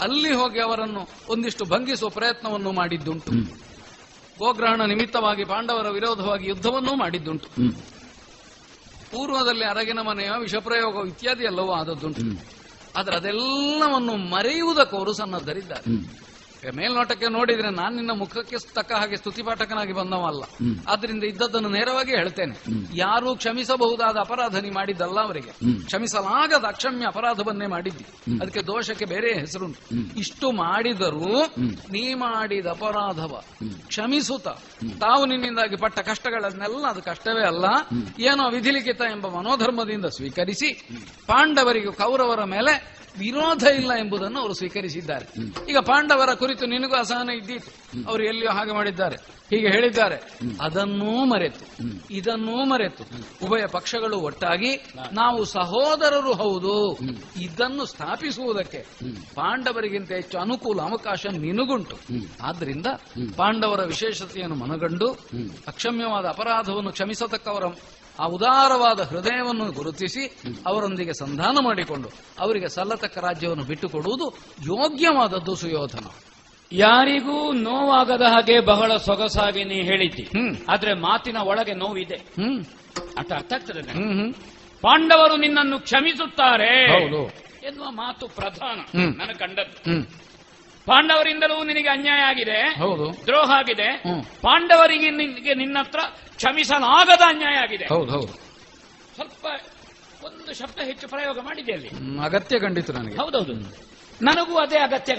[0.00, 3.32] ಅಲ್ಲಿ ಹೋಗಿ ಅವರನ್ನು ಒಂದಿಷ್ಟು ಭಂಗಿಸುವ ಪ್ರಯತ್ನವನ್ನು ಮಾಡಿದ್ದುಂಟು.
[4.38, 7.48] ಗೋಗ್ರಹಣ ನಿಮಿತ್ತವಾಗಿ ಪಾಂಡವರ ವಿರೋಧವಾಗಿ ಯುದ್ಧವನ್ನೂ ಮಾಡಿದ್ದುಂಟು.
[9.10, 12.22] ಪೂರ್ವದಲ್ಲಿ ಅರಗಿನ ಮನೆಯ ವಿಷಪ್ರಯೋಗ ಇತ್ಯಾದಿ ಎಲ್ಲವೂ ಆದದ್ದುಂಟು.
[12.94, 15.86] ಆದರೆ ಅದೆಲ್ಲವನ್ನು ಮರೆಯುವುದಕ್ಕವರು ಸನ್ನದ್ಧರಿದ್ದಾರೆ
[16.66, 20.42] ಮೇಲ್ನೋಟಕ್ಕೆ ನೋಡಿದ್ರೆ ನಾನು ನಿನ್ನ ಮುಖಕ್ಕೆ ತಕ್ಕ ಹಾಗೆ ಸ್ತುತಿಪಾಠಕನಾಗಿ ಬಂದವಲ್ಲ
[20.88, 22.54] ಆದ್ರಿಂದ ಇದ್ದದ್ದನ್ನು ನೇರವಾಗಿ ಹೇಳ್ತೇನೆ.
[22.94, 25.82] ಯಾರು ಕ್ಷಮಿಸಬಹುದಾದ ಅಪರಾಧ ನೀ ಮಾಡಿದ್ದಲ್ಲ ಅವರಿಗೆ.
[25.84, 28.04] ಕ್ಷಮಿಸಲಾಗದ ಅಕ್ಷಮ್ಯ ಅಪರಾಧವನ್ನೇ ಮಾಡಿದ್ದಿ.
[28.40, 29.68] ಅದಕ್ಕೆ ದೋಷಕ್ಕೆ ಬೇರೆ ಹೆಸರು
[30.16, 31.46] ಇಷ್ಟು ಮಾಡಿದರೂ
[31.90, 33.42] ನೀ ಮಾಡಿದ ಅಪರಾಧವ.
[33.86, 34.48] ಕ್ಷಮಿಸುತ್ತ
[35.00, 37.64] ತಾವು ನಿನ್ನಿಂದಾಗಿ ಪಟ್ಟ ಕಷ್ಟಗಳನ್ನೆಲ್ಲ ಅದು ಕಷ್ಟವೇ ಅಲ್ಲ.
[38.18, 40.88] ಏನೋ ವಿಧಿಲಿಖಿತ ಎಂಬ ಮನೋಧರ್ಮದಿಂದ ಸ್ವೀಕರಿಸಿ
[41.26, 45.26] ಪಾಂಡವರಿಗೂ ಕೌರವರ ಮೇಲೆ ವಿರೋಧ ಇಲ್ಲ ಎಂಬುದನ್ನು ಅವರು ಸ್ವೀಕರಿಸಿದ್ದಾರೆ.
[45.70, 47.70] ಈಗ ಪಾಂಡವರ ಕುರಿತು ನಿನಗೂ ಅಸಹನ ಇದ್ದೀತು.
[48.08, 49.16] ಅವರು ಎಲ್ಲಿಯೋ ಹಾಗೆ ಮಾಡಿದ್ದಾರೆ.
[49.50, 50.16] ಹೀಗೆ ಹೇಳಿದ್ದಾರೆ.
[50.60, 51.64] ಅದನ್ನೂ ಮರೆತು.
[52.10, 53.04] ಇದನ್ನೂ ಮರೆತು.
[53.46, 56.98] ಉಭಯ ಪಕ್ಷಗಳು ಒಟ್ಟಾಗಿ ನಾವು ಸಹೋದರರು ಹೌದು.
[57.40, 58.86] ಇದನ್ನು ಸ್ಥಾಪಿಸುವುದಕ್ಕೆ
[59.34, 61.96] ಪಾಂಡವರಿಗಿಂತ ಹೆಚ್ಚು ಅನುಕೂಲ ಅವಕಾಶ ನಿನಗುಂಟು.
[62.42, 62.86] ಆದ್ರಿಂದ
[63.36, 65.12] ಪಾಂಡವರ ವಿಶೇಷತೆಯನ್ನು ಮನಗಂಡು
[65.68, 67.64] ಅಕ್ಷಮ್ಯವಾದ ಅಪರಾಧವನ್ನು ಕ್ಷಮಿಸತಕ್ಕವರ
[68.20, 72.08] ಆ ಉದಾರವಾದ ಹೃದಯವನ್ನು ಗುರುತಿಸಿ ಅವರೊಂದಿಗೆ ಸಂಧಾನ ಮಾಡಿಕೊಂಡು
[72.38, 76.04] ಅವರಿಗೆ ಸಲ್ಲತಕ್ಕ ರಾಜ್ಯವನ್ನು ಬಿಟ್ಟುಕೊಡುವುದು ಯೋಗ್ಯವಾದದ್ದು ಸುಯೋಧನ.
[76.72, 80.28] ಯಾರಿಗೂ ನೋವಾಗದ ಹಾಗೆ ಬಹಳ ಸೊಗಸಾಗಿ ನೀ ಹೇಳಿದ್ದಿ
[80.68, 82.16] ಆದ್ರೆ ಮಾತಿನ ಒಳಗೆ ನೋವಿದೆ.
[83.18, 83.82] ಅರ್ಥ ಅರ್ಥ ಆಗ್ತದೆ
[84.80, 86.86] ಪಾಂಡವರು ನಿನ್ನನ್ನು ಕ್ಷಮಿಸುತ್ತಾರೆ.
[86.86, 87.26] ಹೌದು.
[87.66, 88.80] ಎನ್ನುವ ಮಾತು ಪ್ರಧಾನ.
[89.00, 90.02] ನನ್ನ ಕಂಡದ್ದು.
[90.86, 92.62] ಪಾಂಡವರಿಂದಲೂ ನಿನಗೆ ಅನ್ಯಾಯ ಆಗಿದೆ.
[92.78, 93.26] ಹೌದು.
[93.26, 94.02] ದ್ರೋಹ ಆಗಿದೆ.
[94.42, 95.10] ಪಾಂಡವರಿಗೆ
[95.54, 95.98] ನಿನ್ನ ಹತ್ರ
[96.38, 97.86] ಕ್ಷಮಿಸಲಾಗದ ಅನ್ಯಾಯ ಆಗಿದೆ.
[97.86, 98.32] ಹೌದು ಹೌದು.
[99.14, 99.46] ಸ್ವಲ್ಪ
[100.24, 101.90] ಒಂದು ಶಬ್ದ ಹೆಚ್ಚು ಪ್ರಯೋಗ ಮಾಡಿದೆ ಅಲ್ಲಿ.
[102.24, 103.16] ಅಗತ್ಯ ಕಂಡಿತು ನನಗೆ.
[103.16, 103.54] ಹೌದೌದು.
[104.22, 105.12] ನನಗೂ ಅದೇ ಅಗತ್ಯ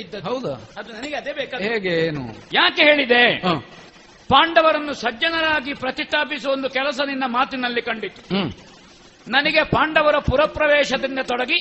[0.00, 0.30] ಇದ್ದದ್ದು.
[0.30, 0.54] ಹೌದಾ.
[0.76, 2.22] ಅದು ನನಗೆ ಅದೇ ಬೇಕಾದ ಹೇಗೆ ಏನು?
[2.52, 3.22] ಯಾಕೆ ಹೇಳಿದೆ?
[4.28, 8.22] ಪಾಂಡವರನ್ನು ಸಜ್ಜನರಾಗಿ ಪ್ರತಿಷ್ಠಾಪಿಸುವ ಒಂದು ಕೆಲಸ ನಿನ್ನ ಮಾತಿನಲ್ಲಿ ಕಂಡಿತು.
[9.28, 11.58] ನನಗೆ ಪಾಂಡವರ ಪುರಪ್ರವೇಶದಿಂದ ತೊಡಗಿ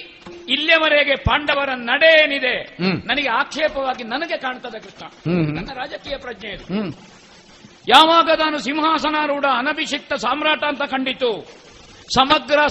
[0.50, 2.56] ಇಲ್ಲಿಯವರೆಗೆ ಪಾಂಡವರ ನಡೆ ಏನಿದೆ?
[3.08, 5.06] ನನಗೆ ಆಕ್ಷೇಪವಾಗಿ ನನಗೆ ಕಾಣ್ತದೆ ಕೃಷ್ಣ.
[5.56, 6.66] ನನ್ನ ರಾಜಕೀಯ ಪ್ರಜ್ಞೆ ಇದು.
[7.88, 11.46] ಯಾವಾಗ ನಾನು ಸಿಂಹಾಸನಾರೂಢ ಅನಭಿಷಿಕ್ತ ಸಾಮ್ರಾಟ ಅಂತ ಕಂಡಿತು.
[12.16, 12.68] ಸಮಗ್ರ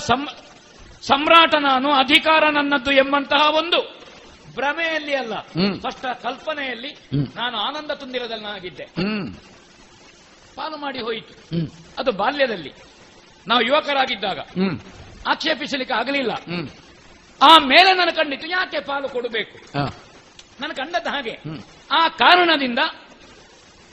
[1.03, 4.01] ಸಮ್ರಾಟ ನಾನು ಅಧಿಕಾರ ನನ್ನದ್ದು ಎಂಬಂತಹ ಒಂದು
[4.55, 5.41] ಭ್ರಮೆಯಲ್ಲಿ ಅಲ್ಲ.
[5.79, 6.97] ಸ್ಪಷ್ಟ ಕಲ್ಪನೆಯಲ್ಲಿ
[7.37, 8.45] ನಾನು ಆನಂದ ತುಂದಿರದಲ್ಲಿ
[8.85, 9.35] ಹ್ಮ್.
[10.57, 11.35] ಪಾಲು ಮಾಡಿ ಹೋಯಿತು.
[11.99, 12.73] ಅದು ಬಾಲ್ಯದಲ್ಲಿ.
[13.49, 14.39] ನಾವು ಯುವಕರಾಗಿದ್ದಾಗ.
[15.27, 16.33] ಆಕ್ಷೇಪಿಸಲಿಕ್ಕೆ ಆಗಲಿಲ್ಲ.
[17.43, 19.79] ಆ ಮೇಲೆ ನಾನು ಕಂಡಿತು ಯಾಕೆ ಪಾಲು ಕೊಡಬೇಕು?
[19.79, 19.89] ನನ್ನ
[20.61, 21.39] ನಾನು ಕಂಡದ್ದು ಹಾಗೆ.
[21.93, 22.79] ಆ ಕಾರಣದಿಂದ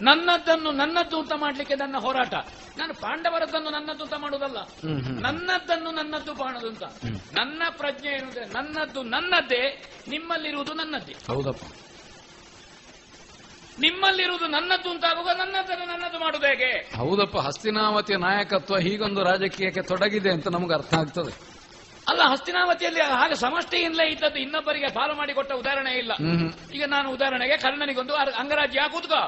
[0.01, 2.33] ನನ್ನದ್ದನ್ನು ನನ್ನದ್ದು ದೂತ ಮಾಡಲಿಕ್ಕೆ ನನ್ನ ಹೋರಾಟ.
[2.77, 4.57] ನಾನು ಪಾಂಡವರದ್ದನ್ನು ನನ್ನದ್ದು ದೂತ ಮಾಡುವುದಲ್ಲ.
[5.21, 6.83] ನನ್ನದ್ದನ್ನು ನನ್ನದ್ದು ಕಾಣುದು ಅಂತ.
[7.33, 11.63] ನನ್ನ ಪ್ರಜ್ಞೆ ಏನಂದ್ರೆ ನನ್ನದ್ದು ನನ್ನದ್ದೇ ನಿಮ್ಮಲ್ಲಿರುವುದು ನನ್ನದ್ದೇ ಹೌದಪ್ಪ.
[13.79, 16.97] ನಿಮ್ಮಲ್ಲಿರುವುದು ನನ್ನದ್ದು ಅಂತಾಗುವಾಗ ನನ್ನದನ್ನು ನನ್ನದು ಮಾಡುದು ಹೇಗೆ?
[16.97, 21.56] ಹೌದಪ್ಪ ಹಸ್ತಿನಾವತಿಯ ನಾಯಕತ್ವ ಹೀಗೊಂದು ರಾಜಕೀಯಕ್ಕೆ ತೊಡಗಿದೆ ಅಂತ ನಮಗೆ ಅರ್ಥ ಆಗ್ತದೆ.
[22.07, 26.11] ಅಲ್ಲ ಹಸ್ತಿನಾವತಿಯಲ್ಲಿ ಹಾಗೆ ಸಮಷ್ಟಿಯಿಂದಲೇ ಇದ್ದದ್ದು ಇನ್ನೊಬ್ಬರಿಗೆ ಪಾಲು ಮಾಡಿಕೊಟ್ಟ ಉದಾಹರಣೆ ಇಲ್ಲ.
[26.73, 29.21] ಈಗ ನಾನು ಉದಾಹರಣೆಗೆ ಕರ್ಣನಿಗೊಂದು ಅಂಗರಾಜ್ಯ ಕೂತ್ಕೋ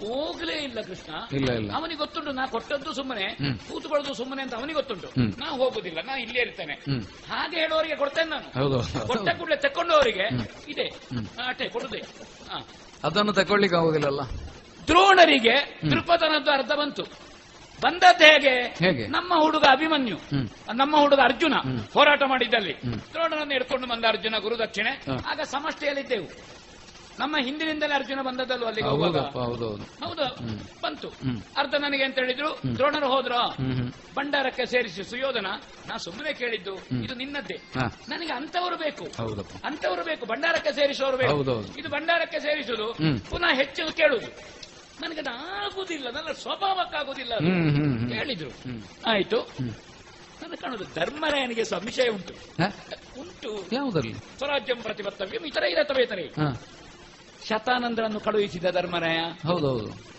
[0.00, 1.14] ಹೋಗ್ಲೇ ಇಲ್ಲ ಕೃಷ್ಣ.
[1.32, 1.70] ಇಲ್ಲ, ಇಲ್ಲ.
[1.72, 3.26] ಅವನಿಗೆ ಗೊತ್ತುಂಟು ನಾ ಕೊಟ್ಟದ್ದು ಸುಮ್ಮನೆ
[3.68, 5.08] ಕೂತುಕೊಳ್ಳೋದು ಸುಮ್ಮನೆ ಅಂತ ಅವನಿಗೆ ಗೊತ್ತುಂಟು.
[5.40, 6.74] ನಾ ಹೋಗುದಿಲ್ಲ ನಾ ಇಲ್ಲೇ ಇರ್ತೇನೆ.
[7.30, 8.48] ಹಾಗೆ ಹೇಳೋರಿಗೆ ಕೊಡ್ತೇನೆ ನಾನು.
[9.06, 10.26] ಕೊಟ್ಟ ಕೂಡಲೇ ತಕೊಂಡವರಿಗೆ
[10.68, 10.82] ಇದೆ.
[10.82, 12.00] ಅಟ್ಟೆ ಅಷ್ಟೇ ಕೊಡುದೇ.
[13.04, 14.20] ಅದನ್ನು ತಕೊಳ್ಳಿಕ್ಕೆ ಆಗುದಿಲ್ಲಲ್ಲ
[14.88, 15.54] ದ್ರೋಣರಿಗೆ
[15.90, 17.04] ದೃಪದನದ್ದು ಅರ್ಥ ಬಂತು.
[17.82, 19.06] ಬಂದದ್ದು ಹೇಗೆ?
[19.06, 20.18] ನಮ್ಮ ಹುಡುಗ ಅಭಿಮನ್ಯು
[20.74, 21.54] ನಮ್ಮ ಹುಡುಗ ಅರ್ಜುನ
[21.94, 22.74] ಹೋರಾಟ ಮಾಡಿದ್ದಲ್ಲಿ.
[23.12, 24.92] ದ್ರೋಣನನ್ನು ಹಿಡ್ಕೊಂಡು ಬಂದ ಅರ್ಜುನ ಗುರುದಕ್ಷಿಣೆ.
[25.26, 26.28] ಆಗ ಸಮಷ್ಟಿಯಲ್ಲಿದ್ದೆವು.
[27.18, 30.24] ನಮ್ಮ ಹಿಂದಿನಿಂದಲೇ ಅರ್ಜುನ ಬಂದದ್ದಲ್ಲೂ ಅಲ್ಲಿಗೆ ಹೌದು
[30.82, 31.08] ಬಂತು.
[31.56, 32.74] ಅರ್ಧ ನನಗೆ ಅಂತ ಹೇಳಿದ್ರು.
[32.74, 33.32] ದ್ರೋಣರು ಹೋದ್ರ?
[34.14, 35.46] ಭಂಡಾರಕ್ಕೆ ಸೇರಿಸಿ ಸುಯೋಧನ
[35.88, 37.58] ನಾ ಸುಮ್ಮನೆ ಕೇಳಿದ್ದು ಇದು ನಿನ್ನದ್ದೇ.
[38.08, 39.04] ನನಗೆ ಅಂತವರು ಬೇಕು.
[39.64, 41.32] ಅಂತವರು ಬೇಕು ಭಂಡಾರಕ್ಕೆ ಸೇರಿಸೋರು ಬೇಕು.
[41.78, 42.88] ಇದು ಭಂಡಾರಕ್ಕೆ ಸೇರಿಸುದು.
[43.30, 44.30] ಪುನಃ ಹೆಚ್ಚು ಕೇಳುದು
[45.00, 47.32] ನನಗೆ ಅದು ಆಗುದಿಲ್ಲ ನನ್ನ ಸ್ವಭಾವಕ್ಕಾಗುದಿಲ್ಲ.
[48.14, 48.50] ಹೇಳಿದ್ರು.
[49.06, 49.36] ಆಯ್ತು.
[50.42, 52.34] ನನ್ನ ಕಾಣುದು ಧರ್ಮರಾಯನಿಗೆ ಸಂಶಯ ಉಂಟು?
[53.20, 53.68] ಉಂಟು.
[53.72, 54.14] ಯಾವುದರಲ್ಲಿ?
[54.14, 56.18] ಸ್ವರಾಜ್ಯಂ ಪ್ರತಿಪತ್ತವ್ಯಂ ಇತರ ಇರತವೇ ಇತರ
[57.48, 59.18] ಶತಾನಂದರನ್ನು ಕಳುಹಿಸಿದ ಧರ್ಮರಾಯ.
[59.48, 60.12] ಹೌದೌದು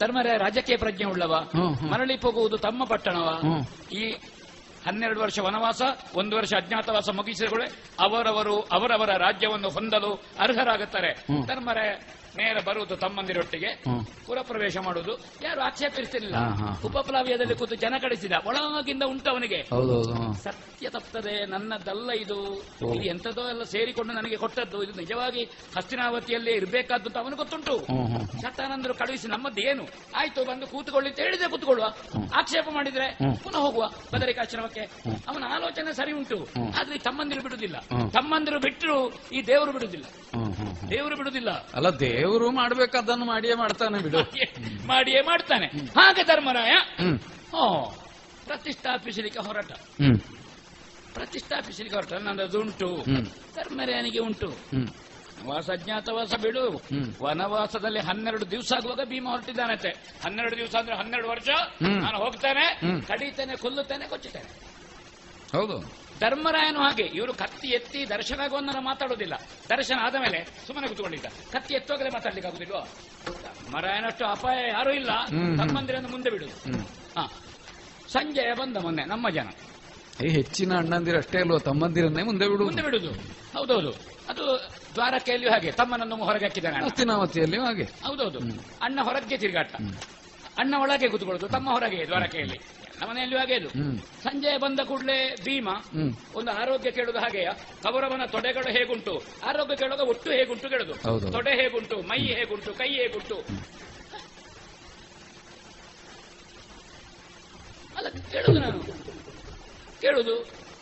[0.00, 1.48] ಧರ್ಮರಾಯ ರಾಜಕೀಯ ಪ್ರಜ್ಞೆ ಉಳ್ಳವ.
[1.90, 3.42] ಮರಳಿ ಹೋಗುವುದು ತಮ್ಮ ಪಟ್ಟಣವ.
[3.92, 4.10] ಈ
[4.86, 5.82] ಹನ್ನೆರಡು ವರ್ಷ ವನವಾಸ
[6.14, 7.48] ಒಂದು ವರ್ಷ ಅಜ್ಞಾತವಾಸ ಮುಗಿಸಿದ
[8.00, 11.12] ಅವರವರು ಅವರವರ ರಾಜ್ಯವನ್ನು ಹೊಂದಲು ಅರ್ಹರಾಗುತ್ತಾರೆ.
[11.46, 11.94] ಧರ್ಮರಾಯ
[12.38, 13.70] ನೇರ ಬರುವುದು ತಮ್ಮಂದಿರೊಟ್ಟಿಗೆ.
[13.84, 16.38] ಪುರಪ್ರವೇಶ ಪುರ ಪ್ರವೇಶ ಮಾಡುವುದು ಯಾರು ಆಕ್ಷೇಪಿಸ್ತಿರ್ಲಿಲ್ಲ.
[16.84, 20.14] ಉಪಪ್ಲಾವ್ಯದಲ್ಲಿ ಕೂತು ಜನ ಕಡಿಸಿದ ಒಳಗಿಂದ ಉಂಟು ಅವನಿಗೆ ಹೌದೌದು
[20.44, 22.38] ಸತ್ಯ ತಪ್ತದೆ ನನ್ನದಲ್ಲ ಇದು.
[22.54, 24.78] ಇಲ್ಲಿ ಇದು ಎಂತದೋ ಎಲ್ಲ ಸೇರಿಕೊಂಡು ನನಗೆ ಕೊಟ್ಟದ್ದು.
[24.82, 25.42] ಇದು ನಿಜವಾಗಿ
[25.76, 27.76] ಹಸ್ತಿನಾವತಿಯಲ್ಲಿ ಇರಬೇಕಾದ್ದು ಅಂತ ಅವನು ಗೊತ್ತುಂಟು.
[28.42, 29.84] ಶತಾನಂದರು ಕಳುಹಿಸಿ ನಮ್ಮದ್ದು ಏನು
[30.16, 31.88] ಆಯ್ತು ಬಂದು ಕೂತುಕೊಳ್ಳಿ ಅಂತ ಹೇಳಿದ್ರೆ ಕೂತ್ಕೊಳ್ಳುವ.
[32.38, 33.08] ಆಕ್ಷೇಪ ಮಾಡಿದ್ರೆ.
[33.44, 33.84] ಪುನಃ ಹೋಗುವ
[34.14, 34.84] ಬದರಿಕಾಶ್ರಮಕ್ಕೆ.
[35.28, 36.38] ಅವನ ಆಲೋಚನೆ ಸರಿ ಉಂಟು.
[36.78, 37.76] ಆದ್ರೆ ಈ ತಮ್ಮಂದಿರು ಬಿಡುದಿಲ್ಲ
[38.08, 38.98] ತಮ್ಮಂದಿರು ಬಿಟ್ಟರು
[39.32, 40.06] ಈ ದೇವರು ಬಿಡುದಿಲ್ಲ.
[40.90, 44.18] ದೇವರು ಬಿಡುದಿಲ್ಲ ಅಲ್ಲ ದೇವರು ಮಾಡ್ಬೇಕಾದನ್ನು ಮಾಡಿಯೇ ಮಾಡ್ತಾನೆ ಬಿಡು.
[44.86, 45.66] ಮಾಡಿಯೇ ಮಾಡ್ತಾನೆ.
[45.66, 46.70] ಹಾಗೆ ಧರ್ಮರಾಯ.
[47.50, 47.92] ಹೋ
[48.44, 49.72] ಪ್ರತಿಷ್ಠಾಪಿಸಲಿಕ್ಕೆ ಹೊರಟ.
[51.14, 52.12] ಪ್ರತಿಷ್ಠಾಪಿಸಲಿಕ್ಕೆ ಹೊರಟ.
[52.12, 53.04] ನನ್ನದು ಉಂಟು.
[53.54, 54.56] ಧರ್ಮರಾಯನಿಗೆ ಉಂಟು.
[55.46, 56.82] ವಾಸ ಅಜ್ಞಾತವಾಸ ಬಿಡು.
[57.22, 59.88] ವನವಾಸದಲ್ಲಿ ಹನ್ನೆರಡು ದಿವಸ ಆಗುವಾಗ ಭೀಮ ಹೊರಟಿದ್ದಾನಂತೆ.
[60.24, 61.48] ಹನ್ನೆರಡು ದಿವಸ ಅಂದ್ರೆ ಹನ್ನೆರಡು ವರ್ಷ.
[61.82, 64.76] ನಾನು ಹೋಗ್ತಾನೆ ಕಡಿತಾನೆ ಕಡಿತೇನೆ ಕೊಲ್ಲುತ್ತೇನೆ ಕೊಚ್ಚುತ್ತೇನೆ.
[65.58, 66.05] ಹೌದು.
[66.20, 68.40] ಧರ್ಮರಾಯನು ಹಾಗೆ ಇವರು ಕತ್ತಿ ಎತ್ತಿ ದರ್ಶನ
[68.80, 69.34] ಮಾತಾಡೋದಿಲ್ಲ.
[69.68, 71.26] ದರ್ಶನ ಆದ ಮೇಲೆ ಸುಮ್ಮನೆ ಕೂತ್ಕೊಂಡಿದ್ದ.
[71.26, 72.80] ಕತ್ತಿ ಎತ್ತೋಗಲೇ ಮಾತಾಡ್ಲಿಕ್ಕೆ ಆಗುದಿಲ್ವೋ?
[73.42, 75.10] ಧರ್ಮರಾಯನಷ್ಟು ಅಪಾಯ ಯಾರೂ ಇಲ್ಲ.
[75.56, 76.46] ತಮ್ಮಂದಿರನ್ನು ಮುಂದೆ ಬಿಡು.
[77.18, 77.26] ಹಾ.
[78.08, 79.48] ಸಂಜಯ ಬಂದ ಮೊನ್ನೆ ನಮ್ಮ ಜನ.
[80.24, 81.58] ಏ ಹೆಚ್ಚಿನ ಅಣ್ಣಂದಿರ ಅಷ್ಟೇ ಅಲ್ವಾ?
[81.58, 82.64] ತಮ್ಮಂದಿರನ್ನೇ ಮುಂದೆ ಬಿಡು.
[82.64, 83.10] ಮುಂದೆ ಬಿಡುದು.
[83.58, 83.90] ಹೌದೌದು.
[84.28, 85.72] ಅದು ದ್ವಾರಕೆಯಲ್ಲಿಯೂ ಹಾಗೆ.
[85.72, 86.76] ತಮ್ಮನನ್ನು ಹೊರಗೆ ಹಾಕಿದ್ದಾನೆ
[87.64, 87.84] ಹಾಗೆ.
[87.84, 88.38] ಹೌದೌದು.
[88.82, 89.74] ಅಣ್ಣ ಹೊರಗೆ ತಿರುಗಾಟ
[90.56, 92.58] ಅಣ್ಣ ಒಳಗೆ ಕೂತ್ಕೊಳ್ಳೋದು ತಮ್ಮ ಹೊರಗೆ ದ್ವಾರಕೆಯಲ್ಲಿ
[92.98, 93.68] ನಮ್ಮ ಮನೆಯಲ್ಲಿ ಹಾಗೆ ಇದು.
[94.22, 95.68] ಸಂಜೆ ಬಂದ ಕೂಡಲೇ ಭೀಮ
[96.34, 97.48] ಒಂದು ಆರೋಗ್ಯ ಕೇಳುದು ಹಾಗೆಯ
[97.82, 99.14] ಕೌರವನ ತೊಡೆಗಳು ಹೇಗುಂಟು?
[99.44, 100.94] ಆರೋಗ್ಯ ಕೇಳುವಾಗ ಒಟ್ಟು ಹೇಗುಂಟು ಕೇಳುದು.
[101.32, 103.36] ತೊಡೆ ಹೇಗುಂಟು ಮೈ ಹೇಗುಂಟು ಕೈ ಹೇಗುಂಟು?
[107.96, 108.80] ಅಲ್ಲ ಕೇಳುದು ನಾನು.
[110.00, 110.36] ಕೇಳುದು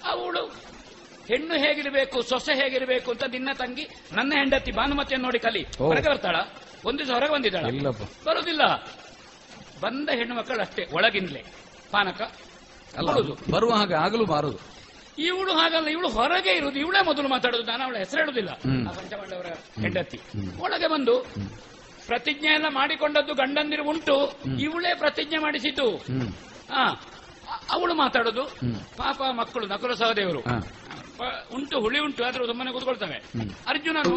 [0.04, 0.44] ಅವಳು
[1.28, 5.62] ಹೆಣ್ಣು ಹೇಗಿರಬೇಕು ಸೊಸೆ ಹೇಗಿರಬೇಕು ಅಂತ ನಿನ್ನ ತಂಗಿ ನನ್ನ ಹೆಂಡತಿ ಭಾನುಮತಿಯನ್ನು ನೋಡಿ ಕಲಿ.
[5.82, 6.36] ಹೊರಗೆ ಬರ್ತಾಳ?
[6.84, 7.64] ಒಂದು ದಿವಸ ಹೊರಗೆ ಬಂದಿದ್ದಾಳ?
[8.26, 8.64] ಬರುದಿಲ್ಲ.
[9.84, 11.42] ಬಂದ ಹೆಣ್ಣು ಮಕ್ಕಳು ಅಷ್ಟೇ ಒಳಗಿಂದಲೇ.
[11.90, 12.20] ಪಾನಕ
[13.50, 14.58] ಬರುವ ಹಾಗೆ ಆಗಲು ಬಾರದು.
[15.22, 18.80] ಇವಳು ಹಾಗಲ್ಲ ಇವಳು ಹೊರಗೆ ಇರುವುದು ಇವಳೇ ಮೊದಲು ಮಾತಾಡುದು ನಾನು ಅವಳ ಹೆಸರು ಹೇಳುದಿಲ್ಲ ಹ್ಮ್.
[18.88, 19.48] ಆ ಪಂಚಪಾಂಡವರ
[19.82, 20.18] ಹೆಂಡತಿ.
[20.58, 21.14] ಒಳಗೆ ಬಂದು
[22.06, 24.16] ಪ್ರತಿಜ್ಞೆ ಎಲ್ಲ ಮಾಡಿಕೊಂಡದ್ದು ಗಂಡಂದಿರು ಉಂಟು
[24.60, 25.86] ಇವಳೇ ಪ್ರತಿಜ್ಞೆ ಮಾಡಿಸಿತು.
[26.72, 26.82] ಆ,
[27.70, 28.44] ಅವಳು ಮಾತಾಡೋದು
[28.96, 30.40] ಪಾಪ ಮಕ್ಕಳು ನಕುಲ ಸಹದೇವರು.
[31.54, 33.18] ಉಂಟು ಹುಳಿ ಉಂಟು ಆದ್ರೂ ಸುಮ್ಮನೆ ಕೂತ್ಕೊಳ್ತವೆ.
[33.66, 34.14] ಅರ್ಜುನನು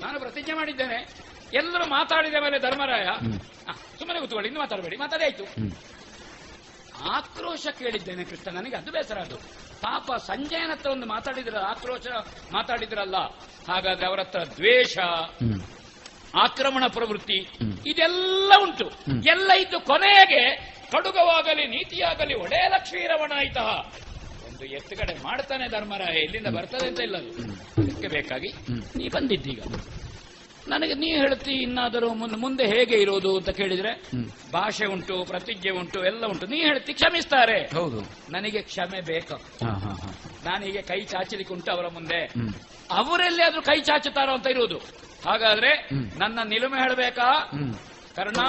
[0.00, 0.98] ನಾನು ಪ್ರತಿಜ್ಞೆ ಮಾಡಿದ್ದೇನೆ
[1.52, 3.06] ಎಲ್ಲರೂ ಮಾತಾಡಿದ ಮೇಲೆ ಧರ್ಮರಾಯ.
[3.98, 5.46] ಸುಮ್ಮನೆ ಕೂತ್ಕೊಳ್ಳಿ ಇನ್ನು ಮಾತಾಡಬೇಡಿ ಮಾತಾಡಿ ಆಯ್ತು
[7.10, 9.36] ಆಕ್ರೋಶ ಕೇಳಿದ್ದೇನೆ ಕೃಷ್ಣ ನನಗೆ ಅದು ಬೇಸರ ಅದು.
[9.82, 12.06] ಪಾಪ ಸಂಜಯನ ಹತ್ರ ಒಂದು ಮಾತಾಡಿದ್ರ ಆಕ್ರೋಶ
[12.52, 13.18] ಮಾತಾಡಿದ್ರಲ್ಲ
[13.68, 14.96] ಹಾಗಾದ್ರೆ ಅವರ ಹತ್ರ ದ್ವೇಷ
[16.34, 17.38] ಆಕ್ರಮಣ ಪ್ರವೃತ್ತಿ.
[17.86, 18.86] ಇದೆಲ್ಲ ಉಂಟು.
[19.26, 20.42] ಎಲ್ಲ ಇದ್ದು ಕೊನೆಗೆ
[20.92, 23.58] ಕಡುಗವಾಗಲಿ ನೀತಿಯಾಗಲಿ ಒಡೆಯ ಲಕ್ಷ್ಮೀರಮಣಾಯಿತ
[24.48, 27.32] ಒಂದು ಎತ್ತುಗಡೆ ಮಾಡ್ತಾನೆ ಧರ್ಮರಾಯ ಎಲ್ಲಿಂದ ಬರ್ತದೆ ಅಂತ ಇಲ್ಲ ಅದು.
[27.78, 28.50] ಅದಕ್ಕೆ ಬೇಕಾಗಿ
[28.96, 29.60] ನೀ ಬಂದಿದ್ದೀಗ.
[30.68, 34.02] ನನಗೆ ನೀ ಹೇಳ್ತಿ ಇನ್ನಾದರೂ ಮುಂದೆ ಮುಂದೆ ಹೇಗೆ ಇರೋದು ಅಂತ ಕೇಳಿದ್ರೆ
[34.52, 36.46] ಭಾಷೆ ಉಂಟು ಪ್ರತಿಜ್ಞೆ ಉಂಟು ಎಲ್ಲ ಉಂಟು.
[36.46, 37.62] ನೀ ಹೇಳ್ತಿ ಕ್ಷಮಿಸ್ತಾರೆ.
[37.62, 38.00] ಹೌದು.
[38.30, 39.34] ನನಗೆ ಕ್ಷಮೆ ಬೇಕು.
[39.34, 40.12] ಹಾ ಹಾ ಹಾ.
[40.44, 42.24] ನಾನು ಹೀಗೆ ಕೈ ಚಾಚಲಿಕ್ಕೆ ಉಂಟು ಅವರ ಮುಂದೆ.
[42.90, 44.78] ಅವರಲ್ಲಿ ಆದ್ರೂ ಕೈ ಚಾಚುತ್ತಾರೋ ಅಂತ ಇರುವುದು.
[45.28, 45.88] ಹಾಗಾದ್ರೆ
[46.18, 47.50] ನನ್ನ ನಿಲುಮೆ ಹೇಳಬೇಕಾ?
[48.16, 48.40] ಕರ್ಣ!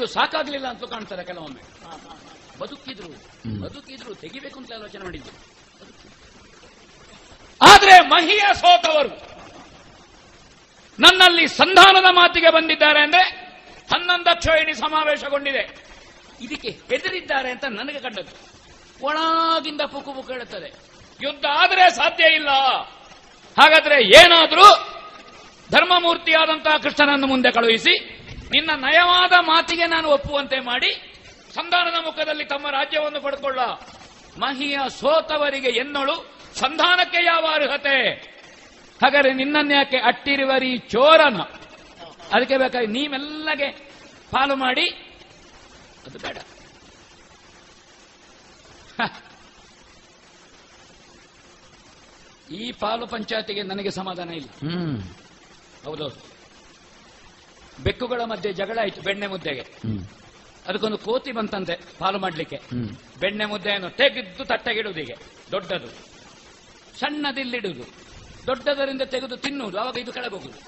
[0.00, 1.62] ಮಾಡಿದ್ದು ಸಾಕಾಗ್ಲಿಲ್ಲ ಅಂತ ಕಾಣ್ತಾರೆ ಕೆಲವೊಮ್ಮೆ.
[2.58, 3.08] ಬದುಕಿದ್ರು
[3.60, 5.34] ಬದುಕಿದ್ರು ತೆಗಿಬೇಕು ಅಂತ ಆಲೋಚನೆ ಮಾಡಿದ್ರು.
[7.62, 9.08] ಆದ್ರೆ ಮಹಿಯ ಸೋತವರು
[10.98, 13.22] ನನ್ನಲ್ಲಿ ಸಂಧಾನದ ಮಾತಿಗೆ ಬಂದಿದ್ದಾರೆ ಅಂದ್ರೆ
[13.94, 15.64] ಹನ್ನೊಂದಕ್ಷೋಹಿಣಿ ಸಮಾವೇಶಗೊಂಡಿದೆ.
[16.40, 18.34] ಇದಕ್ಕೆ ಹೆದರಿದ್ದಾರೆ ಅಂತ ನನಗೆ ಕಂಡದ್ದು.
[19.06, 20.72] ಒಳಗಿಂದ ಪುಕು ಪುಕು ಹೇಳುತ್ತದೆ.
[21.22, 22.48] ಯುದ್ಧ ಆದರೆ ಸಾಧ್ಯ ಇಲ್ಲ.
[23.60, 24.66] ಹಾಗಾದ್ರೆ ಏನಾದರೂ
[25.70, 28.19] ಧರ್ಮಮೂರ್ತಿಯಾದಂತಹ ಕೃಷ್ಣನನ್ನು ಮುಂದೆ ಕಳುಹಿಸಿ
[28.50, 31.16] ನಿನ್ನ ನಯವಾದ ಮಾತಿಗೆ ನಾನು ಒಪ್ಪುವಂತೆ ಮಾಡಿ
[31.54, 33.60] ಸಂಧಾನದ ಮುಖದಲ್ಲಿ ತಮ್ಮ ರಾಜ್ಯವನ್ನು ಪಡೆದುಕೊಳ್ಳ.
[34.38, 36.40] ಮಹಿಯ ಸೋತವರಿಗೆ ಎನ್ನಳು.
[36.54, 38.12] ಸಂಧಾನಕ್ಕೆ ಯಾವ ಅರ್ಹತೆ?
[39.02, 41.40] ಹಾಗಾದ್ರೆ ನಿನ್ನನ್ಯಾಕೆ ಅಟ್ಟಿರುವರಿ ಚೋರನ?
[42.32, 43.70] ಅದಕ್ಕೆ ಬೇಕಾಗಿ ನೀವೆಲ್ಲಗೆ
[44.30, 44.90] ಪಾಲು ಮಾಡಿ.
[46.06, 46.38] ಅದು ಬೇಡ.
[52.52, 54.48] ಈ ಪಾಲು ಪಂಚಾಯತಿಗೆ ನನಗೆ ಸಮಾಧಾನ ಇಲ್ಲ.
[55.84, 56.29] ಹೌದೌದು.
[57.84, 59.64] ಬೆಕ್ಕುಗಳ ಮಧ್ಯೆ ಜಗಳ ಆಯ್ತು ಬೆಣ್ಣೆ ಮುದ್ದೆಗೆ.
[60.68, 62.58] ಅದಕ್ಕೊಂದು ಕೋತಿ ಬಂತಂತೆ ಪಾಲು ಮಾಡ್ಲಿಕ್ಕೆ.
[63.20, 65.16] ಬೆಣ್ಣೆ ಮುದ್ದೆಯನ್ನು ತೆಗೆದು ತಟ್ಟೆಗಿಡುವುದೀಗೆ
[65.52, 65.90] ದೊಡ್ಡದು.
[67.00, 67.84] ಸಣ್ಣದಿಲ್ಲಿಡುವುದು
[68.46, 70.58] ದೊಡ್ಡದರಿಂದ ತೆಗೆದು ತಿನ್ನುವುದು ಅವಾಗ ಇದು ಕೆಳಗೋಗುದು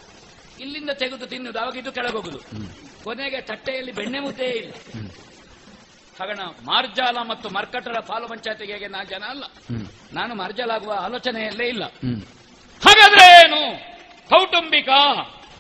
[0.61, 2.39] ಇಲ್ಲಿಂದ ತೆಗೆದು ತಿನ್ನುವುದು ಅವಾಗ ಇದು ಕೆಳಗೋಗುದು
[3.05, 4.73] ಕೊನೆಗೆ ತಟ್ಟೆಯಲ್ಲಿ ಬೆಣ್ಣೆ ಮುದ್ದೆ ಇಲ್ಲ.
[6.19, 9.45] ಹಾಗಣ ಮಾರ್ಜಾಲ ಮತ್ತು ಮರ್ಕಟರ ಪಾಲು ಪಂಚಾಯತಿಗೆ ನಾ ಜನ ಅಲ್ಲ.
[10.13, 11.85] ನಾನು ಮಾರ್ಜಾಲಾಗುವ ಆಲೋಚನೆಯಲ್ಲೇ ಇಲ್ಲ.
[12.83, 13.61] ಹಾಗಾದ್ರೆ ಏನು
[14.29, 14.89] ಕೌಟುಂಬಿಕ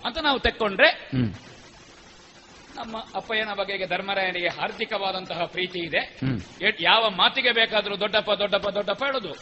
[0.07, 0.89] ಅಂತ ನಾವು ತೆಕ್ಕೊಂಡ್ರೆ
[2.77, 6.03] ನಮ್ಮ ಅಪ್ಪಯ್ಯನ ಬಗೆಗೆ ಧರ್ಮರಾಯನಿಗೆ ಹಾರ್ದಿಕವಾದಂತಹ ಪ್ರೀತಿ ಇದೆ.
[6.81, 9.33] ಯಾವ ಮಾತಿಗೆ ಬೇಕಾದ್ರೂ ದೊಡ್ಡಪ್ಪ ದೊಡ್ಡಪ್ಪ ದೊಡ್ಡಪ್ಪ ಹೇಳುದು.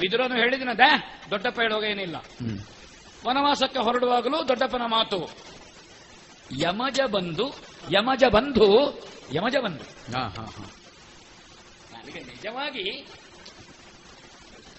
[0.00, 0.90] ವಿದುರನು ಹೇಳಿದಿನ ದೇ
[1.30, 2.16] ದೊಡ್ಡಪ್ಪ ಹೇಳುವಾಗ ಏನಿಲ್ಲ.
[3.26, 5.20] ವನವಾಸಕ್ಕೆ ಹೊರಡುವಾಗಲೂ ದೊಡ್ಡಪ್ಪನ ಮಾತು.
[6.60, 7.46] ಯಮಜ ಬಂಧು
[7.90, 8.68] ಯಮಜ ಬಂಧು
[9.32, 9.86] ಯಮಜ ಬಂಧು.
[11.92, 12.86] ನನಗೆ ನಿಜವಾಗಿ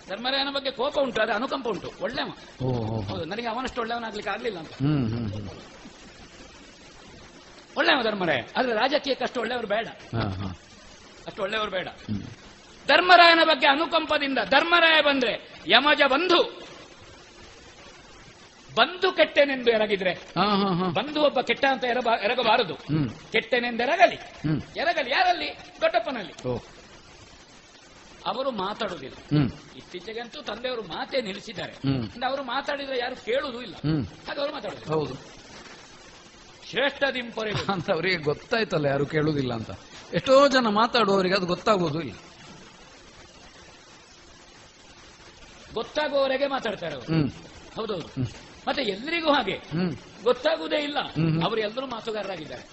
[0.10, 1.90] ಧರ್ಮರಾಯನ ಬಗ್ಗೆ ಕೋಪ ಉಂಟು ಅದೇ ಅನುಕಂಪ ಉಂಟು.
[2.02, 2.26] ಒಳ್ಳೆವ
[3.10, 4.72] ಹೌದು ನನಗೆ ಅವನಷ್ಟು ಒಳ್ಳೆಯವನಾಗ್ಲಿಕ್ಕೆ ಆಗ್ಲಿಲ್ಲ ಅಂತ.
[7.78, 8.42] ಒಳ್ಳೆಯವ ಧರ್ಮರಾಯ.
[8.58, 9.88] ಆದ್ರೆ ರಾಜಕೀಯಕ್ಕೆ ಅಷ್ಟು ಒಳ್ಳೆಯವರು ಬೇಡ.
[11.28, 11.88] ಅಷ್ಟು ಒಳ್ಳೆಯವರು ಬೇಡ.
[12.88, 15.34] ಧರ್ಮರಾಯನ ಬಗ್ಗೆ ಅನುಕಂಪದಿಂದ ಧರ್ಮರಾಯ ಬಂದ್ರೆ
[15.68, 16.42] ಯಮಜ ಬಂಧು.
[18.76, 20.14] ಬಂಧು ಕೆಟ್ಟೆನೆಂದು ಎರಗಿದ್ರೆ.
[20.94, 21.84] ಬಂಧು ಒಬ್ಬ ಕೆಟ್ಟ ಅಂತ
[22.24, 22.76] ಎರಗಬಾರದು.
[23.32, 24.16] ಕೆಟ್ಟೆನೆಂದೆರಗಲಿ.
[24.80, 25.12] ಎರಗಲಿ.
[25.12, 25.50] ಯಾರಲ್ಲಿ?
[25.82, 26.34] ದೊಡ್ಡಪ್ಪನಲ್ಲಿ.
[28.30, 29.38] ಅವರು ಮಾತಾಡುವುದಿಲ್ಲ.
[29.76, 31.74] ಇತ್ತೀಚೆಗಂತೂ ತಂದೆಯವರು ಮಾತೇ ನಿಲ್ಲಿಸಿದ್ದಾರೆ.
[32.28, 33.76] ಅವರು ಮಾತಾಡಿದ್ರೆ ಯಾರು ಕೇಳುವುದೂ ಇಲ್ಲ.
[34.28, 35.14] ಹಾಗೆ ಅವರು ಮಾತಾಡೋದು ಹೌದು.
[36.70, 39.72] ಶ್ರೇಷ್ಠ ದಿಂಪೊರೆ ಅಂತ ಅವರಿಗೆ ಗೊತ್ತಾಯ್ತಲ್ಲ ಯಾರು ಕೇಳುವುದಿಲ್ಲ ಅಂತ.
[40.14, 42.18] ಎಷ್ಟೋ ಜನ ಮಾತಾಡುವವರಿಗೆ ಅದು ಗೊತ್ತಾಗುವುದು ಇಲ್ಲ.
[45.74, 47.28] ಗೊತ್ತಾಗುವವರೆಗೆ ಮಾತಾಡ್ತಾರೆ ಅವರು.
[47.76, 48.08] ಹೌದೌದು.
[48.68, 49.58] ಮತ್ತೆ ಎಲ್ರಿಗೂ ಹಾಗೆ.
[50.24, 50.98] ಗೊತ್ತಾಗುವುದೇ ಇಲ್ಲ.
[51.44, 52.64] ಅವರು ಎಲ್ಲರೂ ಮಾತುಗಾರರಾಗಿದ್ದಾರೆ.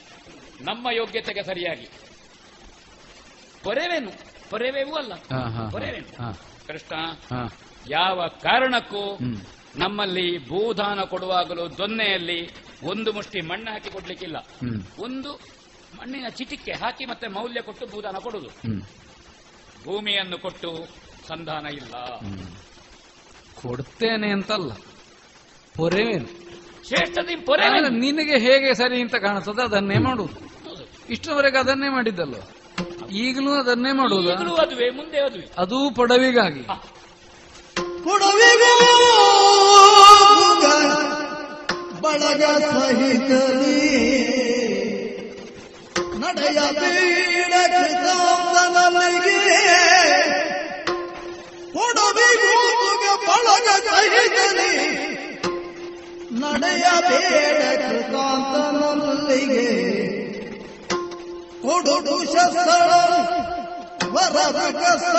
[0.61, 1.87] ನಮ್ಮ ಯೋಗ್ಯತೆಗೆ ಸರಿಯಾಗಿ.
[3.63, 4.11] ಪೊರೆವೇನು
[4.49, 5.13] ಪೊರೆವೇವೂ ಅಲ್ಲ.
[5.71, 6.37] ಪೊರೆವೇನು.
[6.67, 6.95] ಕೃಷ್ಣ
[7.89, 9.17] ಯಾವ ಕಾರಣಕ್ಕೂ
[9.75, 12.49] ನಮ್ಮಲ್ಲಿ ಭೂದಾನ ಕೊಡುವಾಗಲೂ ದೊನ್ನೆಯಲ್ಲಿ
[12.83, 14.37] ಒಂದು ಮುಷ್ಟಿ ಮಣ್ಣು ಹಾಕಿ ಕೊಡ್ಲಿಕ್ಕಿಲ್ಲ.
[14.99, 15.33] ಒಂದು
[15.97, 18.49] ಮಣ್ಣಿನ ಚಿಟಿಕೆ ಹಾಕಿ ಮತ್ತೆ ಮೌಲ್ಯ ಕೊಟ್ಟು ಭೂದಾನ ಕೊಡುವುದು
[19.83, 20.87] ಭೂಮಿಯನ್ನು ಕೊಟ್ಟು
[21.27, 21.95] ಸಂಧಾನ ಇಲ್ಲ.
[23.55, 24.73] ಕೊಡ್ತೇನೆ ಅಂತಲ್ಲ.
[25.75, 26.52] ಪೊರೆವೇನು.
[26.87, 27.67] ಶ್ರೇಷ್ಠದಿ ಪೊರೆ
[27.99, 30.37] ನಿನಗೆ ಹೇಗೆ ಸರಿ ಅಂತ ಕಾಣಿಸ್ತದೆ ಅದನ್ನೇ ಮಾಡುವುದು
[31.09, 32.35] ಇಷ್ಟವರೆಗೆ ಅದನ್ನೇ ಮಾಡಿದ್ದಲ್ಲ
[33.17, 35.45] ಈಗಲೂ ಅದನ್ನೇ ಮಾಡುವುದು ಈಗಲೂ ಅದುವೆ ಮುಂದೆ ಅದುವೆ.
[35.57, 36.63] ಅದು ಪೊಡವಿಗಾಗಿ.
[38.03, 38.71] ಕೊಡವಿಗೂ
[42.01, 43.31] ಬಳಗ ಸಹಿತ
[46.17, 46.59] ನಡೆಯ
[51.73, 52.55] ಕೊಡವಿಗೂ
[53.25, 54.69] ಬಳಗ ಸಹಿತಲಿ
[56.42, 59.66] ನಡೆಯ ಬೇಡ ಕೃತಾಂತನಲ್ಲಿಗೆ
[61.62, 62.70] ಕೊಡುಡು ಶಸ್ತ್ರ
[64.14, 65.16] ವರದ ಕಸ್ತ್ರ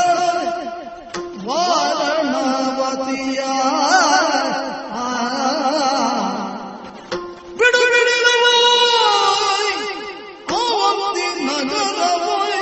[1.48, 3.41] ವಾರಣವತಿಯ
[7.60, 9.77] ಬಿಡು ಬಿಡಿಲವೋಯ್
[10.57, 12.60] ಅವಂತಿ ನಗರವೋಯ್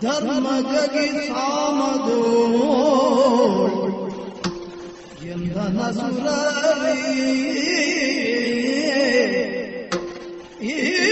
[0.01, 2.21] ಧರ್ಮ ಜಗಿ ಸಾಮದು
[5.27, 6.99] ಎಂದನ ಸುರರಿ.
[10.65, 11.02] ಈ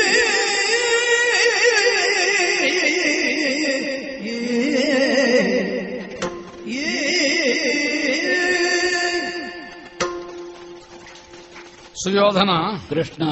[12.03, 12.51] ಸುಯೋಧನ.
[12.89, 13.23] ಕೃಷ್ಣ.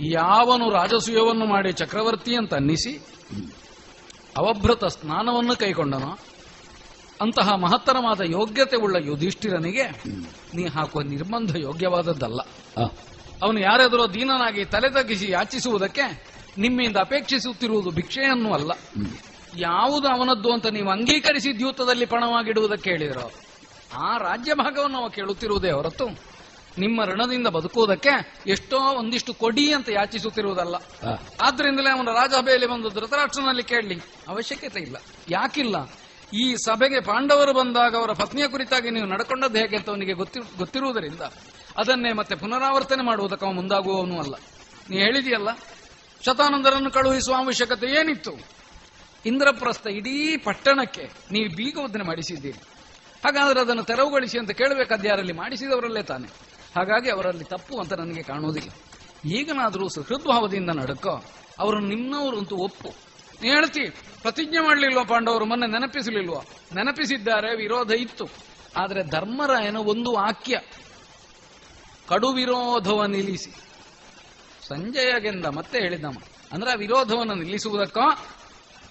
[0.00, 2.92] ಯಾವನು ರಾಜಸೂಯವನ್ನು ಮಾಡಿ ಚಕ್ರವರ್ತಿ ಅಂತ ಅನ್ನಿಸಿ
[4.36, 6.18] ಅವಭೃತ ಸ್ನಾನವನ್ನು ಕೈಗೊಂಡನೋ
[7.20, 9.84] ಅಂತಹ ಮಹತ್ತರವಾದ ಯೋಗ್ಯತೆ ಉಳ್ಳ ಯುಧಿಷ್ಠಿರನಿಗೆ
[10.54, 12.40] ನೀ ಹಾಕುವ ನಿರ್ಬಂಧ ಯೋಗ್ಯವಾದದ್ದಲ್ಲ.
[13.42, 16.04] ಅವನು ಯಾರಾದರೂ ದೀನನಾಗಿ ತಲೆ ತಗ್ಗಿಸಿ ಯಾಚಿಸುವುದಕ್ಕೆ
[16.58, 18.70] ನಿಮ್ಮಿಂದ ಅಪೇಕ್ಷಿಸುತ್ತಿರುವುದು ಭಿಕ್ಷೆಯನ್ನು ಅಲ್ಲ
[19.56, 23.26] ಯಾವುದು ಅವನದ್ದು ಅಂತ ನೀವು ಅಂಗೀಕರಿಸಿ ದ್ಯೂತದಲ್ಲಿ ಪಣವಾಗಿಡುವುದಕ್ಕೆ ಹೇಳಿದರು
[23.98, 26.06] ಆ ರಾಜ್ಯ ಭಾಗವನ್ನು ಅವ ಕೇಳುತ್ತಿರುವುದೇ ಹೊರತು
[26.78, 30.74] ನಿಮ್ಮ ಋಣದಿಂದ ಬದುಕುವುದಕ್ಕೆ ಎಷ್ಟೋ ಒಂದಿಷ್ಟು ಕೊಡಿ ಅಂತ ಯಾಚಿಸುತ್ತಿರುವುದಲ್ಲ.
[31.40, 34.96] ಆದ್ರಿಂದಲೇ ಅವನ ರಾಜಸಭೆಯಲ್ಲಿ ಬಂದು ಧೃತರಾಷ್ಟ್ರನಲ್ಲಿ ಕೇಳಲಿ ಅವಶ್ಯಕತೆ ಇಲ್ಲ.
[35.28, 35.90] ಯಾಕಿಲ್ಲ?
[36.34, 41.20] ಈ ಸಭೆಗೆ ಪಾಂಡವರು ಬಂದಾಗ ಅವರ ಪತ್ನಿಯ ಕುರಿತಾಗಿ ನೀವು ನಡ್ಕೊಂಡದ್ದು ಹೇಗೆ ಅಂತ ಅವನಿಗೆ ಗೊತ್ತಿ ಗೊತ್ತಿರುವುದರಿಂದ
[41.76, 44.34] ಅದನ್ನೇ ಮತ್ತೆ ಪುನರಾವರ್ತನೆ ಮಾಡುವುದಕ್ಕೆ ಅವನು ಮುಂದಾಗುವವನು ಅಲ್ಲ.
[44.90, 45.48] ನೀ ಹೇಳಿದೆಯಲ್ಲ
[46.24, 48.32] ಶತಾನಂದರನ್ನು ಕಳುಹಿಸುವ ಅವಶ್ಯಕತೆ ಏನಿತ್ತು?
[49.26, 52.58] ಇಂದ್ರಪ್ರಸ್ಥ ಇಡೀ ಪಟ್ಟಣಕ್ಕೆ ನೀವು ಬೀಗವದನೆ ಮಾಡಿಸಿದ್ದೀರಿ.
[53.24, 56.45] ಹಾಗಾದ್ರೆ ಅದನ್ನು ತೆರವುಗೊಳಿಸಿ ಅಂತ ಕೇಳಬೇಕಾದ ಯಾರಲ್ಲಿ ಮಾಡಿಸಿದವರಲ್ಲೇ ತಾನೆ.
[56.76, 58.70] ಹಾಗಾಗಿ ಅವರಲ್ಲಿ ತಪ್ಪು ಅಂತ ನನಗೆ ಕಾಣುವುದಿಲ್ಲ.
[59.30, 61.24] ಈಗನಾದರೂ ಸುಹೃದ್ಭಾವದಿಂದ ನಡ್ಕೋ.
[61.58, 62.88] ಅವರು ನಿಮ್ಮವರು ಅಂತೂ ಒಪ್ಪು.
[63.40, 63.90] ಹೇಳ್ತಿ,
[64.22, 65.44] ಪ್ರತಿಜ್ಞೆ ಮಾಡಲಿಲ್ವ ಪಾಂಡವರು?
[65.44, 66.44] ಮೊನ್ನೆ ನೆನಪಿಸಲಿಲ್ವೋ?
[66.74, 68.24] ನೆನಪಿಸಿದ್ದಾರೆ, ವಿರೋಧ ಇತ್ತು.
[68.76, 70.60] ಆದರೆ ಧರ್ಮರಾಯನ ಒಂದು ವಾಕ್ಯ
[72.08, 73.50] ಕಡು ವಿರೋಧವ ನಿಲ್ಲಿಸಿ
[74.68, 76.18] ಸಂಜಯಗೆಂದ ಮತ್ತೆ ಹೇಳಿದಮ್ಮ.
[76.52, 78.12] ಅಂದ್ರೆ ಆ ವಿರೋಧವನ್ನು ನಿಲ್ಲಿಸುವುದಕ್ಕೋ,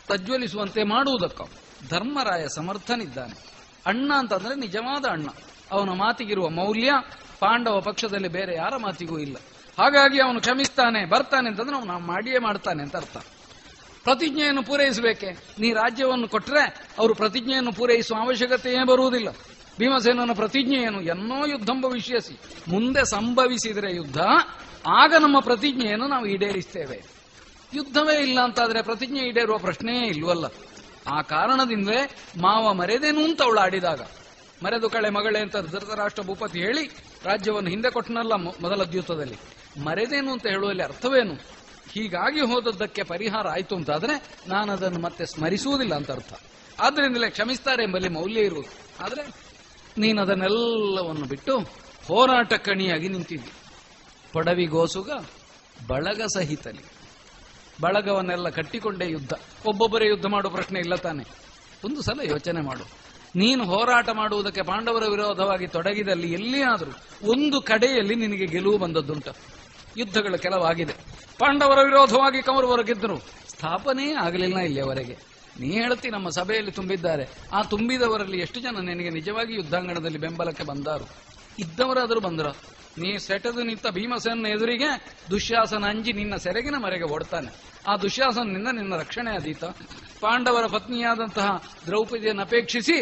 [0.07, 1.47] ಪ್ರಜ್ವಲಿಸುವಂತೆ ಮಾಡುವುದಕ್ಕೋ.
[1.89, 3.55] ಧರ್ಮರಾಯ ಸಮರ್ಥನಿದ್ದಾನೆ.
[3.85, 5.27] ಅಣ್ಣ ಅಂತಂದ್ರೆ ನಿಜವಾದ ಅಣ್ಣ.
[5.71, 6.91] ಅವನ ಮಾತಿಗಿರುವ ಮೌಲ್ಯ
[7.39, 9.35] ಪಾಂಡವ ಪಕ್ಷದಲ್ಲಿ ಬೇರೆ ಯಾರ ಮಾತಿಗೂ ಇಲ್ಲ.
[9.79, 13.17] ಹಾಗಾಗಿ ಅವನು ಕ್ಷಮಿಸ್ತಾನೆ, ಬರ್ತಾನೆ ಅಂತಂದ್ರೆ ಅವನು ಮಾಡಿಯೇ ಮಾಡ್ತಾನೆ ಅಂತ ಅರ್ಥ.
[14.03, 15.31] ಪ್ರತಿಜ್ಞೆಯನ್ನು ಪೂರೈಸಬೇಕೆ?
[15.59, 19.29] ನೀ ರಾಜ್ಯವನ್ನು ಕೊಟ್ಟರೆ ಅವರು ಪ್ರತಿಜ್ಞೆಯನ್ನು ಪೂರೈಸುವ ಅವಶ್ಯಕತೆಯೇ ಬರುವುದಿಲ್ಲ.
[19.79, 22.39] ಭೀಮಸೇನನ ಪ್ರತಿಜ್ಞೆ ಏನು ಎನ್ನೋ ಯುದ್ಧಂ ಭವಿಷ್ಯಸಿ.
[22.67, 24.17] ಮುಂದೆ ಸಂಭವಿಸಿದರೆ ಯುದ್ಧ,
[24.87, 27.03] ಆಗ ನಮ್ಮ ಪ್ರತಿಜ್ಞೆಯನ್ನು ನಾವು ಈಡೇರಿಸ್ತೇವೆ.
[27.73, 30.45] ಯುದ್ಧವೇ ಇಲ್ಲ ಅಂತಾದ್ರೆ ಪ್ರತಿಜ್ಞೆ ಈಡೇರುವ ಪ್ರಶ್ನೆಯೇ ಇಲ್ವಲ್ಲ.
[31.07, 34.01] ಆ ಕಾರಣದಿಂದಲೇ ಮಾವ ಮರೆದೇನು ಅಂತ ಅವಳು ಆಡಿದಾಗ.
[34.63, 39.35] ಮರೆದು ಕಳೆ ಮಗಳೇ ಅಂತ ಧೃತರಾಷ್ಟ್ರ ಭೂಪತಿ ಹೇಳಿ ರಾಜ್ಯವನ್ನು ಹಿಂದೆ ಕೊಟ್ಟನಲ್ಲ ಮೊದಲ ದ್ಯೂತದಲ್ಲಿ
[39.83, 41.33] ಮರೆದೇನು ಅಂತ ಹೇಳುವಲ್ಲಿ ಅರ್ಥವೇನು?
[41.91, 46.33] ಹೀಗಾಗಿ ಹೋದದ್ದಕ್ಕೆ ಪರಿಹಾರ ಆಯಿತು ಅಂತಾದರೆ ನಾನು ಅದನ್ನು ಮತ್ತೆ ಸ್ಮರಿಸುವುದಿಲ್ಲ ಅಂತ ಅರ್ಥ.
[46.79, 49.03] ಆದ್ರಿಂದಲೇ ಕ್ಷಮಿಸ್ತಾರೆ ಎಂಬಲ್ಲಿ ಮೌಲ್ಯ ಇರುವುದು.
[49.03, 49.23] ಆದರೆ
[49.97, 51.59] ನೀನು ಅದನ್ನೆಲ್ಲವನ್ನು ಬಿಟ್ಟು
[52.07, 53.51] ಹೋರಾಟ ಕಣಿಯಾಗಿ ನಿಂತಿದ್ದಿ.
[54.33, 55.11] ಪೊಡವಿಗೋಸುಗ,
[55.87, 56.83] ಬಳಗ ಸಹಿತಲಿ.
[57.81, 59.33] ಬಳಗವನ್ನೆಲ್ಲ ಕಟ್ಟಿಕೊಂಡೇ ಯುದ್ಧ.
[59.65, 61.23] ಒಬ್ಬೊಬ್ಬರೇ ಯುದ್ಧ ಮಾಡೋ ಪ್ರಶ್ನೆ ಇಲ್ಲ ತಾನೆ.
[61.85, 63.04] ಒಂದು ಸಲ ಯೋಚನೆ ಮಾಡು.
[63.35, 66.91] ನೀನು ಹೋರಾಟ ಮಾಡುವುದಕ್ಕೆ ಪಾಂಡವರ ವಿರೋಧವಾಗಿ ತೊಡಗಿದಲ್ಲಿ ಎಲ್ಲಿಯಾದರೂ
[67.31, 69.31] ಒಂದು ಕಡೆಯಲ್ಲಿ ನಿನಗೆ ಗೆಲುವು ಬಂದದ್ದುಂಟು.
[69.97, 70.93] ಯುದ್ಧಗಳು ಕೆಲವಾಗಿದೆ.
[71.39, 73.17] ಪಾಂಡವರ ವಿರೋಧವಾಗಿ ಕೌರವರು ಹೊರಗಿದ್ದರು
[73.49, 75.15] ಸ್ಥಾಪನೆ ಆಗಲಿಲ್ಲ ಇಲ್ಲಿಯವರೆಗೆ.
[75.59, 77.25] ನೀ ಹೇಳ್ತಿ ನಮ್ಮ ಸಭೆಯಲ್ಲಿ ತುಂಬಿದ್ದಾರೆ.
[77.53, 81.05] ಆ ತುಂಬಿದವರಲ್ಲಿ ಎಷ್ಟು ಜನ ನಿನಗೆ ನಿಜವಾಗಿ ಯುದ್ಧಾಂಗಣದಲ್ಲಿ ಬೆಂಬಲಕ್ಕೆ ಬಂದಾರು?
[81.59, 82.47] ಇದ್ದವರಾದರೂ ಬಂದ್ರ?
[82.97, 84.89] ನೀ ಸೆಟದು ನಿಂತ ಭೀಮಸೇನ ಎದುರಿಗೆ
[85.29, 87.49] ದುಶ್ಯಾಸನ ಅಂಜಿ ನಿನ್ನ ಸೆರೆಗಿನ ಮರೆಗೆ ಓಡ್ತಾನೆ
[87.87, 89.63] ಆ ದುಶ್ಯಾಸನದಿಂದ ನಿನ್ನ ರಕ್ಷಣೆ ಆದೀತ
[90.21, 91.49] ಪಾಂಡವರ ಪತ್ನಿಯಾದಂತಹ
[91.87, 92.97] ದ್ರೌಪದಿಯನ್ನು ಅಪೇಕ್ಷಿಸಿ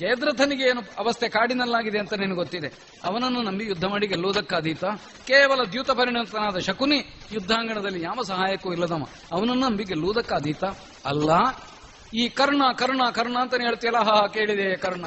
[0.00, 2.68] ಜಯದ್ರಥನಿಗೆ ಏನು ಅವಸ್ಥೆ ಕಾಡಿನಲ್ಲಾಗಿದೆ ಅಂತ ನಿನಗೆ ಗೊತ್ತಿದೆ.
[3.04, 4.84] ಅವನನ್ನು ನಂಬಿ ಯುದ್ಧ ಮಾಡಿ ಗೆಲ್ಲುವುದಕ್ಕಾದೀತ
[5.28, 6.98] ಕೇವಲ ದ್ಯೂತ ಪರಿಣತನಾದ ಶಕುನಿ
[7.32, 9.06] ಯುದ್ಧಾಂಗಣದಲ್ಲಿ ಯಾವ ಸಹಾಯಕ್ಕೂ ಇಲ್ಲದವ.
[9.32, 10.64] ಅವನನ್ನು ನಂಬಿ ಗೆಲ್ಲುವುದಕ್ಕಾದೀತ
[11.12, 11.30] ಅಲ್ಲ,
[12.14, 14.02] ಈ ಕರ್ಣ ಕರ್ಣ ಕರ್ಣ ಅಂತಾನೆ ಹೇಳ್ತೀಯಲ್ಲ?
[14.10, 15.06] ಹಾ, ಕೇಳಿದೆ, ಕರ್ಣ.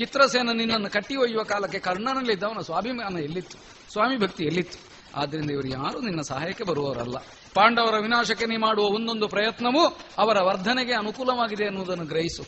[0.00, 3.58] ಚಿತ್ರಸೇನ ನಿನ್ನನ್ನು ಕಟ್ಟಿ ಒಯ್ಯುವ ಕಾಲಕ್ಕೆ ಕರ್ಣನಲ್ಲಿದ್ದ ಅವನ ಸ್ವಾಭಿಮಾನ ಎಲ್ಲಿತ್ತು?
[3.92, 4.78] ಸ್ವಾಮಿ ಭಕ್ತಿ ಎಲ್ಲಿತ್ತು?
[5.14, 7.18] ಆದ್ರಿಂದ ಇವರು ಯಾರು ನಿನ್ನ ಸಹಾಯಕ್ಕೆ ಬರುವವರಲ್ಲ.
[7.54, 12.42] ಪಾಂಡವರ ವಿನಾಶಕ್ಕೆ ನೀ ಮಾಡುವ ಒಂದೊಂದು ಪ್ರಯತ್ನವೂ ಅವರ ವರ್ಧನೆಗೆ ಅನುಕೂಲವಾಗಿದೆ ಎನ್ನುವುದನ್ನು ಗ್ರಹಿಸು.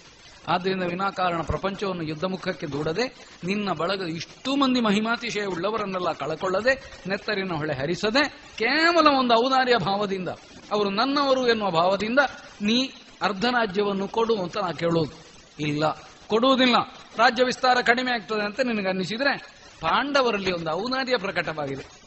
[0.49, 7.75] ಆದ್ದರಿಂದ ವಿನಾಕಾರಣ ಪ್ರಪಂಚವನ್ನು ಯುದ್ಧ ಮುಖಕ್ಕೆ ದೂಡದೆ, ನಿನ್ನ ಬಳಗ ಇಷ್ಟು ಮಂದಿ ಮಹಿಮಾತಿಶಯ ಉಳ್ಳವರನ್ನೆಲ್ಲ ಕಳಕೊಳ್ಳದೆ, ನೆತ್ತರಿನ ಹೊಳೆ
[7.75, 10.29] ಹರಿಸದೆ, ಕೇವಲ ಒಂದು ಔದಾರ್ಯ ಭಾವದಿಂದ,
[10.73, 12.19] ಅವರು ನನ್ನವರು ಎನ್ನುವ ಭಾವದಿಂದ
[12.63, 12.91] ನೀ
[13.23, 15.13] ಅರ್ಧ ರಾಜ್ಯವನ್ನು ಕೊಡು ಅಂತ ನಾ ಕೇಳೋದು.
[15.61, 15.89] ಇಲ್ಲ,
[16.27, 16.77] ಕೊಡುವುದಿಲ್ಲ.
[17.17, 19.37] ರಾಜ್ಯ ವಿಸ್ತಾರ ಕಡಿಮೆ ಆಗ್ತದೆ ಅಂತ ನಿನಗೆ ಅನ್ನಿಸಿದ್ರೆ
[19.81, 22.03] ಪಾಂಡವರಲ್ಲಿ ಒಂದು ಔದಾರ್ಯ ಪ್ರಕಟವಾಗಿದೆ.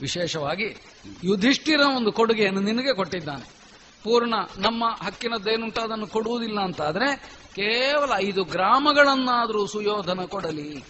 [0.00, 0.76] ವಿಶೇಷವಾಗಿ
[1.24, 3.58] ಯುಧಿಷ್ಠಿರ ಒಂದು ಕೊಡುಗೆಯನ್ನು ನಿನಗೆ ಕೊಟ್ಟಿದ್ದಾನೆ.
[4.04, 7.16] ಪೂರ್ಣ ನಮ್ಮ ಹಕ್ಕಿನದ್ದೇನುಂಟು ಅದನ್ನು ಕೊಡುವುದಿಲ್ಲ ಅಂತ ಆದ್ರೆ
[7.54, 10.84] ಕೇವಲ ಐದು ಗ್ರಾಮಗಳನ್ನಾದರೂ ಸುಯೋಧನ ಕೊಡಲಿ.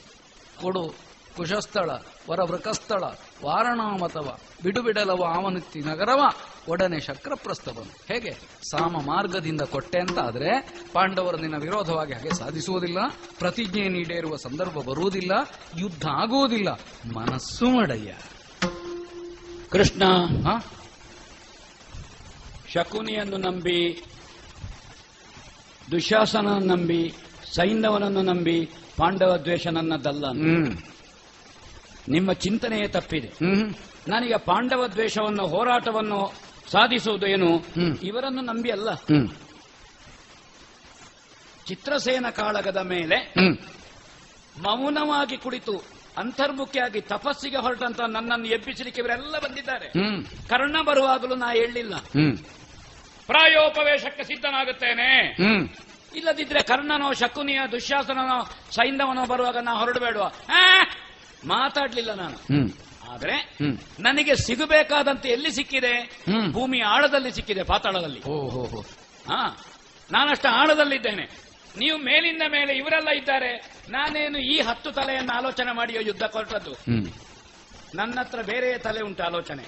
[0.61, 0.95] ಕೊಡು,
[1.37, 1.91] ಕುಶಸ್ಥಳ,
[2.31, 3.03] ವರವೃಕಸ್ಥಳ,
[3.45, 6.23] ವಾರಣಾಮತವ, ಬಿಡುಬಿಡಲವ ಆವನತ್ತಿ ನಗರವ
[6.69, 8.33] ಒಡನೆ ಶಕ್ರಪ್ರಸ್ಥವನು ಹೇಗೆ?
[8.71, 10.51] ಸಾಮ ಮಾರ್ಗದಿಂದ ಕೊಟ್ಟೆ ಅಂತ ಆದರೆ
[10.93, 12.99] ಪಾಂಡವರು ನಿನ್ನ ವಿರೋಧವಾಗಿ ಹಾಗೆ ಸಾಧಿಸುವುದಿಲ್ಲ
[13.39, 15.33] ಪ್ರತಿಜ್ಞೆ ನೀಡೇರುವ ಸಂದರ್ಭ ಬರುವುದಿಲ್ಲ
[15.79, 16.69] ಯುದ್ಧ ಆಗುವುದಿಲ್ಲ.
[17.17, 18.15] ಮನಸ್ಸು ಮಡಯ್ಯ.
[19.71, 20.03] ಕೃಷ್ಣ
[22.69, 24.05] ಶಕುನಿಯನ್ನು ನಂಬಿ
[25.91, 27.15] ದುಶಾಸನ ನಂಬಿ
[27.55, 30.25] ಸೈಂಧವನನ್ನು ನಂಬಿ ಪಾಂಡವ ದ್ವೇಷ ನನ್ನದಲ್ಲ
[32.09, 33.31] ನಿಮ್ಮ ಚಿಂತನೆಯೇ ತಪ್ಪಿದೆ.
[34.09, 37.65] ನನಗೆ ಪಾಂಡವ ದ್ವೇಷವನ್ನು ಹೋರಾಟವನ್ನು ಸಾಧಿಸುವುದು ಏನು?
[38.03, 38.95] ಇವರನ್ನು ನಂಬಿ ಅಲ್ಲ.
[41.67, 43.35] ಚಿತ್ರಸೇನ ಕಾಳಗದ ಮೇಲೆ
[44.63, 45.83] ಮೌನವಾಗಿ ಕುಳಿತು
[46.19, 49.89] ಅಂತರ್ಮುಖಿಯಾಗಿ ತಪಸ್ಸಿಗೆ ಹೊರಟಂತ ನನ್ನನ್ನು ಎಬ್ಬಿಸಲಿಕ್ಕೆ ಇವರೆಲ್ಲ ಬಂದಿದ್ದಾರೆ.
[50.49, 51.97] ಕರ್ಣ ಬರುವಾಗಲೂ ನಾ ಹೇಳಲಿಲ್ಲ.
[53.27, 55.37] ಪ್ರಾಯೋಪವೇಶಕ್ಕೆ ಸಿದ್ಧನಾಗುತ್ತೇನೆ.
[56.15, 60.31] ಇಲ್ಲದಿದ್ರೆ ಕರ್ಣನೋ ಶಕುನಿಯ ದುಶ್ಯಾಸನೋ ಸೈಂಧವನೋ ಬರುವಾಗ ನಾ ಹೊರಡಬೇಡುವ?
[61.45, 62.37] ಮಾತಾಡ್ಲಿಲ್ಲ ನಾನು.
[63.13, 63.35] ಆದ್ರೆ
[64.01, 65.93] ನನಗೆ ಸಿಗಬೇಕಾದಂತೆ ಎಲ್ಲಿ ಸಿಕ್ಕಿದೆ?
[66.53, 68.21] ಭೂಮಿಯ ಆಳದಲ್ಲಿ ಸಿಕ್ಕಿದೆ ಪಾತಾಳದಲ್ಲಿ.
[69.29, 69.41] ಹಾ
[70.13, 71.25] ನಾನಷ್ಟು ಆಳದಲ್ಲಿದ್ದೇನೆ.
[71.79, 73.51] ನೀವು ಮೇಲಿಂದ ಮೇಲೆ ಇವರೆಲ್ಲ ಇದ್ದಾರೆ.
[73.91, 76.73] ನಾನೇನು ಈ ಹತ್ತು ತಲೆಯನ್ನು ಆಲೋಚನೆ ಮಾಡಿಯೋ ಯುದ್ಧ ಕೊಟ್ಟದ್ದು
[77.95, 79.63] ನನ್ನ ಹತ್ರ ಬೇರೆ ತಲೆ ಉಂಟು ಆಲೋಚನೆ.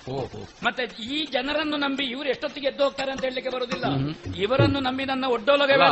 [0.62, 3.84] ಮತ್ತೆ ಈ ಜನರನ್ನು ನಂಬಿ ಇವರು ಎಷ್ಟೊತ್ತಿಗೆ ಎದ್ದು ಹೋಗ್ತಾರೆ ಅಂತ ಹೇಳಲಿಕ್ಕೆ ಬರುವುದಿಲ್ಲ
[4.42, 5.84] ಇವರನ್ನು ನಂಬಿ ನನ್ನ ಒಡ್ಡೋಲಗವೇ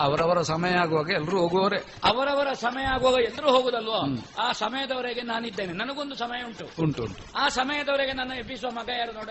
[0.00, 1.84] ಅವರವರ ಸಮಯ ಆಗುವಾಗ ಎಲ್ಲರೂ ಹೋಗುವವರೇ.
[2.04, 4.18] ಅವರವರ ಸಮಯ ಆಗುವಾಗ ಎಲ್ಲರೂ ಹೋಗುದಲ್ವೋ?
[4.38, 5.72] ಆ ಸಮಯದವರೆಗೆ ನಾನಿದ್ದೇನೆ.
[5.72, 6.82] ನನಗೊಂದು ಸಮಯ ಉಂಟು.
[6.82, 7.38] ಉಂಟು ಉಂಟು.
[7.38, 9.28] ಆ ಸಮಯದವರೆಗೆ ನನ್ನ ಎಬ್ಬಿಸುವ ಮಗ ಯಾರು ನೋಡ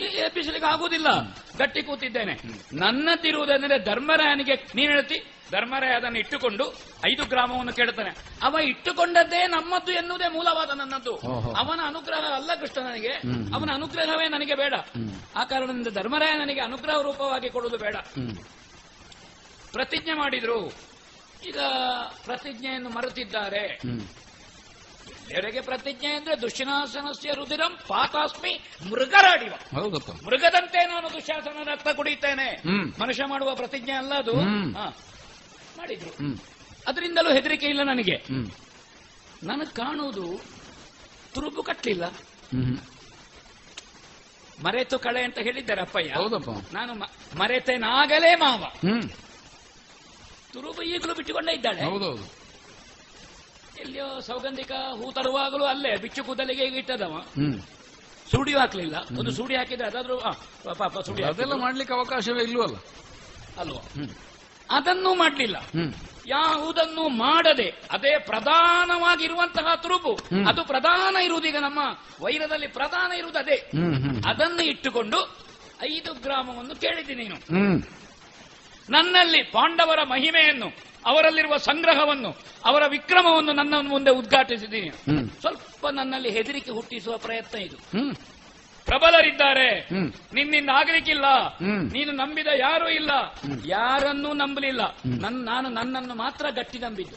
[0.00, 1.06] ಎಬ್ಬಿಸಲಿಕ್ಕೆ ಆಗುದಿಲ್ಲ.
[1.58, 2.32] ಗಟ್ಟಿ ಕೂತಿದ್ದೇನೆ.
[2.72, 5.31] ನನ್ನದಿರುವುದೆಂದರೆ ಧರ್ಮರಾಯನಿಗೆ ನೀನ್ ಹೇಳ್ತಿ?
[5.50, 6.72] ಧರ್ಮರಾಯ ಅದನ್ನು ಇಟ್ಟುಕೊಂಡು
[7.06, 8.10] ಐದು ಗ್ರಾಮವನ್ನು ಕೇಳುತ್ತಾನೆ.
[8.42, 11.16] ಅವ ಇಟ್ಟುಕೊಂಡದ್ದೇ ನಮ್ಮದ್ದು ಎನ್ನುವುದೇ ಮೂಲವಾದ ನನ್ನದ್ದು
[11.52, 13.12] ಅವನ ಅನುಗ್ರಹ ಅಲ್ಲ ಕೃಷ್ಣ ನನಗೆ
[13.54, 14.74] ಅವನ ಅನುಗ್ರಹವೇ ನನಗೆ ಬೇಡ.
[15.36, 17.96] ಆ ಕಾರಣದಿಂದ ಧರ್ಮರಾಯ ನನಗೆ ಅನುಗ್ರಹ ರೂಪವಾಗಿ ಕೊಡುವುದು ಬೇಡ.
[19.72, 20.66] ಪ್ರತಿಜ್ಞೆ ಮಾಡಿದ್ರು.
[21.48, 21.58] ಈಗ
[22.24, 23.80] ಪ್ರತಿಜ್ಞೆಯನ್ನು ಮರೆತಿದ್ದಾರೆ.
[25.38, 29.52] ಎಡೆಗೆ ಪ್ರತಿಜ್ಞೆ ಅಂದ್ರೆ ದುಶ್ಶಾಸನಸ್ಯ ರುದಿರಂ ಪಾತಾಸ್ಮಿ ಮೃಗರಾಡಿವ.
[30.26, 32.62] ಮೃಗದಂತೆ ನಾನು ದುಶ್ಯಾಸನ ರಕ್ತ ಕುಡಿಯುತ್ತೇನೆ.
[33.00, 34.32] ಮನುಷ್ಯ ಮಾಡುವ ಪ್ರತಿಜ್ಞೆ ಅಲ್ಲ ಅದು.
[35.82, 36.12] ಮಾಡಿದ್ರು.
[36.86, 38.16] ಅದರಿಂದಲೂ ಹೆದರಿಕೆ ಇಲ್ಲ ನನಗೆ.
[39.50, 40.26] ನನಗೆ ಕಾಣುವುದು
[41.34, 42.04] ತುರುಬು ಕಟ್ಟಲಿಲ್ಲ
[44.64, 46.10] ಮರೆತು ಕಳೆ ಅಂತ ಹೇಳಿದ್ದಾರೆ ಅಪ್ಪಯ್ಯ.
[46.14, 46.50] ಹೌದಪ್ಪ.
[46.74, 46.92] ನಾನು
[47.38, 48.62] ಮರೆತೇನಾಗಲೇ ಮಾವ.
[50.52, 51.82] ತುರುಬು ಈಗಲೂ ಬಿಟ್ಟುಕೊಂಡೇ ಇದ್ದಾಳೆ.
[51.90, 52.24] ಹೌದೌದು.
[53.82, 57.14] ಎಲ್ಲಿಯೋ ಸೌಗಂಧಿಕ ಹೂ ತರುವಾಗಲೂ ಅಲ್ಲೇ ಬಿಚ್ಚು ಕೂದಲಿಗೆ ಇಟ್ಟದವ.
[58.32, 58.96] ಸುಡಿಯೂ ಹಾಕ್ಲಿಲ್ಲ.
[59.18, 60.16] ಒಂದು ಸುಡಿ ಹಾಕಿದ್ರೆ ಅದಾದ್ರೂ
[60.82, 62.76] ಪಾಪ ಸುಡಿ ಅದೆಲ್ಲ ಮಾಡ್ಲಿಕ್ಕೆ ಅವಕಾಶವೇ ಇಲ್ವಲ್ಲ?
[63.62, 63.82] ಅಲ್ವಾ?
[64.70, 65.56] ಅದನ್ನೂ ಮಾಡಲಿಲ್ಲ.
[66.26, 70.28] ಯಾವುದನ್ನು ಮಾಡದೆ ಅದೇ ಪ್ರಧಾನವಾಗಿರುವಂತಹ ತುರುಪು.
[70.48, 71.78] ಅದು ಪ್ರಧಾನ ಇರುವುದೀಗ ನಮ್ಮ
[72.20, 73.56] ವೈರದಲ್ಲಿ ಪ್ರಧಾನ ಇರುವುದು ಅದೇ.
[74.28, 75.18] ಅದನ್ನು ಇಟ್ಟುಕೊಂಡು
[75.82, 77.36] ಐದು ಗ್ರಾಮವನ್ನು ಕೇಳಿದ್ದೀನಿ ನೀನು.
[78.90, 80.66] ನನ್ನಲ್ಲಿ ಪಾಂಡವರ ಮಹಿಮೆಯನ್ನು
[81.06, 82.30] ಅವರಲ್ಲಿರುವ ಸಂಗ್ರಹವನ್ನು
[82.64, 84.90] ಅವರ ವಿಕ್ರಮವನ್ನು ನನ್ನ ಮುಂದೆ ಉದ್ಘಾಟಿಸಿದ್ದೀನಿ.
[85.40, 87.76] ಸ್ವಲ್ಪ ನನ್ನಲ್ಲಿ ಹೆದರಿಕೆ ಹುಟ್ಟಿಸುವ ಪ್ರಯತ್ನ ಇದು.
[88.92, 89.80] ಪ್ರಬಲರಿದ್ದಾರೆ.
[89.80, 90.12] ಹ್ಮ್.
[90.34, 91.26] ನಿನ್ನಿಂದ ಆಗ್ಲಿಕ್ಕಿಲ್ಲ.
[91.48, 91.92] ಹ್ಮ್.
[91.92, 93.10] ನೀನು ನಂಬಿದ ಯಾರೂ ಇಲ್ಲ.
[93.66, 94.80] ಯಾರನ್ನೂ ನಂಬಲಿಲ್ಲ.
[95.06, 97.16] ನನ್ ನಾನು ನನ್ನನ್ನು ಮಾತ್ರ ಗಟ್ಟಿ ನಂಬಿದ್ದು.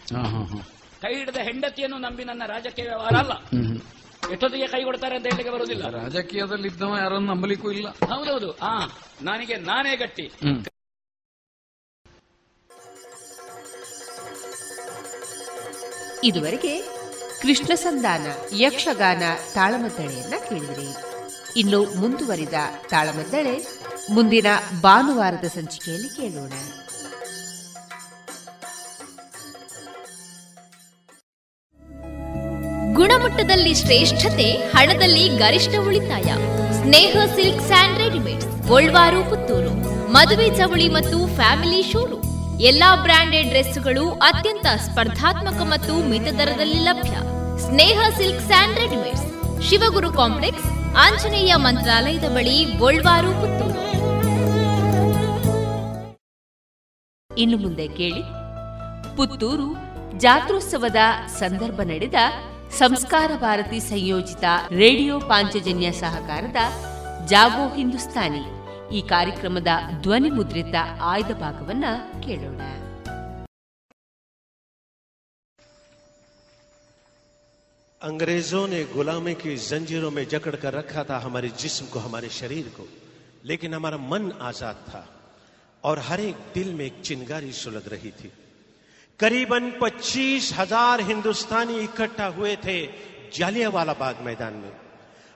[1.01, 3.31] ಕೈ ಹಿಡಿದ ಹೆಂಡತಿಯನ್ನು ನಂಬಿ ನನ್ನ ರಾಜಕೀಯ ವ್ಯವಹಾರ ಅಲ್ಲ.
[4.31, 5.89] ಎಷ್ಟೊತ್ತಿಗೆ ಕೈ ಕೊಡ್ತಾರೆ ಅಂತ ಹೇಳಿಕೆ ಬರುವುದಿಲ್ಲ.
[5.89, 7.89] ರಾಜಕೀಯದಲ್ಲಿ ಇದ್ದವ ಯಾರನ್ನು ನಂಬಲಿಕ್ಕೂ ಇಲ್ಲ.
[7.89, 8.57] ಹೌದೌದು.
[8.57, 8.85] ಆ
[9.21, 10.31] ನನಗೆ ನಾನೇ ಗಟ್ಟಿ.
[16.23, 16.81] ಇದುವರೆಗೆ
[17.41, 19.23] ಕೃಷ್ಣ ಸಂಧಾನ ಯಕ್ಷಗಾನ
[19.53, 21.14] ತಾಳಮದ್ದಳೆಯನ್ನ ಕೇಳಿದಿರಿ.
[21.57, 22.53] ಇನ್ನು ಮುಂದುವರಿದ
[22.89, 23.67] ತಾಳಮದ್ದಳೆ
[24.09, 24.45] ಮುಂದಿನ
[24.81, 26.53] ಭಾನುವಾರದ ಸಂಚಿಕೆಯಲ್ಲಿ ಕೇಳೋಣ.
[32.93, 36.29] ಗುಣಮಟ್ಟದಲ್ಲಿ ಶ್ರೇಷ್ಠತೆ, ಹಣದಲ್ಲಿ ಗರಿಷ್ಠ ಉಳಿತಾಯ.
[36.81, 39.73] Sneha silks and readymade Golwar, Puttur.
[40.11, 42.61] ಮದುವೆ ಚವಳಿ ಮತ್ತು ಫ್ಯಾಮಿಲಿ ಶೋರೂಮ್.
[42.61, 47.11] ಎಲ್ಲಾ ಬ್ರಾಂಡೆಡ್ ಡ್ರೆಸ್ಗಳು ಅತ್ಯಂತ ಸ್ಪರ್ಧಾತ್ಮಕ ಮತ್ತು ಮಿತ ದರದಲ್ಲಿ ಲಭ್ಯ.
[47.67, 49.27] Sneha silk and readymades,
[49.69, 53.75] Shivaguru complex Anjaneya ಮಂತ್ರಾಲಯದ ಬಳಿ ಗೋಲ್ವಾರು ಪುತ್ತೂರು.
[57.37, 58.21] ಇನ್ನು ಮುಂದೆ ಕೇಳಿ.
[59.17, 59.75] ಪುತ್ತೂರು
[60.19, 60.95] ಜಾತ್ರೋತ್ಸವದ
[61.27, 62.13] ಸಂದರ್ಭ ನಡೆದ
[62.77, 66.55] ಸಂಸ್ಕಾರ ಭಾರತಿ ಸಂಯೋಜಿತ ರೇಡಿಯೋ ಪಾಂಚಜನ್ಯ ಸಹಕಾರದ
[67.25, 68.41] ಜಾಗೋ ಹಿಂದೂಸ್ತಾನಿ
[68.97, 69.67] ಈ ಕಾರ್ಯಕ್ರಮದ
[70.01, 71.85] ಧ್ವನಿ ಮುದ್ರಿತ ಆಯ್ದ ಭಾಗವನ್ನ
[72.23, 72.61] ಕೇಳೋಣ.
[78.05, 82.65] अंग्रेज़ों ने गुलामी की जंजीरों में जकड़ कर रखा था हमारे जिस्म को, हमारे शरीर
[82.69, 82.87] को।
[83.43, 85.01] लेकिन हमारा मन आज़ाद था
[85.83, 88.31] और हर एक दिल में एक चिंगारी सुलग रही थी।
[89.19, 92.77] करीबन पच्चीस हज़ार हिंदुस्तानी इकट्ठा हुए थे
[93.33, 94.71] जालियावाला बाग मैदान में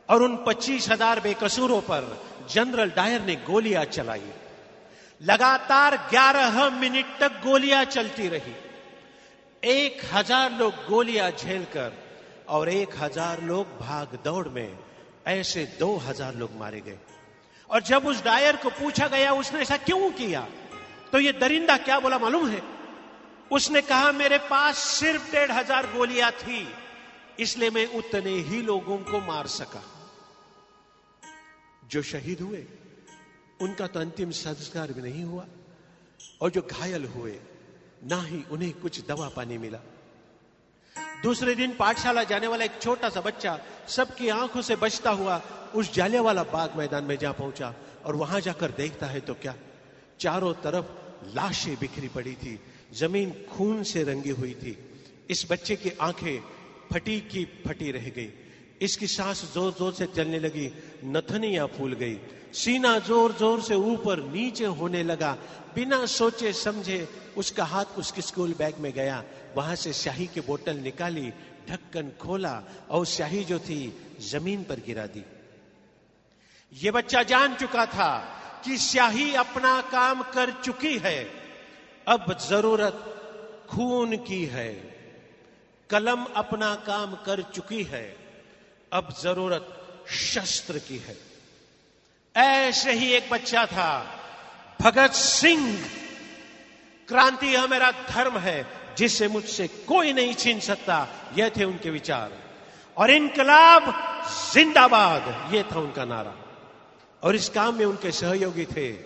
[0.10, 2.06] और उन पच्चीस हज़ार बेकसूरों पर
[2.54, 4.30] जनरल डायर ने गोलियाँ चलाई।
[5.22, 8.54] लगातार ग्यारह मिनट तक गोलियाँ चलती रही।
[9.64, 11.92] एक हज़ार लोग गोलियाँ झेलकर
[12.50, 14.78] और एक हज़ार लोग भाग दौड़ में,
[15.28, 16.98] ऐसे दो हज़ार लोग मारे गए।
[17.70, 20.48] और जब उस डायर को पूछा गया, उसने ऐसा क्यों किया?
[21.12, 22.62] तो ये दरिंदा क्या बोला मालूम है?
[23.52, 26.68] उसने कहा, मेरे पास सिर्फ़ डेढ़ हज़ार गोलियाँ थी,
[27.40, 29.84] इसलिए मैं उतने ही लोगों को मार सका।
[31.90, 32.66] जो शहीद हुए,
[33.62, 35.46] उनका तो अंतिम संस्कार भी नहीं हुआ,
[36.42, 37.40] और जो घायल हुए,
[38.04, 39.80] ना ही उन्हें कुछ दवा पानी मिला।
[41.24, 45.42] दूसरे दिन पाठशाला जाने वाला एक छोटा सा बच्चा सबकी आँखों से बचता हुआ
[45.76, 47.74] उस जाले वाला बाग मैदान में जा पहुँचा
[48.06, 49.56] और वहाँ जाकर देखता है तो क्या?
[50.20, 50.86] चारों तरफ़
[51.36, 52.60] लाशें बिखरी पड़ी थी,
[52.94, 54.78] ज़मीन खून से रंगी हुई थी।
[55.30, 56.40] इस बच्चे की आँखें
[56.92, 58.30] फटी की फटी रह गई।
[58.82, 60.72] इसकी सांस ज़ोर ज़ोर से चलने लगी,
[61.06, 62.16] नथनियाँ फूल गई।
[62.54, 65.32] सीना ज़ोर ज़ोर से ऊपर नीचे होने लगा।
[65.76, 67.08] बिना सोचे समझे
[67.38, 69.24] उसका हाथ उसके स्कूल बैग में गया।
[69.56, 71.30] वहाँ से स्याही की बोतल निकाली,
[71.70, 73.82] ढक्कन खोला और स्याही जो थी
[74.22, 75.24] ज़मीन पर गिरा दी।
[76.74, 78.12] ये बच्चा जान चुका था
[78.66, 81.24] कि स्याही अपना काम कर चुकी है।
[82.08, 83.06] अब ज़रूरत
[83.70, 84.72] खून की है।
[85.90, 88.06] कलम अपना काम कर चुकी है।
[88.94, 89.76] अब ज़रूरत
[90.10, 91.29] शस्त्र की है।
[92.36, 94.20] ऐसे ही एक बच्चा था।
[94.82, 95.86] भगत सिंह,
[97.08, 101.08] क्रांति यह मेरा धर्म है जिससे मुझसे कोई नहीं छीन सकता।
[101.38, 102.32] यह थे उनके विचार।
[102.98, 103.84] और इनकलाब
[104.54, 106.36] जिंदाबाद यह था उनका नारा।
[107.24, 108.98] और इस काम में उनके सहयोगी थे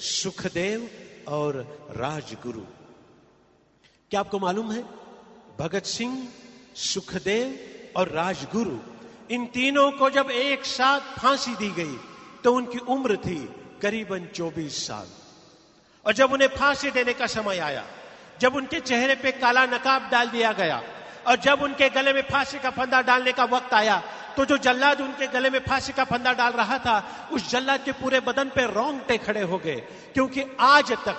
[0.00, 0.90] सुखदेव
[1.28, 1.54] और
[1.90, 2.60] राजगुरु।
[4.10, 4.82] क्या आपको मालूम है,
[5.60, 6.28] भगत सिंह,
[6.76, 8.78] सुखदेव और राजगुरु,
[9.30, 12.00] इन तीनों को जब एक साथ फांसी दी गई
[12.44, 13.38] तो उनकी उम्र थी
[13.82, 15.06] करीबन 24 साल।
[16.06, 17.84] और जब उन्हें फांसी देने का समय आया,
[18.40, 20.82] जब उनके चेहरे पे काला नकाब डाल दिया गया,
[21.26, 24.02] और जब उनके गले में फांसी का फंदा डालने का वक्त आया
[24.36, 27.92] तो जो जल्लाद उनके गले में फांसी का फंदा डाल रहा था, उस जल्लाद के
[27.92, 29.76] पूरे बदन पे रोंगटे खड़े हो गए,
[30.14, 31.16] क्योंकि आज तक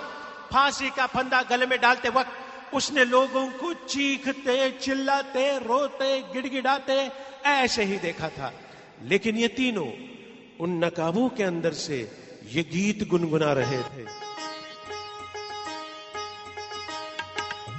[0.51, 6.95] फांसी का फंदा गले में डालते वक्त उसने लोगों को चीखते, चिल्लाते, रोते, गिड़गिड़ाते,
[7.45, 8.51] ऐसे ही देखा था।
[9.03, 9.85] लेकिन ये तीनों
[10.59, 12.11] उन नकाबों के अंदर से
[12.51, 14.23] ये गीत गुनगुना रहे थे।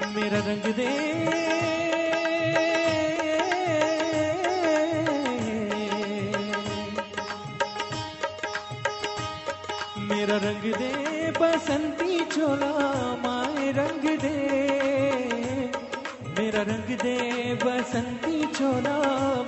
[0.07, 0.89] मेरा रंग दे।
[9.99, 12.73] मेरा रंग दे, बसंती चोला
[13.17, 14.39] माए रंग दे।
[16.39, 18.99] मेरा रंग दे, बसंती चोला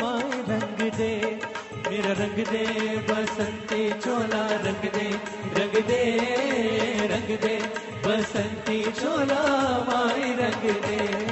[0.02, 1.40] माए रंग दे।
[1.90, 2.64] मेरा रंग दे
[2.96, 5.10] बसंती, चोला रंग दे
[5.60, 6.20] रंग दे
[7.06, 9.42] रंग दे। बसंती, चोला,
[9.88, 11.24] माए रंग दे।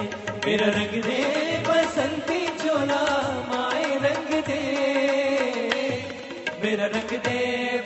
[0.47, 1.21] मेरा रंग दे
[1.69, 3.03] बसंती, चोला,
[3.49, 4.61] माए रंग दे।
[6.65, 7.84] मेरा रंग दे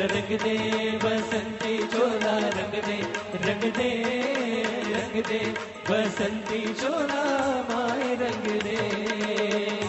[0.00, 0.56] रंग दे,
[1.04, 2.98] बसंती चोला रंग दे
[3.48, 3.90] रंग दे
[4.94, 5.38] रंग दे,
[5.90, 7.22] बसंती चोला
[7.70, 9.87] माए रंग दे।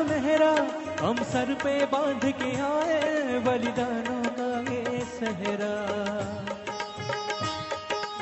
[0.00, 0.52] सुनहरा,
[1.00, 5.72] हम सर पे बाँध के आए, बलिदानों का ये सहरा।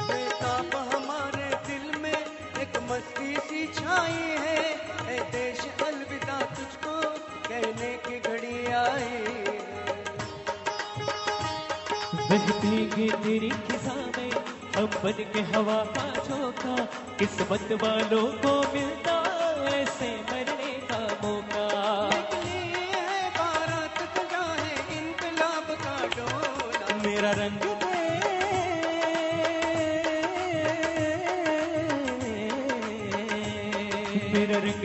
[0.09, 2.19] बेताब हमारे दिल में
[2.63, 4.59] एक मस्ती सी छाई है
[5.15, 6.97] ए देश अलविदा तुझको
[7.47, 9.23] कहने की घड़ी आई
[12.31, 13.53] बहती की तेरी
[14.19, 14.31] में
[14.77, 16.77] हम बन के हवा का झोंका,
[17.19, 19.08] किस्मत वालों को मिलता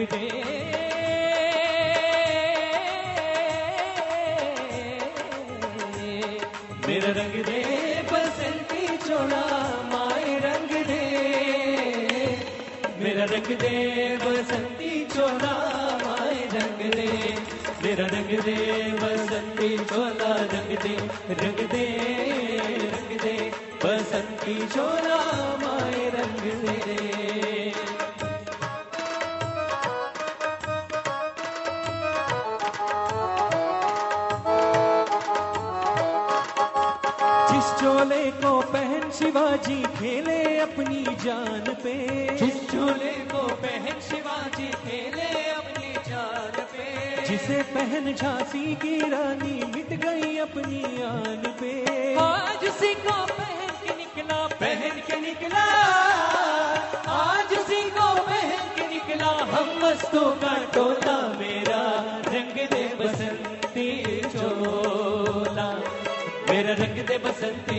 [0.03, 0.53] दे।
[6.87, 7.61] मेरा रंग दे,
[8.11, 9.41] बसंती चोला,
[9.93, 11.03] माए रंग दे।
[12.99, 15.53] मेरा रंग दे, बसंती चोला,
[16.05, 17.35] माए रंग दे।
[17.83, 18.55] मेरा रंग दे,
[18.91, 20.95] बसंती चोला, रंग दे
[21.29, 21.85] रंग दे
[22.77, 23.51] रंग दे।
[23.85, 25.17] बसंती चोला,
[25.61, 27.92] माए रंग दे।
[39.23, 41.93] शिवाजी खेले अपनी जान पे।
[42.37, 46.87] जिस चोले को पहन शिवाजी खेले अपनी जान पे।
[47.27, 51.71] जिसे पहन झांसी की रानी मिट गई अपनी आन पे।
[52.15, 55.63] आज को पहन के निकला पहन के निकला।
[57.13, 57.55] आज
[57.97, 61.81] को पहन के निकला हम मस्तों का टोला मेरा।
[62.27, 65.69] रंग दे बसंती चोला
[66.49, 67.72] मेरा रंग दे बसंती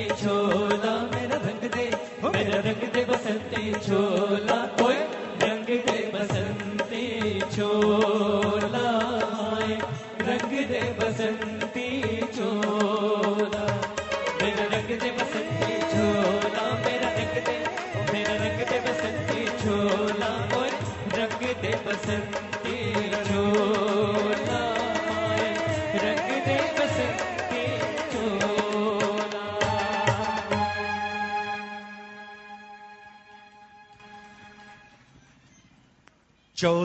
[3.83, 4.64] छोला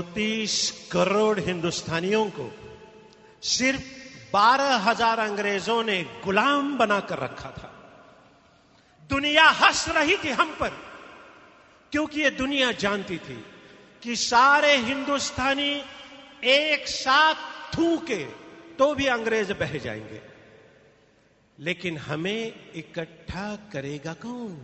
[0.09, 2.45] चौतीस करोड़ हिंदुस्तानियों को
[3.45, 3.81] सिर्फ़
[4.33, 7.69] बारह हज़ार अंग्रेज़ों ने गुलाम बनाकर रखा था।
[9.09, 10.69] दुनिया हंस रही थी हम पर,
[11.91, 13.37] क्योंकि ये दुनिया जानती थी
[14.03, 15.71] कि सारे हिंदुस्तानी
[16.47, 17.35] एक साथ
[17.73, 18.23] थूके
[18.77, 20.21] तो भी अंग्रेज़ बह जाएँगे।
[21.57, 24.57] लेकिन हमें इकट्ठा करेगा कौन?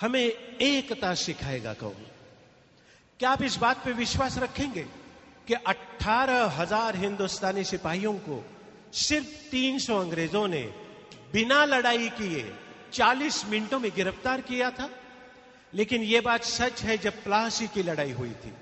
[0.00, 0.26] हमें
[0.60, 2.06] एकता सिखाएगा कौन?
[3.20, 4.82] क्या आप इस बात पे विश्वास रखेंगे
[5.46, 8.44] कि अट्ठारह हज़ार हिंदुस्तानी सिपाहियों को
[8.94, 10.62] सिर्फ़ 300 अंग्रेज़ों ने
[11.32, 12.44] बिना लड़ाई किए
[12.92, 14.88] 40 मिनटों में गिरफ़्तार किया था?
[15.74, 18.52] लेकिन यह बात सच है, जब प्लासी की लड़ाई हुई थी।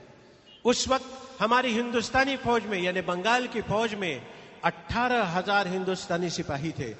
[0.64, 4.22] उस वक्त हमारी हिंदुस्तानी फौज में, यानी बंगाल की फौज में,
[4.64, 6.94] अट्ठारह हज़ार हिंदुस्तानी सिपाही थे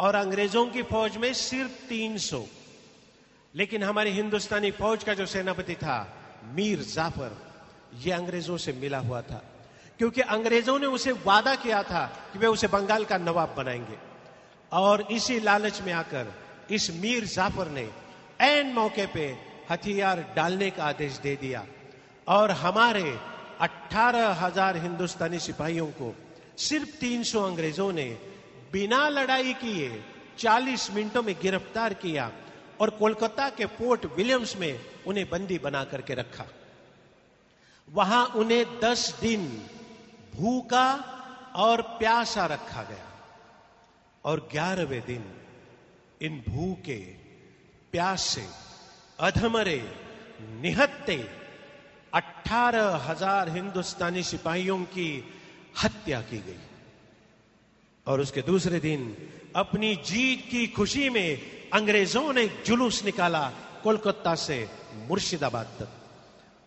[0.00, 2.42] और अंग्रेज़ों की फौज में सिर्फ़ 300
[3.54, 6.00] लेकिन हमारी हिंदुस्तानी फौज का जो सेनापति था
[6.44, 7.36] मीर जाफ़र,
[8.00, 9.42] ये अंग्रेज़ों से मिला हुआ था।
[9.98, 13.98] क्योंकि अंग्रेज़ों ने उसे वादा किया था कि वे उसे बंगाल का नवाब बनाएँगे।
[14.72, 16.34] और इसी लालच में आकर
[16.70, 17.88] इस मीर जाफ़र ने
[18.40, 19.38] एन मौके पे
[19.70, 21.66] हथियार डालने का आदेश दे दिया।
[22.28, 23.18] और हमारे
[23.60, 26.14] अठारह हज़ार हिंदुस्तानी सिपाहियों को
[26.58, 28.18] सिर्फ़ 300 अंग्रेज़ों ने
[28.72, 30.02] बिना लड़ाई किए
[30.38, 32.30] 40 मिनटों में गिरफ़्तार किया
[32.80, 36.46] और कोलकाता के पोर्ट विलियम्स में उन्हें बंदी बना करके रखा।
[37.88, 39.46] वहाँ उन्हें 10 दिन
[40.34, 40.88] भूखा
[41.56, 43.08] और प्यासा रखा गया।
[44.24, 45.24] और ग्यारहवें दिन
[46.22, 46.98] इन भूखे,
[47.92, 48.46] प्यासे,
[49.18, 49.82] अधमरे,
[50.62, 51.16] निहत्ते
[52.12, 55.08] अठारह हज़ार हिंदुस्तानी सिपाहियों की
[55.82, 56.60] हत्या की गई।
[58.06, 59.00] और उसके दूसरे दिन
[59.56, 61.40] अपनी जीत की खुशी में
[61.72, 63.44] अंग्रेज़ों ने जुलूस निकाला
[63.82, 64.58] कोलकाता से
[64.94, 65.88] मुर्शिदाबाद तक।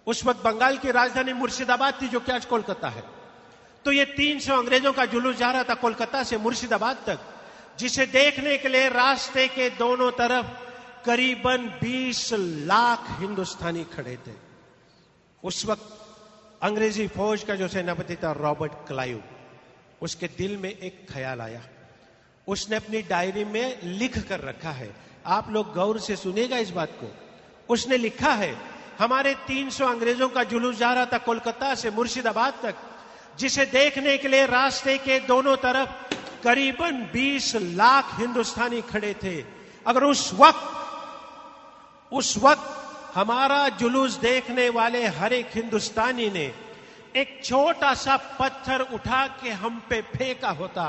[0.08, 3.04] उस वक्त बंगाल की राजधानी मुर्शिदाबाद थी जो कि आज कोलकाता है।
[3.86, 7.20] तो ये 300 अंग्रेज़ों का जुलूस जा रहा था कोलकाता से मुर्शिदाबाद तक,
[7.80, 10.46] जिसे देखने के लिए रास्ते के दोनों तरफ़
[11.06, 14.32] करीबन 20 लाख हिंदुस्तानी खड़े थे।
[15.44, 16.02] उस वक्त
[16.62, 19.24] अंग्रेज़ी फौज का जो सेनापति था, रॉबर्ट क्लाइव,
[20.02, 21.62] उसके दिल में एक ख्याल आया।
[22.48, 24.96] उसने अपनी डायरी में लिख कर रखा है।
[25.26, 27.25] आप लोग गौर से सुनेगा इस बात को।
[27.70, 28.56] उसने लिखा है,
[29.00, 32.76] हमारे 300 अंग्रेज़ों का जुलूस जा रहा था कोलकाता से मुर्शिदाबाद तक,
[33.38, 35.90] जिसे देखने के लिए रास्ते के दोनों तरफ़
[36.44, 39.38] करीबन 20 लाख हिंदुस्तानी खड़े थे।
[39.86, 40.74] अगर उस वक्त
[42.12, 46.46] उस वक्त हमारा जुलूस देखने वाले हर एक हिंदुस्तानी ने
[47.16, 50.86] एक छोटा सा पत्थर उठा के हम पे फेंका होता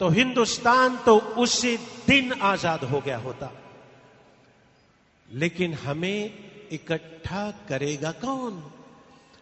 [0.00, 1.76] तो हिंदुस्तान तो उसी
[2.06, 3.50] दिन आज़ाद हो गया होता।
[5.32, 6.34] लेकिन हमें
[6.72, 8.72] इकट्ठा करेगा कौन?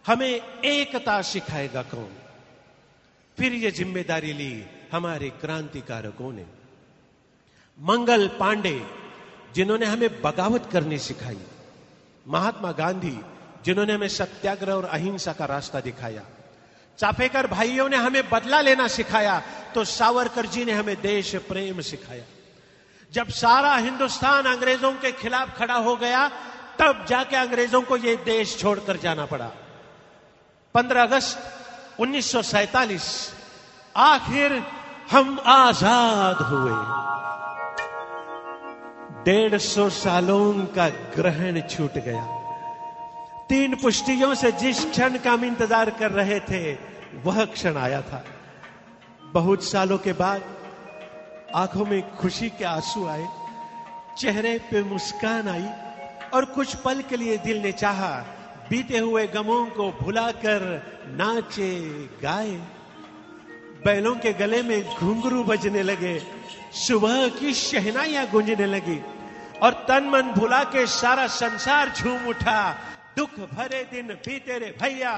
[0.07, 2.09] हमें एकता सिखाएगा कौन?
[3.37, 6.45] फिर यह ज़िम्मेदारी ली हमारे क्रांतिकारकों ने।
[7.79, 8.81] मंगल पांडे,
[9.55, 11.39] जिन्होंने हमें बगावत करनी सिखाई।
[12.27, 13.19] महात्मा गांधी,
[13.65, 16.23] जिन्होंने हमें सत्याग्रह और अहिंसा का रास्ता दिखाया।
[16.97, 19.39] चाफेकर भाइयों ने हमें बदला लेना सिखाया
[19.75, 22.23] तो सावरकर जी ने हमें देश प्रेम सिखाया।
[23.15, 26.27] जब सारा हिंदुस्तान अंग्रेज़ों के खिलाफ खड़ा हो गया,
[26.79, 29.51] तब जाके अंग्रेज़ों को यह देश छोड़कर जाना पड़ा।
[30.75, 31.37] 15 अगस्त
[31.99, 33.05] 1947
[33.95, 34.63] आखिर
[35.11, 36.75] हम आज़ाद हुए।
[39.23, 42.25] डेढ़ सौ सालों का ग्रहण छूट गया।
[43.49, 46.73] तीन पुष्टियों से जिस क्षण का हम इंतज़ार कर रहे थे,
[47.23, 48.23] वह क्षण आया था।
[49.33, 50.54] बहुत सालों के बाद
[51.53, 53.25] आँखों में खुशी के आँसू आए,
[54.17, 55.67] चेहरे पे मुस्कान आई
[56.33, 58.11] और कुछ पल के लिए दिल ने चाहा,
[58.69, 60.61] बीते हुए गमों को भुलाकर
[61.07, 61.79] नाचे,
[62.21, 62.51] गाए।
[63.85, 66.19] बैलों के गले में घुंघरू बजने लगे,
[66.73, 68.99] सुबह की शहनाइयाँ गूंजने लगी
[69.63, 72.75] और तन मन भुला के सारा संसार झूम उठा।
[73.17, 75.13] दुख भरे दिन भी तेरे भैया।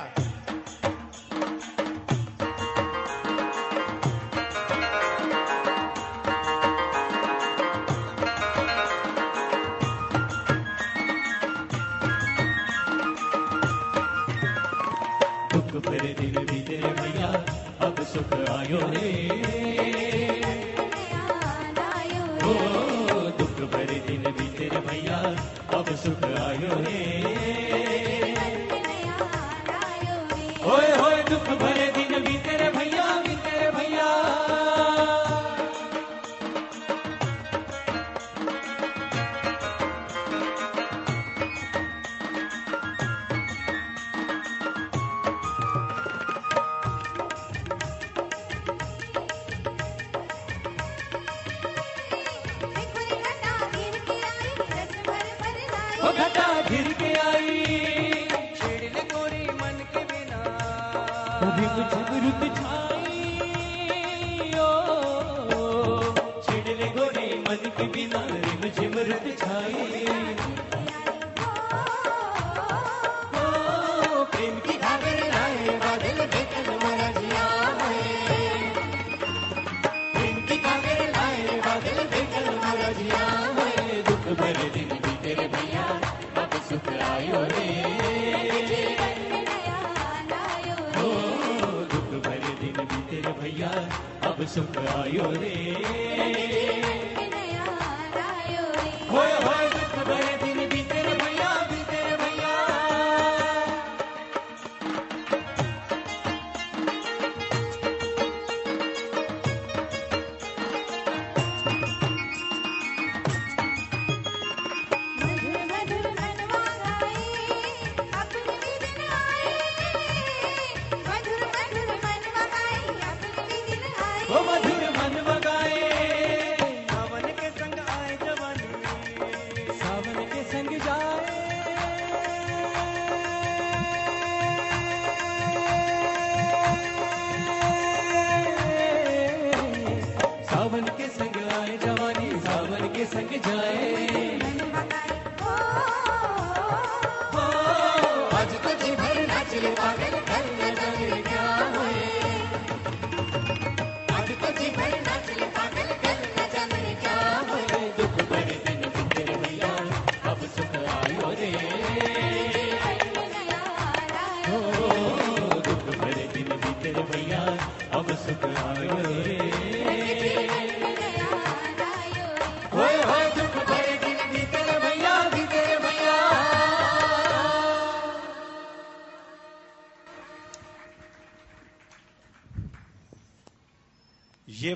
[18.12, 19.10] सुख आयो रे
[22.48, 22.54] ओ
[23.40, 25.18] दुख भरे दिन बीते रे भैया
[25.80, 27.02] अब सुख आयो रे
[30.66, 31.77] होए होए दुख भरे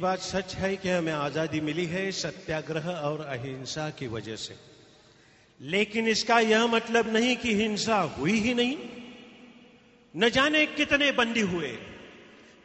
[0.02, 4.56] बात सच है कि हमें आज़ादी मिली है सत्याग्रह और अहिंसा की वजह से।
[5.60, 8.78] लेकिन इसका यह मतलब नहीं कि हिंसा हुई ही नहीं।
[10.14, 11.70] न जाने कितने बंदी हुए,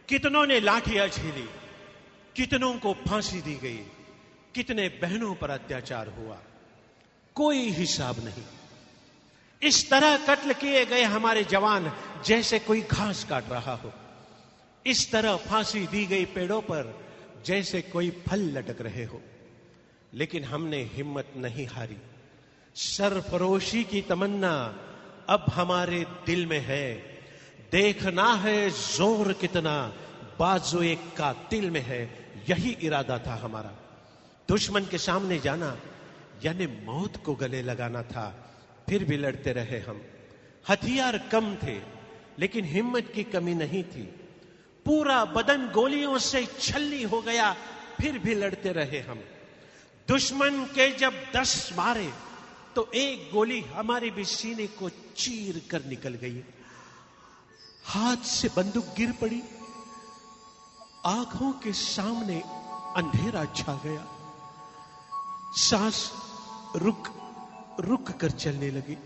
[0.09, 1.49] कितनों ने लाठियाँ झेली,
[2.37, 3.81] कितनों को फांसी दी गई,
[4.55, 6.39] कितने बहनों पर अत्याचार हुआ।
[7.37, 8.45] कोई हिसाब नहीं।
[9.63, 11.93] इस तरह कत्ल किए गए हमारे जवान
[12.27, 13.93] जैसे कोई घास काट रहा हो।
[14.87, 17.06] इस तरह फांसी दी गई पेड़ों पर
[17.47, 19.20] जैसे कोई फल लटक रहे हो,
[20.14, 21.97] लेकिन हमने हिम्मत नहीं हारी।
[22.74, 24.82] सरफरोशी की तमन्ना
[25.28, 26.94] अब हमारे दिल में है।
[27.73, 29.93] देखना है ज़ोर कितना,
[30.39, 33.73] बाजू एक का दिल में है। यही इरादा था हमारा।
[34.48, 35.77] दुश्मन के सामने जाना,
[36.44, 38.52] यानी मौत को गले लगाना था।
[38.89, 40.02] फिर भी लड़ते रहे हम।
[40.68, 41.78] हथियार कम थे,
[42.39, 44.16] लेकिन हिम्मत की कमी नहीं थी।
[44.87, 47.53] पूरा बदन गोलियों से छल्ली हो गया,
[48.01, 49.21] फिर भी लड़ते रहे हम।
[50.09, 52.13] दुश्मन के जब दस मारे
[52.75, 56.43] तो एक गोली हमारे भी सीने को चीर कर निकल गई।
[57.85, 59.43] हाथ से बंदूक गिर पड़ी,
[61.07, 62.41] आँखों के सामने
[62.97, 64.05] अंधेरा छा गया।
[65.59, 66.11] सांस
[66.77, 67.09] रुक
[67.81, 68.97] रुक कर चलने लगी।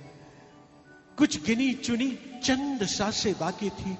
[1.18, 2.10] कुछ गिनी चुनी
[2.44, 3.96] चंद साँसें बाकी थी।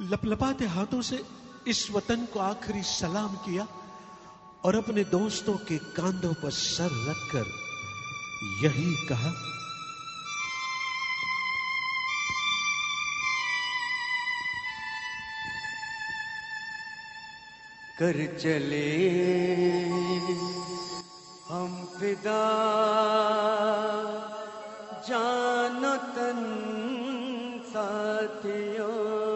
[0.00, 1.24] लपलपाते हाथों से
[1.66, 3.66] इस वतन को आखिरी सलाम किया
[4.64, 7.46] और अपने दोस्तों के कांधों पर सर रखकर
[8.62, 9.32] यही कहा,
[17.98, 18.88] कर चले
[21.50, 22.44] हम फिदा,
[25.08, 26.40] जानो तन
[27.66, 29.27] साथियों।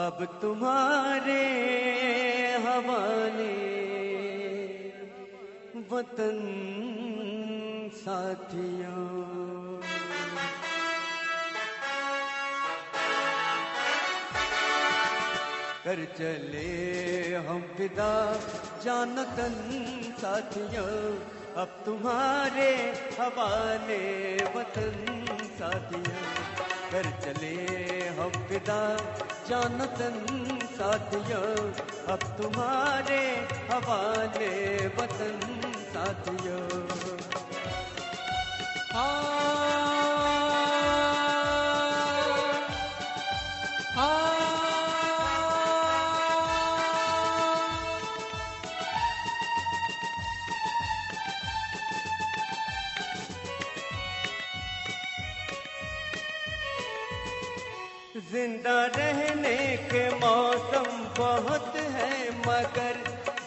[0.00, 1.42] अब तुम्हारे
[2.56, 3.56] हवाले
[5.90, 6.38] वतन
[7.94, 9.04] साथियों।
[15.84, 16.66] कर चले
[17.34, 18.12] हम फिदा
[18.84, 19.54] जानतन
[20.18, 20.88] साथियों।
[21.62, 22.72] अब तुम्हारे
[23.20, 24.04] हवाले
[24.56, 24.98] वतन
[25.60, 27.54] साथियों। कर चले
[28.18, 28.80] हम फिदा।
[29.48, 30.16] जानतन
[30.72, 31.52] साथियों
[32.12, 33.20] अब तुम्हारे
[33.70, 34.52] हवाले
[34.96, 35.38] वतन
[35.92, 36.80] साथियों।
[58.30, 59.56] ज़िंदा रहने
[59.90, 60.84] के मौसम
[61.16, 62.98] बहुत है, मगर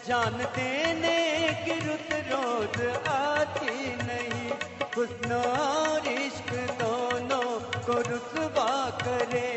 [0.06, 1.20] जान देने
[1.64, 2.76] की रुत रोज
[3.08, 4.50] आती नहीं।
[4.96, 6.52] हुस्न और इश्क
[6.82, 7.48] दोनों
[7.86, 9.52] को रुसवा करे,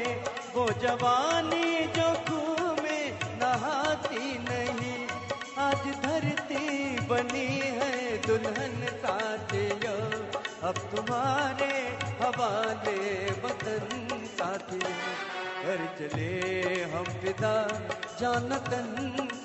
[0.55, 4.97] वो जवानी जो खूह में नहाती नहीं।
[5.59, 6.65] आज धरती
[7.07, 7.47] बनी
[7.79, 10.01] है दुल्हन साथियों,
[10.69, 11.75] अब तुम्हारे
[12.27, 13.01] हवाले
[13.43, 13.83] वतन
[14.31, 14.95] साथियों
[15.63, 16.31] घर चले
[16.93, 17.53] हम पिता
[18.19, 18.89] जानतन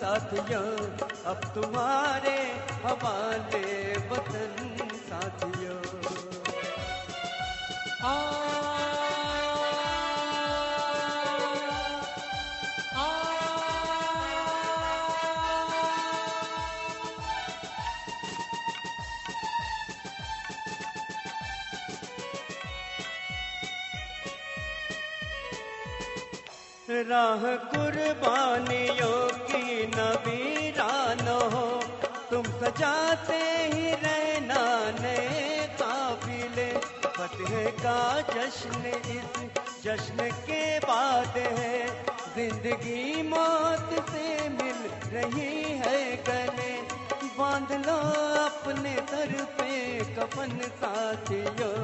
[0.00, 0.60] साथिया।
[1.30, 2.36] अब तुम्हारे
[2.84, 3.62] हवाले
[4.10, 4.81] वतन
[26.92, 31.66] राह कुर्बानियों की नवीरान हो।
[32.30, 33.38] तुम सजाते
[33.72, 34.60] ही रहना
[35.00, 36.68] नए काफिले
[37.06, 38.00] फतेह का
[38.30, 39.40] जश्न इस
[39.84, 41.86] जश्न के बाद है।
[42.36, 44.80] ज़िंदगी मौत से मिल
[45.14, 46.72] रही है गले।
[47.38, 47.98] बाँध लो
[48.38, 51.74] अपने सर पे कफन साथियों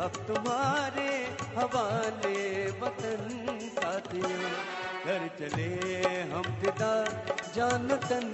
[0.00, 1.10] अब तुम्हारे
[1.56, 2.38] हवाले
[2.80, 3.28] वतन
[3.74, 5.66] साथियों घर चले
[6.30, 6.92] हम फिदा
[7.54, 8.30] जान तन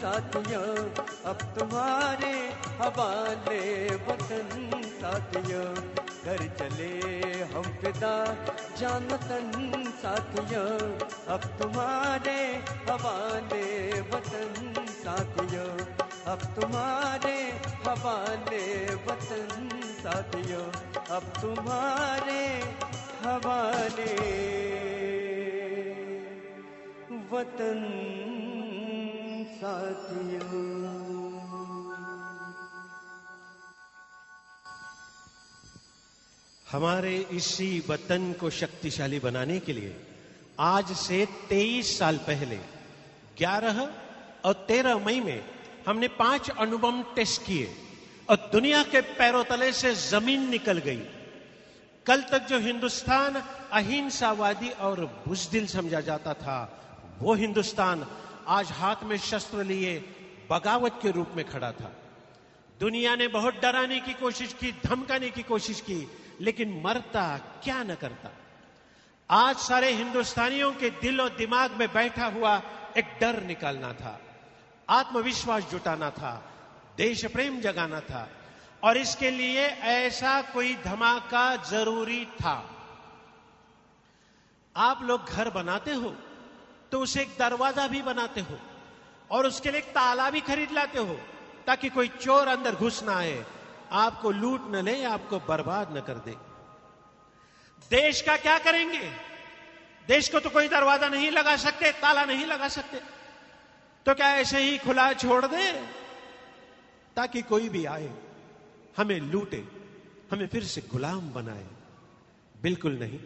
[0.00, 0.76] साथियों।
[1.24, 2.32] अब तुम्हारे
[2.80, 3.60] हवाले
[4.06, 5.66] वतन साथियों,
[6.24, 6.90] घर चले
[7.52, 8.14] हम फिदा
[8.78, 9.50] जान तन
[10.02, 10.78] साथियों।
[11.28, 12.38] अब तुम्हारे
[12.90, 13.66] हवाले
[14.00, 15.70] वतन साथियों,
[16.32, 17.36] अब तुम्हारे
[17.86, 18.64] हवाले
[19.06, 20.64] वतन साथियों,
[21.16, 22.42] अब तुम्हारे
[23.22, 24.14] हवाले
[27.30, 27.82] वतन
[29.56, 30.62] साथियों।
[36.66, 39.94] हमारे इसी वतन को शक्तिशाली बनाने के लिए
[40.60, 42.58] आज से 23 साल पहले
[43.38, 43.88] 11
[44.44, 45.40] और 13 मई में
[45.86, 47.91] हमने पाँच अनुबम टेस्ट किए।
[48.28, 51.02] और दुनिया के पैरों तले से ज़मीन निकल गई।
[52.06, 53.34] कल तक जो हिंदुस्तान
[53.72, 56.58] अहिंसावादी और बुजदिल समझा जाता था,
[57.18, 58.06] वो हिंदुस्तान
[58.48, 59.98] आज हाथ में शस्त्र लिए
[60.50, 61.92] बगावत के रूप में खड़ा था।
[62.80, 66.06] दुनिया ने बहुत डराने की कोशिश की, धमकाने की कोशिश की,
[66.40, 67.26] लेकिन मरता
[67.64, 68.30] क्या न करता।
[69.30, 72.60] आज सारे हिंदुस्तानियों के दिल और दिमाग में बैठा हुआ
[72.96, 74.20] एक डर निकालना था,
[74.88, 76.32] आत्मविश्वास जुटाना था
[76.98, 78.28] देश प्रेम जगाना था।
[78.82, 82.56] और इसके लिए ऐसा कोई धमाका ज़रूरी था।
[84.76, 86.14] आप लोग घर बनाते हो
[86.92, 88.58] तो उसे एक दरवाज़ा भी बनाते हो,
[89.30, 91.14] और उसके लिए एक ताला भी खरीद लाते हो,
[91.66, 93.44] ताकि कोई चोर अंदर घुस ना आए।
[93.94, 96.36] आपको लूट न ले, आपको बर्बाद न कर दे।
[97.90, 99.10] देश का क्या करेंगे?
[100.08, 103.00] देश को तो कोई दरवाज़ा नहीं लगा सकते, ताला नहीं लगा सकते।
[104.06, 105.72] तो क्या ऐसे ही खुला छोड़ दे?
[107.16, 108.10] ताकि कोई भी आए,
[108.96, 109.64] हमें लूटे,
[110.30, 111.66] हमें फिर से गुलाम बनाए।
[112.62, 113.20] बिल्कुल नहीं।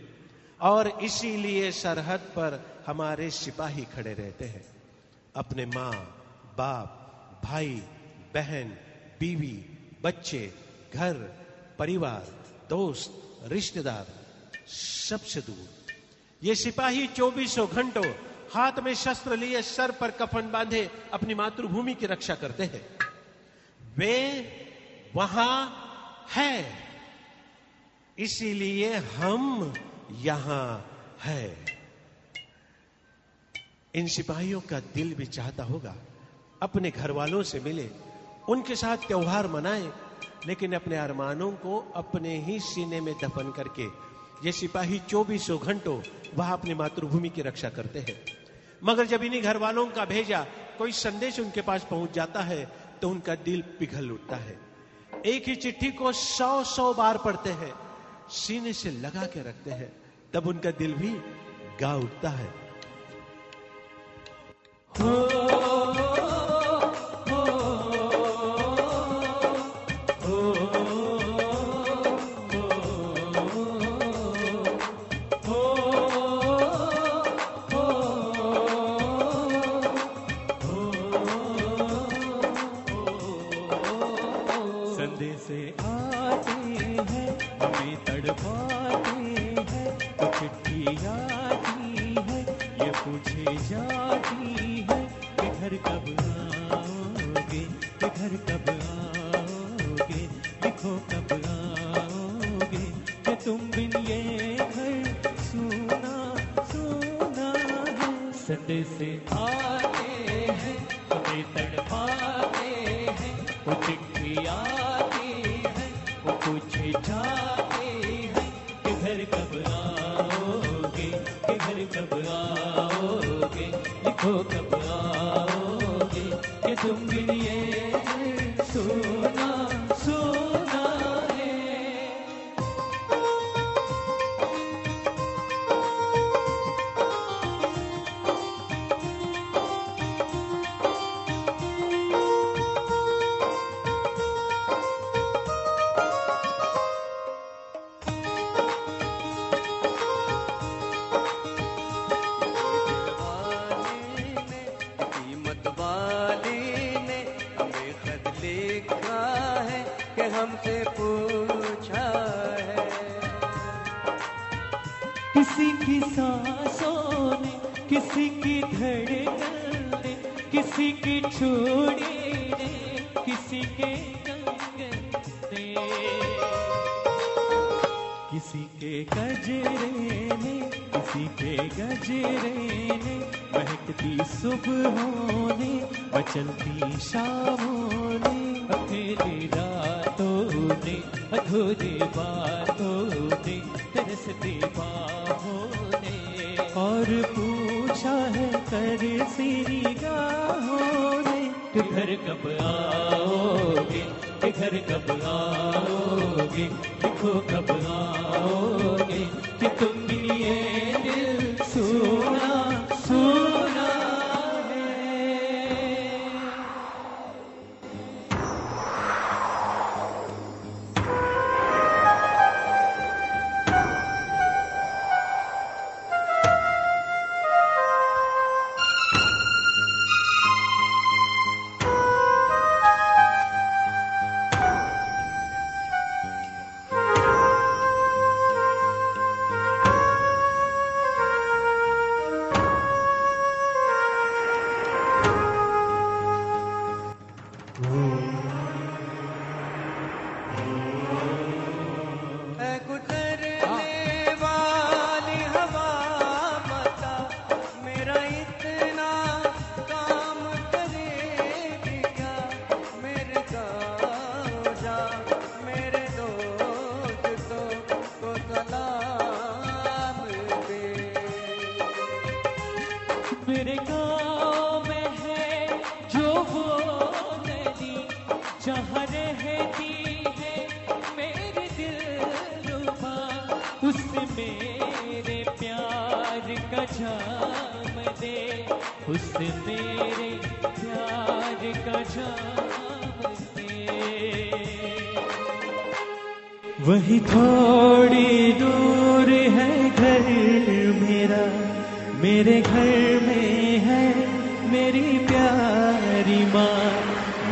[0.61, 4.67] और इसीलिए सरहद पर हमारे सिपाही खड़े रहते हैं।
[5.37, 5.93] अपने माँ,
[6.59, 7.03] बाप,
[7.45, 7.83] भाई,
[8.35, 8.69] बहन,
[9.21, 9.65] बीवी,
[10.03, 10.55] बच्चे,
[10.95, 11.15] घर,
[11.79, 12.27] परिवार,
[12.71, 14.07] दोस्त, रिश्तेदार,
[14.69, 15.69] सबसे दूर।
[16.43, 18.07] ये सिपाही चौबीसों घंटों
[18.53, 23.06] हाथ में शस्त्र लिए, सर पर कफन बांधे, अपनी मातृभूमि की रक्षा करते हैं।
[23.99, 24.17] वे
[25.15, 25.83] वहाँ
[26.37, 26.67] है।
[28.19, 29.75] इसीलिए हम
[30.13, 30.91] यहाँ
[31.23, 31.65] है।
[33.95, 35.95] इन सिपाहियों का दिल भी चाहता होगा,
[36.63, 37.91] अपने घर वालों से मिले,
[38.49, 39.93] उनके साथ त्योहार मनाए,
[40.47, 43.87] लेकिन अपने अरमानों को अपने ही सीने में दफन करके,
[44.47, 46.03] ये सिपाही चौबीसों घंटों
[46.35, 48.25] वह अपनी मातृभूमि की रक्षा करते हैं।
[48.85, 50.47] मगर जब इन्हीं घर वालों का भेजा,
[50.79, 54.59] कोई संदेश उनके पास पहुँच जाता है तो उनका दिल पिघल उठता है।
[55.27, 57.73] एक ही चिट्ठी को सौ सौ बार पढ़ते हैं,
[58.31, 59.91] सीने से लगा के रखते हैं,
[60.35, 61.11] तब उनका दिल भी
[61.81, 62.49] गा उठता है।
[64.93, 65.46] संदेश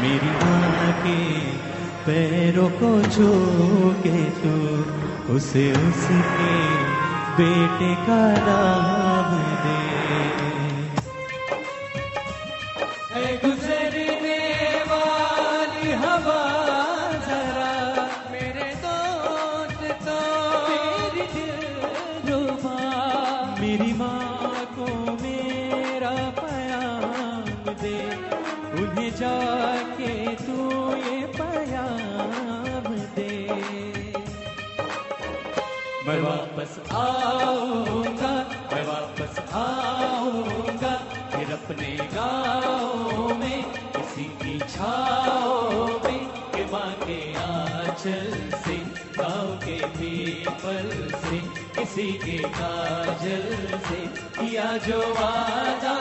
[0.04, 1.18] मेरी माँ के
[2.06, 3.28] पैरों को छू
[4.04, 6.56] के तू तो उसे उसके
[7.38, 9.13] बेटे का नाम
[48.04, 48.74] आंचल से
[49.16, 50.88] गाँव के पीपल
[51.20, 51.38] से
[51.76, 54.00] किसी के काजल से
[54.38, 55.94] किया जो वादा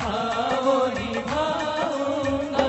[0.00, 2.67] हाँ वो निभाऊँगा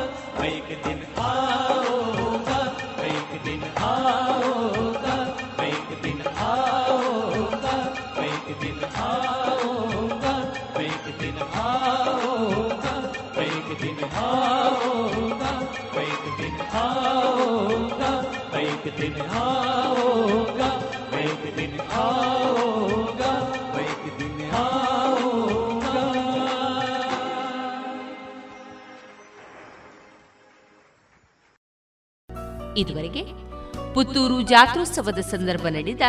[33.99, 36.01] ಪುತ್ತೂರು ಜಾತ್ರೋತ್ಸವದ ಸಂದರ್ಭ ನಡೆದ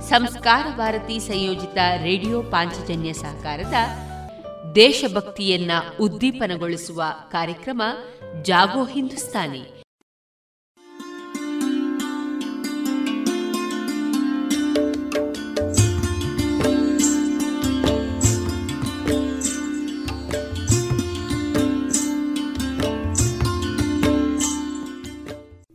[0.00, 3.74] ಸಂಸ್ಕಾರ ಭಾರತಿ ಸಂಯೋಜಿತ ರೇಡಿಯೋ ಪಾಂಚಜನ್ಯ ಸಹಕಾರದ
[4.74, 5.70] ದೇಶಭಕ್ತಿಯನ್ನ
[6.00, 7.82] ಉದ್ದೀಪನಗೊಳಿಸುವ ಕಾರ್ಯಕ್ರಮ
[8.42, 9.81] ಜಾಗೋ ಹಿಂದೂಸ್ತಾನಿ.